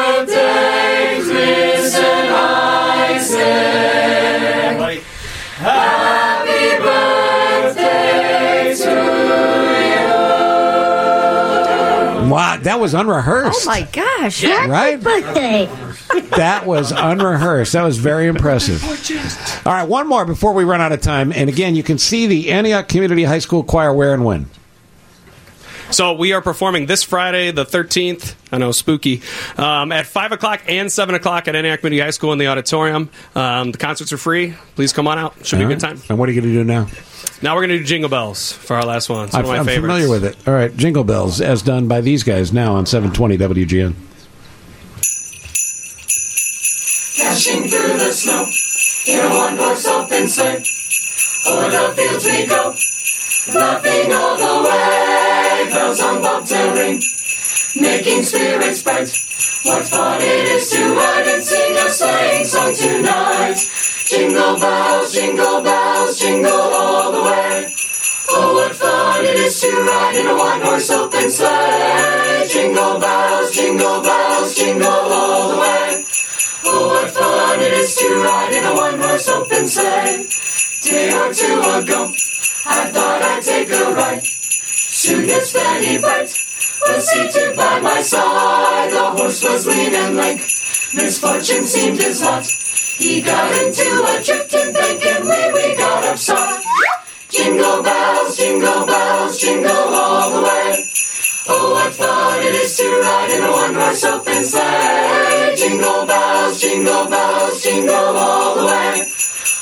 [12.63, 13.63] That was unrehearsed.
[13.63, 14.43] Oh my gosh!
[14.43, 15.01] Right?
[15.01, 15.65] birthday.
[16.37, 17.73] That was unrehearsed.
[17.73, 18.83] That was very impressive.
[19.65, 21.31] All right, one more before we run out of time.
[21.33, 24.49] And again, you can see the Antioch Community High School Choir where and when.
[25.91, 28.35] So we are performing this Friday, the 13th.
[28.51, 29.21] I know, spooky.
[29.57, 33.09] Um, at 5 o'clock and 7 o'clock at Antioch Community High School in the auditorium.
[33.35, 34.53] Um, the concerts are free.
[34.75, 35.45] Please come on out.
[35.45, 35.99] Should be a All good time.
[36.09, 36.87] And what are you going to do now?
[37.41, 39.25] Now we're going to do Jingle Bells for our last one.
[39.25, 39.93] It's one I'm, of my I'm favorites.
[39.93, 40.47] familiar with it.
[40.47, 43.93] All right, Jingle Bells, as done by these guys now on 720 WGN.
[47.17, 48.45] Dashing through the snow
[49.07, 50.63] in a one horse open sleigh.
[51.47, 52.73] O'er the fields we go,
[53.59, 55.30] laughing all the way.
[55.71, 57.01] Bells on bobtail ring,
[57.79, 59.07] making spirits bright.
[59.63, 63.55] What fun it is to ride and sing a sleighing song tonight.
[64.05, 67.73] Jingle bells, jingle bells, jingle all the way.
[68.31, 72.47] Oh, what fun it is to ride in a one horse open sleigh.
[72.49, 76.05] Jingle bells, jingle bells, jingle all the way.
[76.65, 80.27] Oh, what fun it is to ride in a one horse open sleigh.
[80.81, 82.11] Day or two ago,
[82.65, 84.40] I thought I'd take a ride.
[85.01, 86.29] Soon it's very bright.
[86.85, 88.91] Was seated by my side.
[88.91, 90.41] The horse was lean and lank.
[90.93, 92.45] Misfortune seemed his lot.
[92.45, 96.63] He got into a drifting bank and we, we got upset.
[97.29, 100.85] Jingle bells, jingle bells, jingle all the way.
[101.49, 105.55] Oh, what fun it is to ride in a one horse open sleigh.
[105.57, 109.11] Jingle bells, jingle bells, jingle all the way.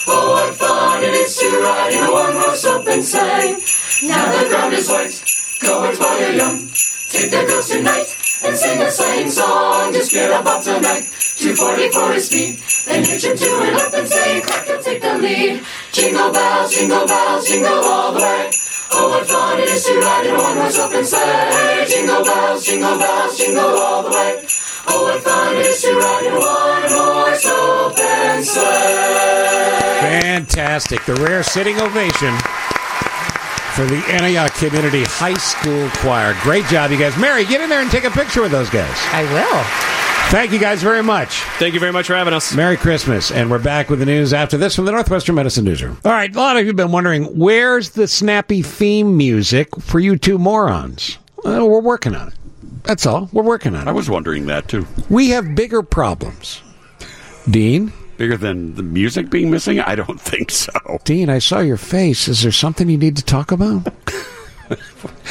[0.05, 3.55] Oh, what fun it is to ride in a one horse open sleigh.
[4.01, 5.11] Now the ground is white,
[5.63, 6.67] and while you're young.
[7.09, 8.05] Take their girls tonight
[8.45, 9.93] and sing a sleighing song.
[9.93, 12.59] Just get up up tonight, 244 is speed.
[12.85, 15.63] Then hitch him to it up and say, crack, take the lead.
[15.91, 18.51] Jingle bells, jingle bells, jingle all the way.
[18.91, 21.85] Oh, what fun it is to ride in a one horse open sleigh.
[21.87, 24.45] Jingle bells, jingle bells, jingle all the way.
[24.87, 29.99] Oh, what fun it is to ride in a one horse open sleigh.
[30.01, 31.05] Fantastic.
[31.05, 32.35] The rare sitting ovation
[33.79, 36.35] for the Antioch Community High School Choir.
[36.41, 37.17] Great job, you guys.
[37.17, 38.93] Mary, get in there and take a picture with those guys.
[39.13, 39.63] I will.
[40.31, 41.29] Thank you guys very much.
[41.59, 42.53] Thank you very much for having us.
[42.53, 43.31] Merry Christmas.
[43.31, 45.97] And we're back with the news after this from the Northwestern Medicine Newsroom.
[46.03, 50.01] All right, a lot of you have been wondering where's the snappy theme music for
[50.01, 51.17] you two morons?
[51.45, 52.33] Well, we're working on it.
[52.83, 53.29] That's all.
[53.31, 53.89] We're working on it.
[53.89, 54.87] I was wondering that too.
[55.09, 56.61] We have bigger problems.
[57.49, 57.93] Dean?
[58.19, 59.79] Bigger than the music being missing?
[59.79, 60.73] I don't think so.
[61.05, 62.27] Dean, I saw your face.
[62.27, 63.85] Is there something you need to talk about?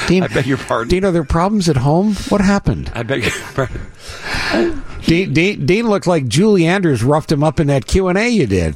[0.06, 0.88] Dean, I beg your pardon.
[0.88, 2.14] Dean, are there problems at home?
[2.30, 2.90] What happened?
[2.94, 4.82] I beg your pardon.
[5.02, 8.26] Dean, Dean, Dean looked like Julie Andrews roughed him up in that Q and A
[8.26, 8.74] you did.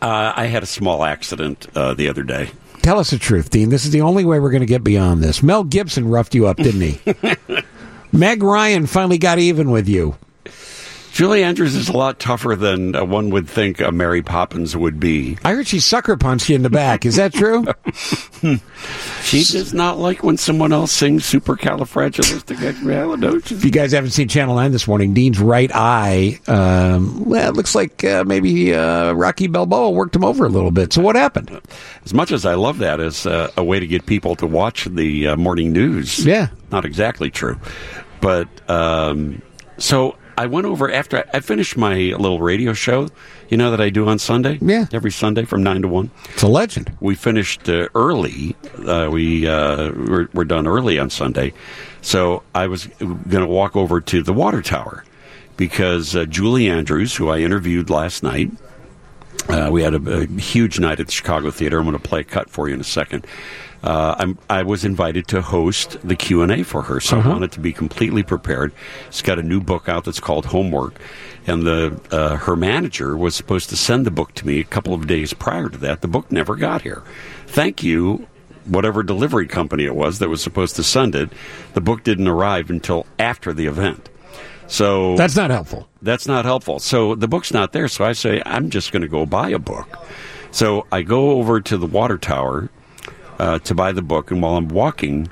[0.00, 2.48] Uh, I had a small accident uh, the other day.
[2.80, 3.68] Tell us the truth, Dean.
[3.68, 5.42] This is the only way we're going to get beyond this.
[5.42, 6.98] Mel Gibson roughed you up, didn't he?
[8.12, 10.16] Meg Ryan finally got even with you.
[11.12, 14.98] Julie Andrews is a lot tougher than uh, one would think a Mary Poppins would
[15.00, 15.36] be.
[15.44, 17.04] I heard she sucker punched you in the back.
[17.04, 17.66] Is that true?
[19.22, 23.52] She does not like when someone else sings supercalifragilisticexpialidocious.
[23.52, 27.54] If you guys haven't seen Channel 9 this morning, Dean's right eye, um, well, it
[27.54, 30.92] looks like uh, maybe uh, Rocky Balboa worked him over a little bit.
[30.94, 31.60] So what happened?
[32.04, 34.86] As much as I love that as uh, a way to get people to watch
[34.86, 36.48] the uh, morning news, Yeah.
[36.72, 37.60] not exactly true.
[38.22, 39.42] But um,
[39.78, 43.10] so I went over after I, I finished my little radio show,
[43.50, 44.58] you know, that I do on Sunday.
[44.62, 44.86] Yeah.
[44.90, 46.10] Every Sunday from 9 to 1.
[46.32, 46.96] It's a legend.
[46.98, 48.56] We finished uh, early.
[48.86, 51.52] Uh, we uh, we're, we're done early on Sunday.
[52.00, 55.04] So I was going to walk over to the water tower
[55.58, 58.50] because uh, Julie Andrews, who I interviewed last night,
[59.50, 61.78] uh, we had a, a huge night at the Chicago Theater.
[61.78, 63.26] I'm going to play a cut for you in a second.
[63.82, 67.30] Uh, I'm, I was invited to host the Q and A for her, so Uh-huh.
[67.30, 68.72] I wanted to be completely prepared.
[69.10, 71.00] She's got a new book out that's called Homework,
[71.46, 74.92] and the uh, her manager was supposed to send the book to me a couple
[74.92, 76.02] of days prior to that.
[76.02, 77.02] The book never got here.
[77.46, 78.26] Thank you,
[78.66, 81.30] whatever delivery company it was that was supposed to send it.
[81.72, 84.10] The book didn't arrive until after the event.
[84.66, 85.88] So That's not helpful.
[86.02, 86.78] that's not helpful.
[86.78, 87.88] So the book's not there.
[87.88, 89.88] So I say, I'm just going to go buy a book.
[90.52, 92.68] So I go over to the water tower
[93.40, 94.30] uh, to buy the book.
[94.30, 95.28] And while I'm walking,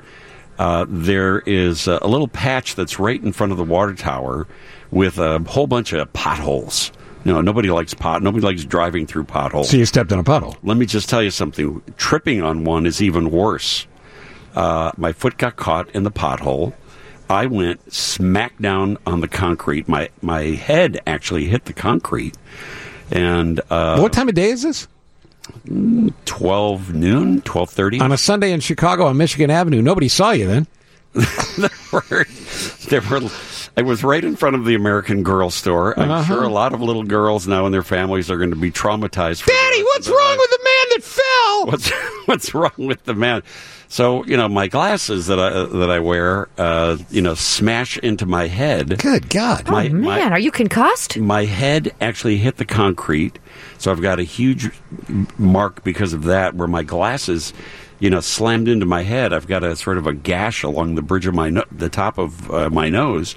[0.57, 4.47] uh, there is a little patch that's right in front of the water tower
[4.91, 6.91] with a whole bunch of potholes
[7.23, 8.23] No, nobody likes pot.
[8.23, 9.69] Nobody likes driving through potholes.
[9.69, 10.57] So you stepped in a puddle.
[10.63, 11.81] Let me just tell you something.
[11.97, 13.87] Tripping on one is even worse.
[14.55, 16.73] Uh, my foot got caught in the pothole.
[17.29, 19.87] I went smack down on the concrete.
[19.87, 22.35] My my head actually hit the concrete.
[23.11, 24.87] And uh, what time of day is this?
[26.25, 29.81] Twelve noon, twelve thirty On a Sunday in Chicago on Michigan Avenue.
[29.81, 30.67] Nobody saw you then.
[31.57, 32.25] there were,
[32.89, 33.21] there were,
[33.75, 35.99] I was right in front of the American Girl store.
[35.99, 36.23] I'm Uh-huh.
[36.35, 39.45] sure a lot of little girls now and their families are going to be traumatized.
[39.45, 41.65] Daddy, what's wrong with the man that fell?
[41.67, 41.91] What's
[42.27, 43.41] what's wrong with the man?
[43.91, 48.27] So you know, my glasses that I that I wear, uh, you know, smash into
[48.27, 48.99] my head.
[48.99, 49.63] Good God!
[49.67, 51.17] Oh man, are you concussed?
[51.17, 53.39] My head actually hit the concrete,
[53.79, 54.69] so I've got a huge
[55.39, 57.51] mark because of that, where my glasses,
[57.99, 59.33] you know, slammed into my head.
[59.33, 62.19] I've got a sort of a gash along the bridge of my no- the top
[62.19, 63.35] of uh, my nose.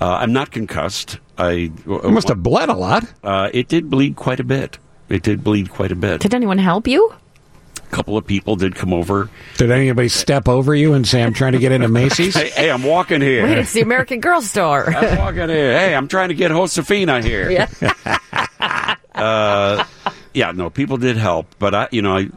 [0.00, 1.20] Uh, I'm not concussed.
[1.38, 3.04] I You must have bled a lot.
[3.22, 4.78] Uh, it did bleed quite a bit.
[5.08, 6.20] It did bleed quite a bit.
[6.20, 7.14] Did anyone help you?
[7.90, 9.30] A couple of people did come over.
[9.58, 12.34] Did anybody step over you and say, "I'm trying to get into Macy's"?
[12.36, 13.44] hey, hey, I'm walking here.
[13.44, 14.90] Wait, it's the American Girl store.
[14.94, 15.78] I'm walking here.
[15.78, 17.50] Hey, I'm trying to get Josefina here.
[17.50, 17.68] Yeah.
[19.14, 19.84] uh,
[20.34, 22.28] yeah, no, people did help, but I, you know, I,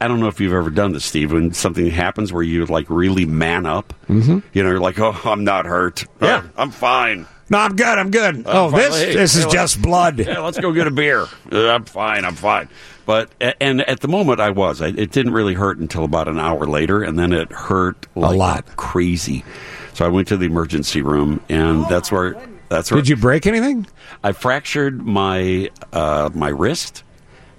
[0.00, 1.32] I don't know if you've ever done this, Steve.
[1.32, 4.42] When something happens where you like really man up, Mhm.
[4.52, 6.04] you know, you're like, oh, I'm not hurt.
[6.20, 7.26] Yeah, I'm fine.
[7.50, 7.98] No, I'm good.
[7.98, 8.36] I'm good.
[8.36, 8.80] I'm oh, fine.
[8.80, 10.18] this Hey, this hey, is just blood.
[10.18, 11.26] Yeah, let's go get a beer.
[11.52, 12.24] Uh, I'm fine.
[12.24, 12.68] I'm fine.
[13.06, 14.80] But and at the moment I was.
[14.80, 18.36] I, it didn't really hurt until about an hour later, and then it hurt like
[18.36, 18.76] lot.
[18.76, 19.44] crazy.
[19.92, 22.34] So I went to the emergency room, and that's where
[22.68, 23.00] that's where.
[23.00, 23.86] Did you break anything?
[24.22, 27.02] I fractured my uh, my wrist.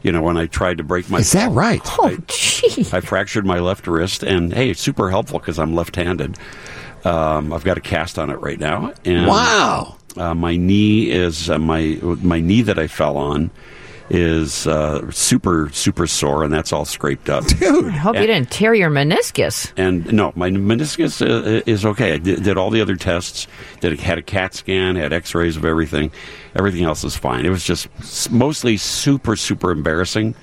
[0.01, 1.19] You know, when I tried to break my.
[1.19, 1.81] Is that right?
[1.99, 2.85] Oh, gee.
[2.91, 6.38] I fractured my left wrist, and hey, it's super helpful because I'm left-handed.
[7.03, 9.95] Um, I've got a cast on it right now, and Wow.
[10.17, 13.49] uh, my knee is uh, my my knee that I fell on
[14.10, 17.45] is uh, super super sore, and that's all scraped up.
[17.48, 19.72] Dude, I hope you didn't tear your meniscus.
[19.77, 22.14] And no, my meniscus uh, is okay.
[22.14, 23.48] I did, did all the other tests.
[23.80, 26.11] Did had a CAT scan, had X-rays of everything.
[26.56, 27.45] Everything else is fine.
[27.45, 27.88] It was just
[28.32, 30.36] mostly super super embarrassing.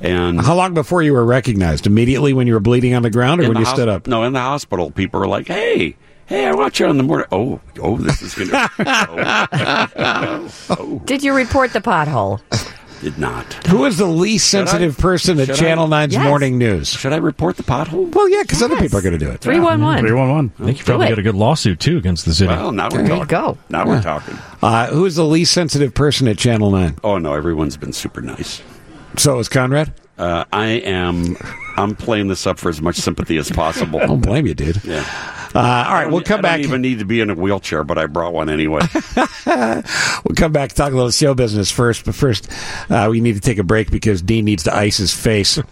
[0.00, 1.86] And How long before you were recognized?
[1.86, 4.06] Immediately when you were bleeding on the ground, or when you hos- stood up?
[4.06, 5.96] No, in the hospital, people were like, "Hey,
[6.26, 8.68] hey, I watch you on the morning." Oh, oh, this is gonna.
[10.68, 12.40] oh, Did you report the pothole?
[13.04, 13.52] did not.
[13.68, 14.64] Who is the least Should I?
[14.64, 16.06] sensitive person at Should Channel I?
[16.06, 16.24] 9's Yes.
[16.24, 16.88] morning news?
[16.88, 18.12] Should I report the pothole?
[18.14, 19.40] Well, yeah, because other people are going to do it.
[19.40, 20.00] 311.
[20.00, 20.52] 311.
[20.58, 21.10] I think you probably it.
[21.10, 22.48] got a good lawsuit too against the city.
[22.52, 23.26] Well, now we're There you talking.
[23.28, 23.58] go.
[23.68, 24.36] Now we're talking.
[24.62, 26.96] Uh, who is the least sensitive person at Channel 9?
[27.04, 28.62] Oh no, everyone's been super nice.
[29.16, 29.92] So is Conrad?
[30.18, 31.36] Uh, I am.
[31.76, 34.00] I'm playing this up for as much sympathy as possible.
[34.00, 34.82] I don't blame you, dude.
[34.84, 35.04] Yeah.
[35.54, 36.56] Uh, all right, we'll come I back.
[36.56, 38.80] don't even need to be in a wheelchair, but I brought one anyway.
[39.46, 42.50] We'll come back to talk a little show business first, but first
[42.90, 45.58] uh, we need to take a break because Dean needs to ice his face.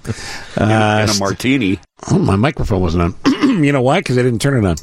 [0.54, 1.80] Uh, and a martini.
[2.10, 3.64] Oh, my microphone wasn't on.
[3.64, 4.00] you know why?
[4.00, 4.76] Because I didn't turn it on.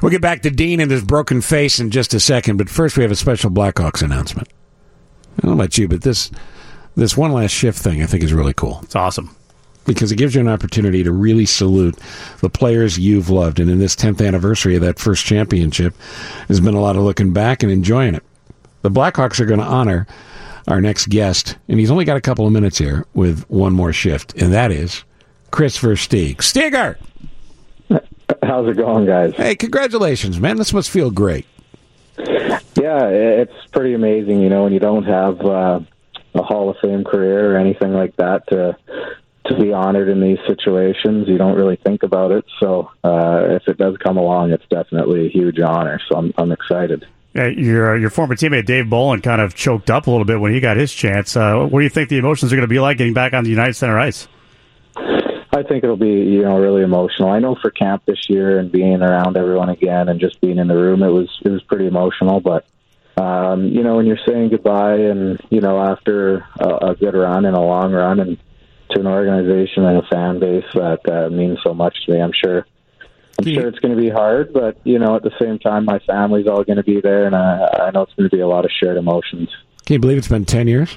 [0.00, 2.96] We'll get back to Dean and his broken face in just a second, but first
[2.96, 4.48] we have a special Blackhawks announcement.
[5.36, 6.30] I don't know about you, but this
[6.94, 9.34] this one last shift thing I think is really cool It's awesome.
[9.84, 11.98] Because it gives you an opportunity to really salute
[12.40, 13.58] the players you've loved.
[13.58, 15.94] And in this 10th anniversary of that first championship,
[16.46, 18.22] there's been a lot of looking back and enjoying it.
[18.82, 20.06] The Blackhawks are going to honor
[20.68, 23.92] our next guest, and he's only got a couple of minutes here with one more
[23.92, 25.04] shift, and that is
[25.50, 26.42] Kris Versteeg.
[26.42, 26.98] Steger!
[28.42, 29.34] How's it going, guys?
[29.36, 30.56] Hey, congratulations, man.
[30.56, 31.46] This must feel great.
[32.18, 35.80] Yeah, it's pretty amazing, you know, when you don't have uh,
[36.34, 38.76] a Hall of Fame career or anything like that to
[39.46, 41.28] to be honored in these situations.
[41.28, 42.44] You don't really think about it.
[42.60, 46.00] So uh, if it does come along, it's definitely a huge honor.
[46.08, 47.06] So I'm I'm excited.
[47.34, 50.52] Uh, your your former teammate Dave Bolland kind of choked up a little bit when
[50.52, 51.36] he got his chance.
[51.36, 53.44] Uh, what do you think the emotions are going to be like getting back on
[53.44, 54.28] the United Center ice?
[55.54, 57.30] I think it'll be you know really emotional.
[57.30, 60.68] I know for camp this year and being around everyone again and just being in
[60.68, 62.40] the room, it was it was pretty emotional.
[62.40, 62.66] But
[63.16, 67.44] um, you know when you're saying goodbye and you know after a, a good run
[67.44, 68.38] and a long run and
[68.94, 72.32] to an organization and a fan base that uh, means so much to me, I'm
[72.32, 72.66] sure.
[73.38, 75.98] I'm sure it's going to be hard, but you know at the same time, my
[76.00, 78.46] family's all going to be there, and I, I know it's going to be a
[78.46, 79.48] lot of shared emotions.
[79.86, 80.96] Can you believe it's been 10 years?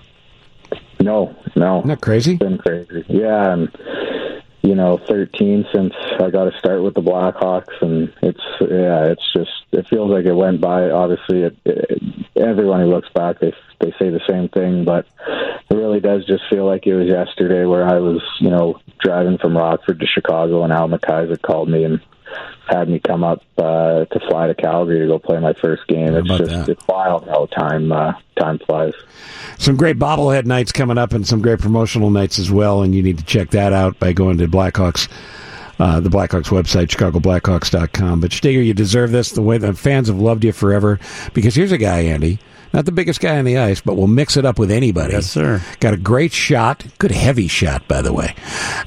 [0.99, 1.81] No, no.
[1.83, 2.33] Isn't crazy?
[2.33, 3.05] It's been crazy.
[3.07, 3.71] Yeah, and
[4.65, 9.33] you know, 13 since I got to start with the Blackhawks, and it's yeah, it's
[9.33, 10.89] just it feels like it went by.
[10.89, 12.01] Obviously, it, it,
[12.35, 13.53] everyone who looks back, they
[13.85, 15.05] they say the same thing, but
[15.69, 19.37] it really does just feel like it was yesterday where I was, you know, driving
[19.37, 22.01] from Rockford to Chicago, and Al MacIsaac called me and
[22.67, 26.15] had me come up uh, to fly to Calgary to go play my first game.
[26.15, 26.69] It's just that?
[26.69, 28.93] it's wild how time uh, time flies.
[29.57, 32.81] Some great bobblehead nights coming up and some great promotional nights as well.
[32.81, 35.07] And you need to check that out by going to Blackhawks,
[35.79, 38.19] uh, the Blackhawks website, chicagoblackhawks.com.
[38.19, 40.99] But Steger, you deserve this the way the fans have loved you forever.
[41.33, 42.39] Because here's a guy, Andy,
[42.73, 45.13] not the biggest guy on the ice, but will mix it up with anybody.
[45.13, 45.61] Yes, sir.
[45.79, 48.35] Got a great shot, good heavy shot, by the way,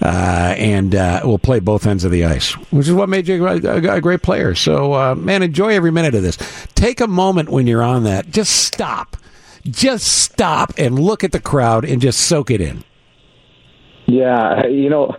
[0.03, 3.47] uh, and uh, will play both ends of the ice, which is what made you
[3.47, 4.55] a, a- a great player.
[4.55, 6.37] So, uh, man, enjoy every minute of this.
[6.75, 8.31] Take a moment when you're on that.
[8.31, 9.17] Just stop.
[9.65, 12.85] Just stop and look at the crowd and just soak it in.
[14.07, 15.15] Yeah, you know,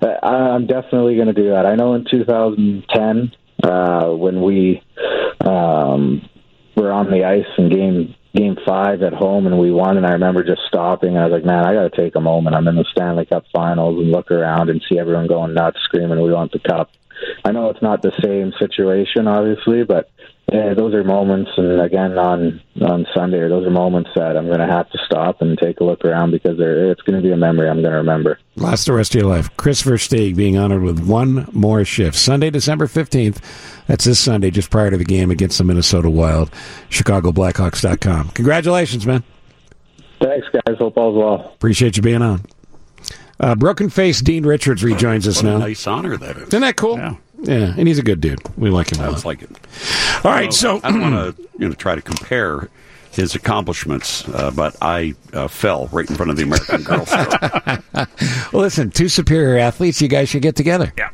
[0.00, 1.66] I- I'm definitely going to do that.
[1.66, 3.32] I know in 2010
[3.62, 4.82] uh, when we
[5.40, 6.28] um,
[6.82, 10.12] were on the ice in game game five at home and we won, and I
[10.12, 11.18] remember just stopping.
[11.18, 12.56] I was like, man, I got to take a moment.
[12.56, 16.20] I'm in the Stanley Cup Finals and look around and see everyone going nuts, screaming,
[16.20, 16.90] "We want the cup!"
[17.44, 20.10] I know it's not the same situation, obviously, but
[20.52, 21.50] yeah, those are moments.
[21.56, 25.40] And again, on on Sunday, those are moments that I'm going to have to stop
[25.40, 27.92] and take a look around because they're, it's going to be a memory I'm going
[27.92, 28.38] to remember.
[28.56, 29.54] Last the rest of your life.
[29.56, 32.16] Kristopher Versteeg being honored with one more shift.
[32.16, 33.40] Sunday, December 15th.
[33.86, 36.50] That's this Sunday, just prior to the game against the Minnesota Wild.
[36.90, 38.28] ChicagoBlackhawks.com.
[38.30, 39.22] Congratulations, man.
[40.20, 40.76] Thanks, guys.
[40.78, 41.52] Hope all's well.
[41.54, 42.42] Appreciate you being on.
[43.40, 45.58] Uh, Broken Face Dean Richards rejoins us What a now.
[45.58, 46.48] nice honor that is.
[46.48, 46.96] Isn't that cool?
[46.96, 47.16] Yeah.
[47.48, 48.40] And he's a good dude.
[48.56, 48.98] We like him.
[48.98, 49.50] Sounds like it.
[50.24, 52.68] All right, so I don't want to you know try to compare
[53.12, 57.82] his accomplishments, uh, but I uh, fell right in front of the American Girl Scout.
[58.52, 60.92] well, listen, two superior athletes, you guys should get together.
[60.96, 61.10] Yeah.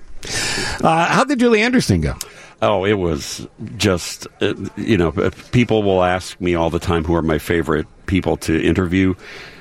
[0.82, 2.14] Uh, how did Julie Anderson go?
[2.60, 3.46] Oh, it was
[3.76, 5.12] just, uh, you know,
[5.52, 9.14] people will ask me all the time who are my favorite people to interview.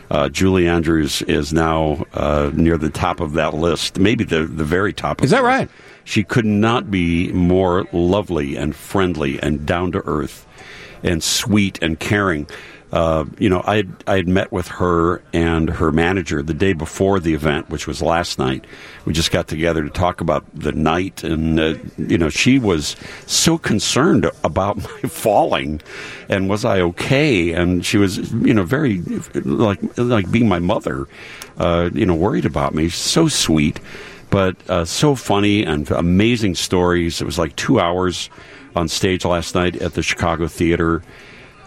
[0.10, 4.64] Uh, Julie Andrews is now uh, near the top of that list, maybe the, the
[4.64, 5.22] very top.
[5.22, 5.46] Of Is that list.
[5.48, 5.70] right?
[6.08, 10.48] She could not be more lovely and friendly and down to earth
[11.04, 12.48] and sweet and caring.
[12.94, 16.72] Uh, you know, I had, I had met with her and her manager the day
[16.72, 18.64] before the event, which was last night.
[19.04, 22.96] We just got together to talk about the night, and uh, you know, she was
[23.26, 25.82] so concerned about my falling,
[26.30, 27.52] and was I okay?
[27.52, 29.02] And she was, you know, very
[29.44, 31.06] like like being my mother,
[31.58, 32.88] uh, you know, worried about me.
[32.88, 33.82] So sweet,
[34.38, 37.22] but uh, so funny and amazing stories.
[37.22, 38.30] It was like two hours
[38.76, 41.02] on stage last night at the Chicago Theater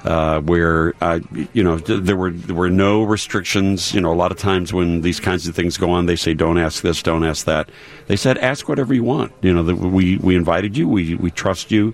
[0.04, 1.18] uh, where uh,
[1.52, 3.92] you know th- there were there were no restrictions.
[3.92, 6.32] You know, a lot of times when these kinds of things go on, they say,
[6.32, 7.70] "Don't ask this, don't ask that."
[8.06, 11.32] They said, "Ask whatever you want." You know, that we we invited you, we we
[11.32, 11.92] trust you,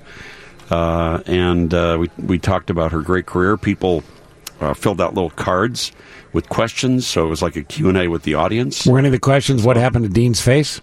[0.71, 3.57] uh, and uh, we we talked about her great career.
[3.57, 4.05] People
[4.61, 5.93] uh, filled out little cards
[6.37, 8.87] with questions, so it was like a Q and A with the audience.
[8.87, 10.81] Were any of the questions what happened to Dean's face?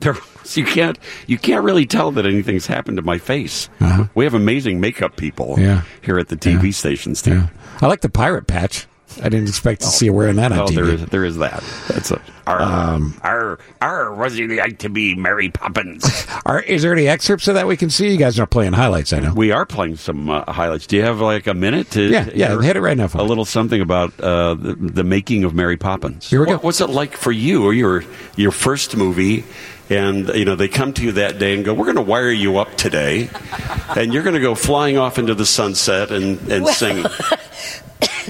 [0.00, 0.16] There,
[0.54, 0.98] you can't
[1.28, 3.68] you can't really tell that anything's happened to my face.
[4.16, 5.62] We have amazing makeup people Uh-huh.
[5.62, 5.82] Yeah.
[6.02, 7.34] here at the TV stations too.
[7.34, 7.46] Yeah.
[7.80, 8.86] I like the pirate patch.
[9.20, 10.74] I didn't expect to see you wearing that on Oh, TV.
[10.74, 11.62] there is there is that.
[11.88, 16.26] That's a our Um, our our was he like to be Mary Poppins?
[16.46, 18.10] Are, is there any excerpts of that we can see?
[18.10, 19.32] You guys are playing highlights, I know.
[19.32, 20.86] we are playing some uh, highlights.
[20.86, 22.02] Do you have like a minute to?
[22.10, 23.28] Yeah, to yeah, hear hit it right now for A me.
[23.28, 26.28] little something about uh, the, the making of Mary Poppins.
[26.28, 26.52] Here we go.
[26.52, 27.70] What- What's it like for you?
[27.70, 28.04] Your
[28.36, 29.44] your first movie.
[29.90, 32.30] And you know they come to you that day and go, "We're going to wire
[32.30, 33.28] you up today,
[33.94, 37.04] and you're going to go flying off into the sunset and, and Well- sing."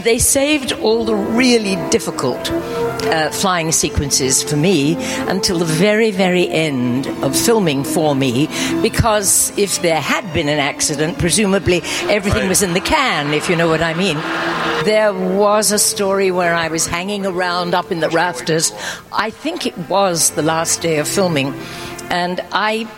[0.03, 4.97] they saved all the really difficult uh, flying sequences for me
[5.29, 8.47] until the very, very end of filming for me
[8.83, 13.57] because if there had been an accident, presumably everything was in the can, if you
[13.57, 14.16] know what I mean.
[14.85, 18.73] There was a story where I was hanging around up in the rafters.
[19.12, 21.55] I think it was the last day of filming,
[22.11, 22.89] and I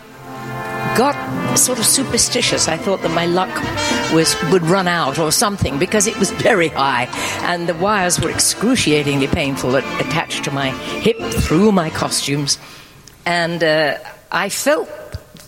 [0.97, 1.14] got
[1.59, 2.68] sort of superstitious.
[2.68, 3.55] I thought that my luck
[4.14, 7.05] was would run out or something because it was very high,
[7.43, 10.70] and the wires were excruciatingly painful at- attached to my
[11.01, 12.59] hip through my costumes,
[13.24, 13.98] and uh,
[14.32, 14.89] I felt.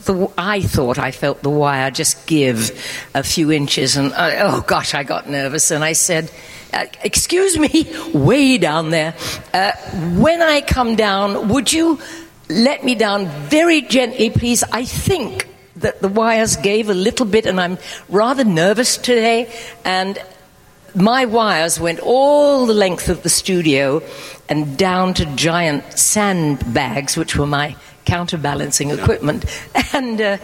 [0.05, 2.71] The, I thought I felt the wire just give
[3.15, 6.31] a few inches, and uh, oh gosh, I got nervous, and I said,
[6.73, 9.15] uh, "Excuse me, way down there.
[9.53, 9.73] Uh,
[10.17, 11.99] when I come down, would you
[12.49, 14.65] let me down very gently, please.
[14.73, 19.53] I think that the wires gave a little bit, and I'm rather nervous today.
[19.85, 20.19] And
[20.95, 24.03] my wires went all the length of the studio
[24.49, 29.45] and down to giant sandbags, which were my counterbalancing equipment.
[29.95, 30.39] And uh,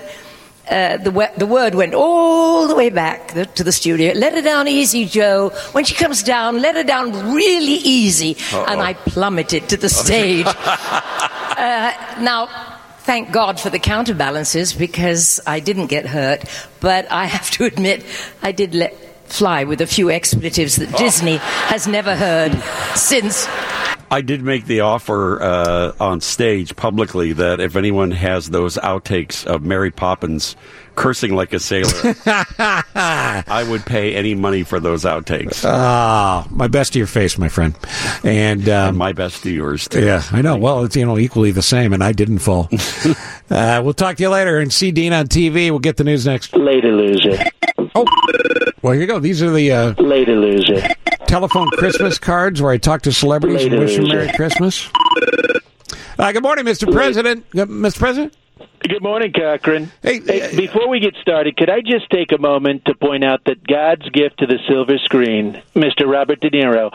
[0.68, 4.14] uh, the, the word went all the way back to the studio.
[4.14, 5.50] Let her down easy, Joe.
[5.72, 8.36] When she comes down, let her down really easy.
[8.52, 8.64] Uh-oh.
[8.68, 10.46] And I plummeted to the stage.
[10.56, 12.48] uh, now,
[13.00, 16.44] thank God for the counterbalances because I didn't get hurt.
[16.80, 18.04] But I have to admit,
[18.42, 18.94] I did let
[19.26, 22.54] fly with a few expletives that Disney has never heard
[22.94, 23.46] since.
[24.10, 29.44] I did make the offer uh, on stage publicly that if anyone has those outtakes
[29.46, 30.56] of Mary Poppins
[30.94, 31.90] cursing like a sailor,
[32.26, 35.64] I would pay any money for those outtakes.
[35.64, 37.74] Ah, my best to your face, my friend,
[38.22, 40.04] and, um, my best to yours too.
[40.04, 40.56] Yeah, I know.
[40.56, 42.68] Well, it's you know equally the same, and I didn't fall.
[43.50, 45.70] uh, we'll talk to you later and see Dean on TV.
[45.70, 46.54] We'll get the news next.
[46.56, 47.44] Later, loser.
[47.96, 48.04] Oh,
[48.82, 49.18] well, here you go.
[49.18, 50.88] These are the uh, Later, loser.
[51.26, 54.08] Telephone Christmas cards where I talk to celebrities and wish them.
[54.08, 54.88] Merry Christmas.
[56.18, 56.90] Uh, good morning, Mr.
[56.92, 57.44] President.
[57.54, 57.98] Uh, Mr.
[57.98, 58.34] President.
[58.88, 59.90] Good morning, Cochran.
[60.02, 60.20] Hey,
[60.54, 64.08] before we get started, could I just take a moment to point out that God's
[64.10, 66.06] gift to the silver screen, Mr.
[66.06, 66.90] Robert De Niro,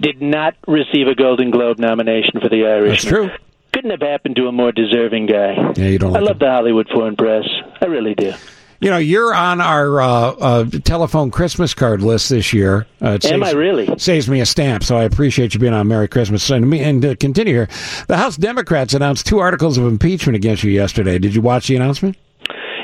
[0.00, 2.90] did not receive a Golden Globe nomination for The Irishman.
[2.90, 3.30] That's true.
[3.74, 5.54] Couldn't have happened to a more deserving guy.
[5.76, 7.44] Yeah, you don't I like love the Hollywood Foreign Press.
[7.80, 8.32] I really do.
[8.80, 12.86] You know, you're on our uh, uh, telephone Christmas card list this year.
[13.00, 13.88] Uh, it Am I really?
[13.98, 16.48] Saves me a stamp, so I appreciate you being on Merry Christmas.
[16.50, 17.68] And, and to continue here,
[18.08, 21.18] the House Democrats announced two articles of impeachment against you yesterday.
[21.18, 22.16] Did you watch the announcement?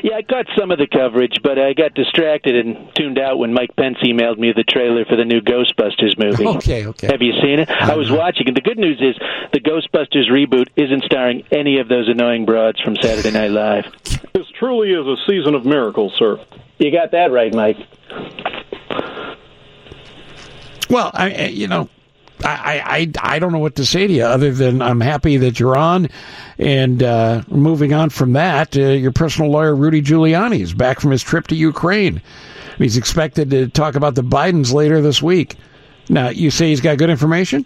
[0.03, 3.53] Yeah, I caught some of the coverage, but I got distracted and tuned out when
[3.53, 6.45] Mike Pence emailed me the trailer for the new Ghostbusters movie.
[6.61, 7.07] Okay, okay.
[7.07, 7.69] Have you seen it?
[7.69, 8.17] I was uh-huh.
[8.17, 9.15] watching, and the good news is
[9.51, 13.85] the Ghostbusters reboot isn't starring any of those annoying broads from Saturday Night Live.
[14.33, 16.39] This truly is a season of miracles, sir.
[16.77, 17.77] You got that right, Mike.
[20.89, 21.89] Well, I, I- you know,
[22.43, 25.59] I, I I don't know what to say to you other than I'm happy that
[25.59, 26.09] you're on,
[26.57, 31.11] and uh, moving on from that, uh, your personal lawyer Rudy Giuliani is back from
[31.11, 32.21] his trip to Ukraine.
[32.77, 35.55] He's expected to talk about the Bidens later this week.
[36.09, 37.65] Now, you say he's got good information?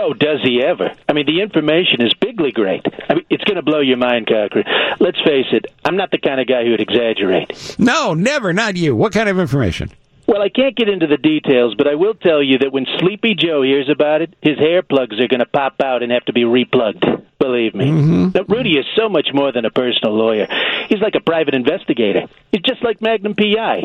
[0.00, 0.90] Oh, does he ever?
[1.08, 2.84] I mean, the information is bigly great.
[3.08, 4.64] I mean, it's going to blow your mind, Cochran.
[5.00, 7.76] Let's face it, I'm not the kind of guy who would exaggerate.
[7.78, 8.94] No, never, not you.
[8.94, 9.90] What kind of information?
[10.26, 13.34] Well, I can't get into the details, but I will tell you that when Sleepy
[13.34, 16.32] Joe hears about it, his hair plugs are going to pop out and have to
[16.32, 17.22] be replugged.
[17.38, 17.86] Believe me.
[17.86, 20.46] mhm Now, Rudy is so much more than a personal lawyer.
[20.88, 22.22] He's like a private investigator.
[22.52, 23.82] He's just like Magnum PI,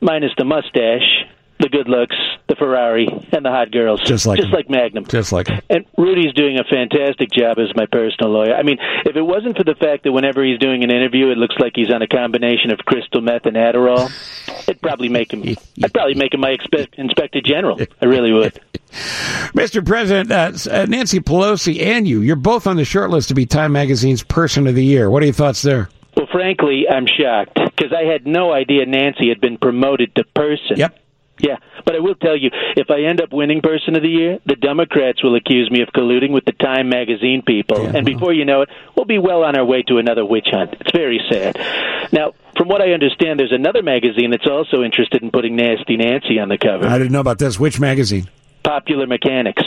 [0.00, 1.24] minus the mustache,
[1.58, 2.16] the good looks,
[2.48, 4.00] the Ferrari, and the hot girls.
[4.02, 5.06] Just like just like Magnum.
[5.06, 8.54] Just like And Rudy's doing a fantastic job as my personal lawyer.
[8.54, 11.38] I mean, if it wasn't for the fact that whenever he's doing an interview, it
[11.38, 14.10] looks like he's on a combination of crystal meth and Adderall,
[14.68, 15.42] it'd probably make him.
[15.82, 17.80] I'd probably make him my expe- inspector general.
[18.00, 18.60] I really would.
[19.54, 19.84] Mr.
[19.84, 23.46] President, uh, uh, Nancy Pelosi and you, you're both on the short list to be
[23.46, 25.10] Time Magazine's Person of the Year.
[25.10, 25.88] What are your thoughts there?
[26.16, 30.76] Well, frankly, I'm shocked because I had no idea Nancy had been promoted to person.
[30.76, 30.98] Yep.
[31.38, 34.38] Yeah, but I will tell you, if I end up winning Person of the Year,
[34.46, 38.44] the Democrats will accuse me of colluding with the Time magazine people, and before you
[38.44, 40.74] know it, we'll be well on our way to another witch hunt.
[40.80, 41.56] It's very sad.
[42.12, 46.38] Now, from what I understand, there's another magazine that's also interested in putting Nasty Nancy
[46.38, 46.86] on the cover.
[46.86, 47.60] I didn't know about this.
[47.60, 48.30] Which magazine?
[48.62, 49.62] Popular Mechanics.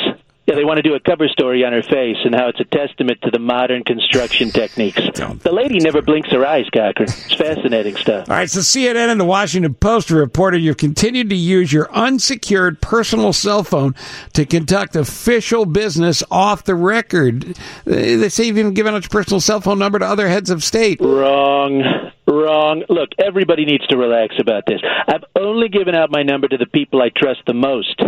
[0.50, 2.64] Yeah, they want to do a cover story on her face and how it's a
[2.64, 5.00] testament to the modern construction techniques.
[5.20, 7.10] The lady never blinks her eyes, Cochran.
[7.10, 8.30] It's fascinating stuff.
[8.30, 12.82] All right, so CNN and the Washington Post reported you've continued to use your unsecured
[12.82, 13.96] personal cell phone
[14.34, 17.58] to conduct official business off the record.
[17.86, 20.64] They say you've even given out your personal cell phone number to other heads of
[20.64, 21.00] state.
[21.02, 22.12] Wrong.
[22.28, 22.84] Wrong.
[22.90, 24.82] Look, everybody needs to relax about this.
[25.08, 28.00] I've only given out my number to the people I trust the most.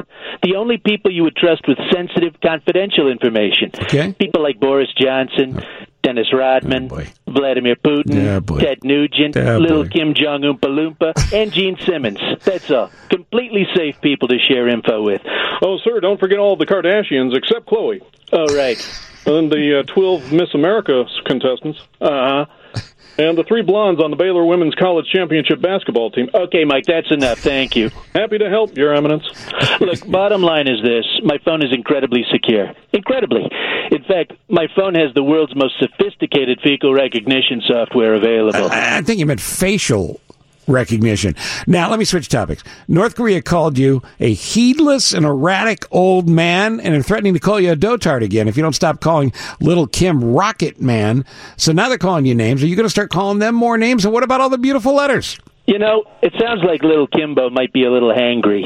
[0.44, 3.72] The only people you would trust with sensitive, confidential information.
[3.76, 4.14] Okay.
[4.14, 5.62] People like Boris Johnson,
[6.02, 6.90] Dennis Rodman,
[7.28, 8.58] Vladimir Putin, Oh.
[8.60, 9.88] Ted Nugent, Oh, little.
[9.88, 12.20] Kim Jong Oompa Loompa, and Gene Simmons.
[12.44, 12.90] That's all.
[13.10, 15.22] Completely safe people to share info with.
[15.62, 18.02] Oh, sir, don't forget all the Kardashians except Khloe.
[18.34, 18.78] Oh, right.
[19.28, 21.80] And the uh, 12 Miss America contestants.
[22.02, 22.46] Uh huh.
[23.18, 26.30] And the three blondes on the Baylor Women's College Championship basketball team.
[26.34, 27.40] Okay, Mike, that's enough.
[27.40, 27.90] Thank you.
[28.16, 29.24] Happy to help, Your Eminence.
[29.80, 32.74] Look, bottom line is this my phone is incredibly secure.
[32.94, 33.44] Incredibly.
[33.92, 38.72] In fact, my phone has the world's most sophisticated fecal recognition software available.
[38.72, 40.20] I, I think you meant facial
[40.68, 41.36] recognition.
[41.68, 42.64] Now, let me switch topics.
[42.88, 47.60] North Korea called you a heedless and erratic old man and are threatening to call
[47.60, 51.26] you a dotard again if you don't stop calling little Kim Rocket Man.
[51.58, 52.64] So now they're calling you names.
[52.64, 54.06] Are you going to start calling them more names?
[54.06, 55.40] And what about all the beautiful letters?
[55.66, 58.64] You know, it sounds like little Kimbo might be a little hangry.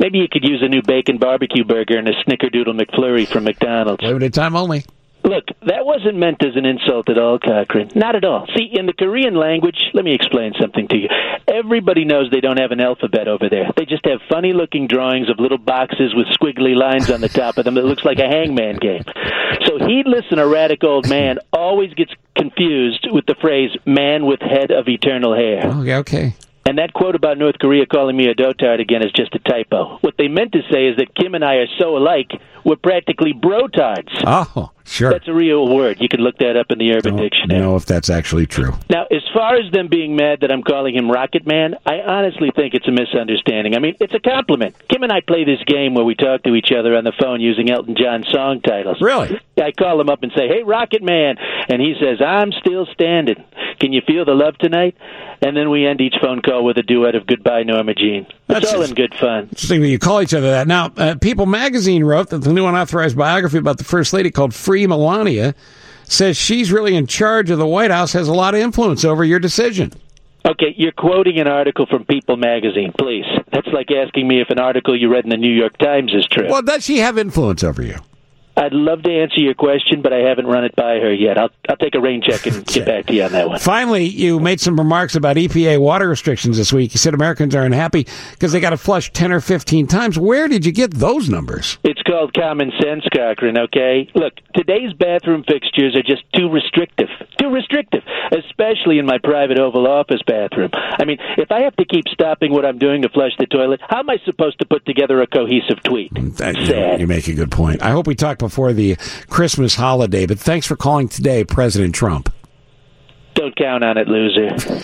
[0.00, 4.02] Maybe you could use a new bacon barbecue burger and a snickerdoodle McFlurry from McDonald's.
[4.02, 4.84] Limited time only.
[5.24, 7.90] Look, that wasn't meant as an insult at all, Cochran.
[7.94, 8.46] Not at all.
[8.56, 11.08] See, in the Korean language, let me explain something to you.
[11.46, 13.70] Everybody knows they don't have an alphabet over there.
[13.76, 17.56] They just have funny looking drawings of little boxes with squiggly lines on the top
[17.56, 19.04] of them that looks like a hangman game.
[19.66, 24.72] So heedless and erratic old man always gets confused with the phrase "man with head
[24.72, 26.34] of eternal hair." Oh, yeah, okay.
[26.64, 29.98] And that quote about North Korea calling me a dotard again is just a typo.
[30.00, 32.30] What they meant to say is that Kim and I are so alike,
[32.64, 34.10] we're practically brotards.
[34.24, 35.10] Oh, sure.
[35.10, 35.98] That's a real word.
[36.00, 37.60] You can look that up in the Urban Dictionary.
[37.60, 38.72] know if that's actually true.
[38.90, 42.50] Now, as far as them being mad that I'm calling him Rocket Man, I honestly
[42.54, 43.74] think it's a misunderstanding.
[43.74, 44.76] I mean, it's a compliment.
[44.88, 47.40] Kim and I play this game where we talk to each other on the phone
[47.40, 48.98] using Elton John song titles.
[49.00, 49.40] Really?
[49.56, 51.36] I call him up and say, "Hey, Rocket Man,"
[51.68, 53.44] and he says, "I'm still standing.
[53.80, 54.96] Can you feel the love tonight?"
[55.40, 58.26] And then we end each phone call with a duet of "Goodbye, Norma Jean."
[58.56, 59.44] It's all in good fun.
[59.44, 60.66] Interesting that you call each other that.
[60.66, 64.54] Now, uh, People magazine wrote that the new unauthorized biography about the First Lady called
[64.54, 65.54] Free Melania
[66.04, 69.24] says she's really in charge of the White House, has a lot of influence over
[69.24, 69.92] your decision.
[70.44, 73.24] Okay, you're quoting an article from People magazine, please.
[73.52, 76.26] That's like asking me if an article you read in the New York Times is
[76.26, 76.48] true.
[76.48, 77.96] Well, does she have influence over you?
[78.56, 81.38] I'd love to answer your question, but I haven't run it by her yet.
[81.38, 83.58] I'll I'll take a rain check and get back to you on that one.
[83.58, 86.92] Finally, you made some remarks about EPA water restrictions this week.
[86.94, 90.18] You said Americans are unhappy because they got to flush 10 or 15 times.
[90.18, 91.78] Where did you get those numbers?
[91.82, 94.08] It's called common sense, Cochran, okay?
[94.14, 97.08] Look, today's bathroom fixtures are just too restrictive.
[97.40, 98.02] Too restrictive,
[98.32, 100.70] especially in my private Oval Office bathroom.
[100.72, 103.80] I mean, if I have to keep stopping what I'm doing to flush the toilet,
[103.88, 106.12] how am I supposed to put together a cohesive tweet?
[106.36, 107.82] That- you, you make a good point.
[107.82, 108.96] I hope we talk before the
[109.28, 112.32] Christmas holiday, but thanks for calling today, President Trump.
[113.34, 114.82] Don't count on it, loser.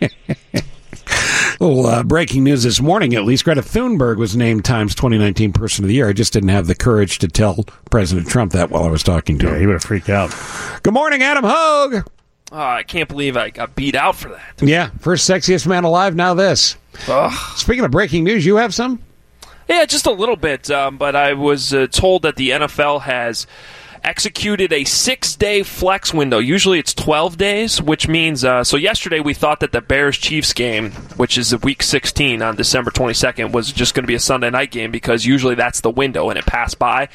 [1.60, 5.84] Well, uh, breaking news this morning, at least Greta Thunberg was named Times 2019 Person
[5.84, 6.08] of the Year.
[6.08, 9.40] I just didn't have the courage to tell President Trump that while I was talking
[9.40, 9.60] to him.
[9.60, 10.32] he would have freaked out.
[10.84, 12.04] Good morning, Adam Hoge.
[12.52, 14.62] Oh, I can't believe I got beat out for that.
[14.62, 16.14] Yeah, first sexiest man alive.
[16.14, 16.76] Now this.
[17.56, 19.02] Speaking of breaking news, you have some.
[19.68, 20.70] Yeah, just a little bit.
[20.70, 23.46] Um, but I was uh, told that the NFL has
[24.02, 26.38] executed a six day flex window.
[26.38, 28.44] Usually it's 12 days, which means.
[28.44, 32.56] Uh, so yesterday we thought that the Bears Chiefs game, which is week 16 on
[32.56, 35.90] December 22nd, was just going to be a Sunday night game because usually that's the
[35.90, 37.08] window and it passed by.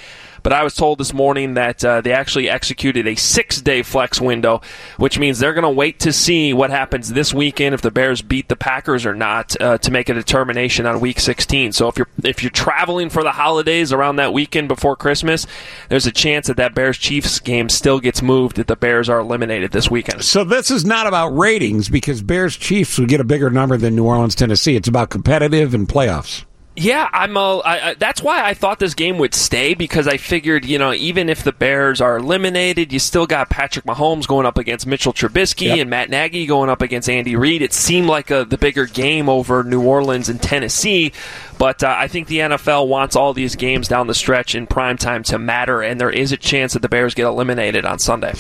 [0.44, 4.20] But I was told this morning that uh, they actually executed a six day flex
[4.20, 4.61] window,
[4.98, 8.22] which means they're going to wait to see what happens this weekend if the Bears
[8.22, 11.72] beat the Packers or not uh, to make a determination on week 16.
[11.72, 15.48] So if you're if you're traveling for the holidays around that weekend before Christmas,
[15.90, 19.20] there's a chance that that Bears Chiefs game still gets moved if the Bears are
[19.20, 20.24] eliminated this weekend.
[20.24, 23.95] So this is not about ratings because Bears Chiefs would get a bigger number than
[23.95, 24.76] New Orleans Tennessee.
[24.76, 26.44] It's about competitive and playoffs.
[26.76, 27.38] Yeah, I'm.
[27.38, 30.80] Uh, I, I, that's why I thought this game would stay because I figured, you
[30.80, 34.88] know, even if the Bears are eliminated, you still got Patrick Mahomes going up against
[34.88, 35.78] Mitchell Trubisky Yep.
[35.78, 37.62] and Matt Nagy going up against Andy Reid.
[37.62, 41.12] It seemed like a, the bigger game over New Orleans and Tennessee,
[41.60, 44.98] but uh, I think the NFL wants all these games down the stretch in prime
[44.98, 48.34] time to matter, and there is a chance that the Bears get eliminated on Sunday.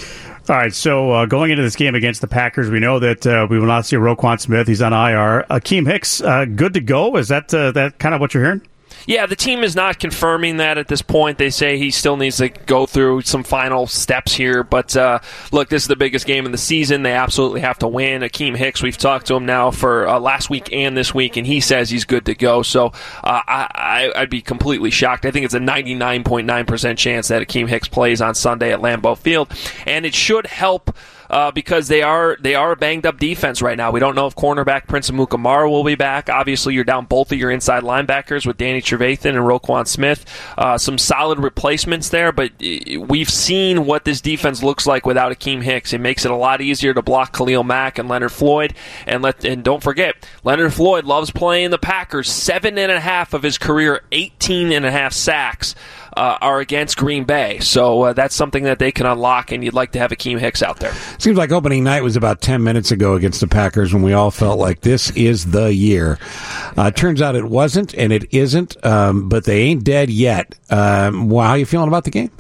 [0.49, 3.47] All right, so uh, going into this game against the Packers, we know that uh,
[3.49, 4.67] we will not see Roquan Smith.
[4.67, 5.45] He's on IR.
[5.49, 7.15] Akiem Hicks, uh, good to go.
[7.15, 8.61] Is that uh, that kind of what you're hearing?
[9.05, 11.37] Yeah, the team is not confirming that at this point.
[11.37, 14.63] They say he still needs to go through some final steps here.
[14.63, 15.19] But uh,
[15.51, 17.03] look, this is the biggest game of the season.
[17.03, 18.21] They absolutely have to win.
[18.21, 21.45] Akiem Hicks, we've talked to him now for uh, last week and this week, and
[21.45, 22.61] he says he's good to go.
[22.63, 25.25] So uh, I, I'd be completely shocked.
[25.25, 29.51] I think it's a 99.9% chance that Akiem Hicks plays on Sunday at Lambeau Field,
[29.85, 30.95] and it should help
[31.33, 33.89] uh, because they are they are a banged up defense right now.
[33.89, 36.29] We don't know if cornerback Prince Amukamara will be back.
[36.29, 40.25] Obviously, you're down both of your inside linebackers with Danny Trevathan and Roquan Smith.
[40.59, 45.31] Uh, some solid replacements there, but uh, we've seen what this defense looks like without
[45.31, 45.91] Akiem Hicks.
[45.91, 48.75] It makes it a lot easier to block Khalil Mack and Leonard Floyd.
[49.07, 52.29] And let and don't forget, Leonard Floyd loves playing the Packers.
[52.29, 55.73] Seven and a half of his career, 18 and a half sacks.
[56.15, 59.73] Uh, are against Green Bay, so uh, that's something that they can unlock, and you'd
[59.73, 60.93] like to have Akiem Hicks out there.
[61.17, 64.31] Seems like opening night was about 10 minutes ago against the Packers when we all
[64.31, 66.19] felt like this is the year.
[66.77, 70.55] Uh, turns out it wasn't and it isn't, um, but they ain't dead yet.
[70.69, 72.31] Um, well, how are you feeling about the game?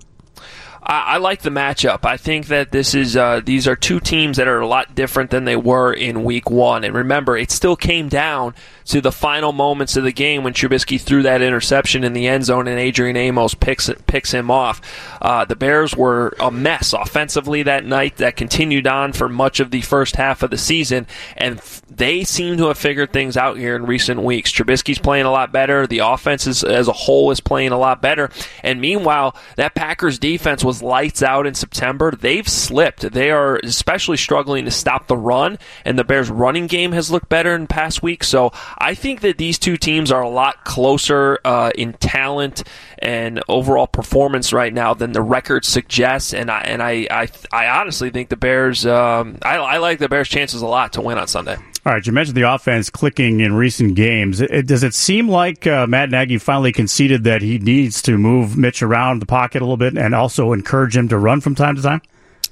[0.85, 2.05] I, I like the matchup.
[2.05, 5.29] I think that this is uh, these are two teams that are a lot different
[5.29, 6.83] than they were in Week One.
[6.83, 8.53] And remember, it still came down
[8.85, 12.45] to the final moments of the game when Trubisky threw that interception in the end
[12.45, 14.81] zone and Adrian Amos picks picks him off.
[15.21, 18.17] Uh, the Bears were a mess offensively that night.
[18.17, 21.07] That continued on for much of the first half of the season,
[21.37, 24.51] and they seem to have figured things out here in recent weeks.
[24.51, 25.87] Trubisky's playing a lot better.
[25.87, 28.29] The offense is, as a whole is playing a lot better.
[28.63, 33.11] And meanwhile, that Packers defense was was lights out in September, they've slipped.
[33.11, 37.29] They are especially struggling to stop the run, and the Bears' running game has looked
[37.29, 38.27] better in past weeks.
[38.27, 42.63] So I think that these two teams are a lot closer uh, in talent
[42.99, 46.33] and overall performance right now than the record suggests.
[46.33, 48.85] And I and I I, I honestly think the Bears.
[48.85, 51.57] Um, I, I like the Bears' chances a lot to win on Sunday.
[51.85, 54.39] All right, you mentioned the offense clicking in recent games.
[54.39, 58.55] It, does it seem like uh, Matt Nagy finally conceded that he needs to move
[58.55, 61.75] Mitch around the pocket a little bit and also encourage him to run from time
[61.75, 62.01] to time?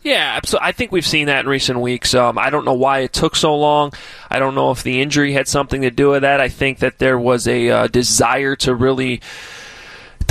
[0.03, 0.67] Yeah, absolutely.
[0.67, 2.13] I think we've seen that in recent weeks.
[2.13, 3.93] Um, I don't know why it took so long.
[4.29, 6.41] I don't know if the injury had something to do with that.
[6.41, 9.21] I think that there was a uh, desire to really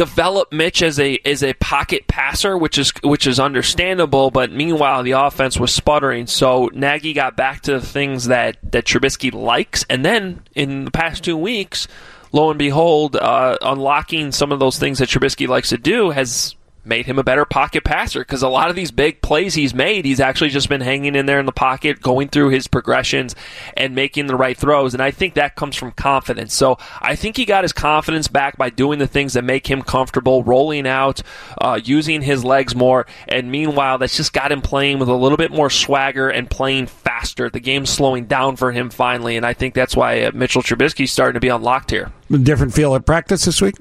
[0.01, 4.31] develop Mitch as a as a pocket passer, which is which is understandable.
[4.31, 6.27] But meanwhile, the offense was sputtering.
[6.27, 10.90] So Nagy got back to the things that that Trubisky likes, and then in the
[10.90, 11.86] past two weeks,
[12.32, 16.56] lo and behold, uh, unlocking some of those things that Trubisky likes to do has
[16.85, 20.05] made him a better pocket passer because a lot of these big plays he's made,
[20.05, 23.35] he's actually just been hanging in there in the pocket, going through his progressions
[23.77, 24.94] and making the right throws.
[24.94, 26.55] And I think that comes from confidence.
[26.55, 29.82] So I think he got his confidence back by doing the things that make him
[29.82, 31.23] comfortable, rolling out,
[31.61, 33.07] uh, using his legs more.
[33.28, 36.86] And meanwhile, that's just got him playing with a little bit more swagger and playing
[36.86, 37.51] faster.
[37.51, 39.36] The game's slowing down for him finally.
[39.36, 42.12] And I think that's why uh, Mitchell Trubisky's starting to be unlocked here.
[42.31, 43.74] Different feel at practice this week?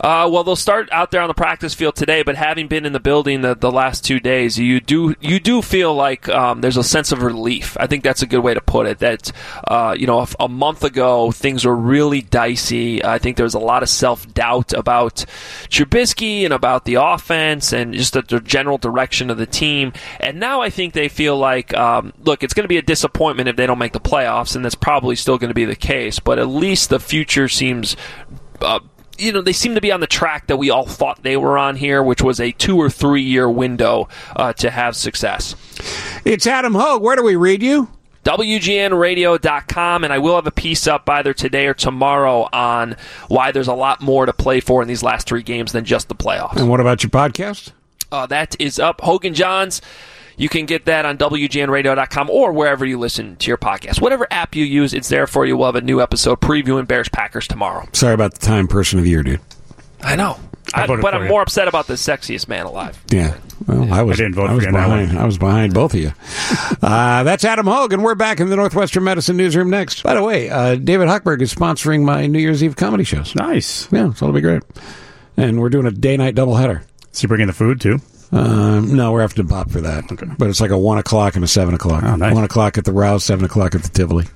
[0.00, 2.92] Uh, well, they'll start out there on the practice field today, but having been in
[2.92, 6.76] the building the, the last two days, you do you do feel like um, there's
[6.76, 7.76] a sense of relief.
[7.80, 9.00] I think that's a good way to put it.
[9.00, 9.32] That
[9.66, 13.04] uh, you know, a, a month ago things were really dicey.
[13.04, 15.24] I think there was a lot of self doubt about
[15.68, 19.92] Trubisky and about the offense and just the, the general direction of the team.
[20.20, 23.48] And now I think they feel like, um, look, it's going to be a disappointment
[23.48, 26.18] if they don't make the playoffs, and that's probably still going to be the case.
[26.20, 27.96] But at least the future seems.
[28.60, 28.80] Uh,
[29.18, 31.58] you know, they seem to be on the track that we all thought they were
[31.58, 35.54] on here, which was a two or three year window uh, to have success.
[36.24, 37.02] It's Adam Hoge.
[37.02, 37.88] Where do we read you?
[38.24, 42.96] WGNradio.com, and I will have a piece up either today or tomorrow on
[43.28, 46.08] why there's a lot more to play for in these last three games than just
[46.08, 46.56] the playoffs.
[46.56, 47.72] And what about your podcast?
[48.12, 49.00] Uh, that is up.
[49.00, 49.80] Hoge and Jahns.
[50.38, 54.00] You can get that on WGNradio.com or wherever you listen to your podcast.
[54.00, 55.56] Whatever app you use, it's there for you.
[55.56, 57.88] We'll have a new episode previewing Bears Packers tomorrow.
[57.92, 59.40] Sorry about the time person of the year, dude.
[60.00, 60.38] I know.
[60.74, 61.28] I I- but I'm you.
[61.28, 63.02] more upset about the sexiest man alive.
[63.10, 63.34] Yeah.
[63.66, 64.20] Well, I was.
[64.20, 65.18] I didn't vote I for was you behind.
[65.18, 66.12] I was behind both of you.
[66.82, 70.02] uh, that's Adam Hoge, and we're back in the Northwestern Medicine newsroom next.
[70.04, 73.34] By the way, uh, David Hochberg is sponsoring my New Year's Eve comedy shows.
[73.34, 73.90] Nice.
[73.90, 74.62] Yeah, so it'll be great.
[75.36, 76.82] And we're doing a day night doubleheader.
[77.12, 77.98] Is he bringing the food too?
[78.30, 80.10] Um, no, we're after Bob for that.
[80.12, 80.26] Okay.
[80.38, 82.02] But it's like a one o'clock and a seven o'clock.
[82.04, 82.34] Oh, nice.
[82.34, 84.26] One o'clock at the Rouse, seven o'clock at the Tivoli.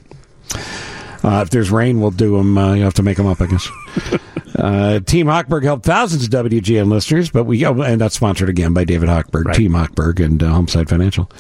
[1.25, 2.59] Uh, if there's rain, we'll do them.
[2.59, 3.69] Uh, you have to make them up, I guess.
[4.59, 8.75] uh, Team Hochberg helped thousands of WGN listeners, but we oh, and that's sponsored again
[8.75, 11.31] by David Hochberg, Team Hochberg, and uh, Homeside Financial.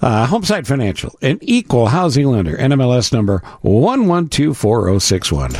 [0.00, 5.32] Uh, Homeside Financial, an equal housing lender, NMLS number one one two four zero six
[5.32, 5.50] one.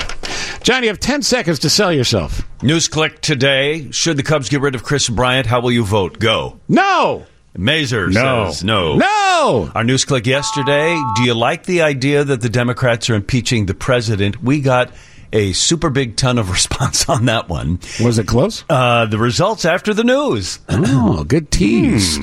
[0.62, 2.43] Johnny, you have ten seconds to sell yourself.
[2.62, 3.90] News click today.
[3.90, 5.47] Should the Cubs get rid of Kris Bryant?
[5.47, 6.18] How will you vote?
[6.18, 6.60] Go.
[6.68, 7.26] No.
[7.56, 8.47] Mazer No.
[8.51, 8.97] says no.
[8.97, 9.70] No.
[9.74, 10.94] Our news click yesterday.
[11.16, 14.43] Do you like the idea that the Democrats are impeaching the president?
[14.43, 14.90] We got
[15.32, 17.80] a super big ton of response on that one.
[18.01, 18.64] Was it close?
[18.68, 20.59] Uh, the results after the news.
[20.68, 22.18] Oh, good tease.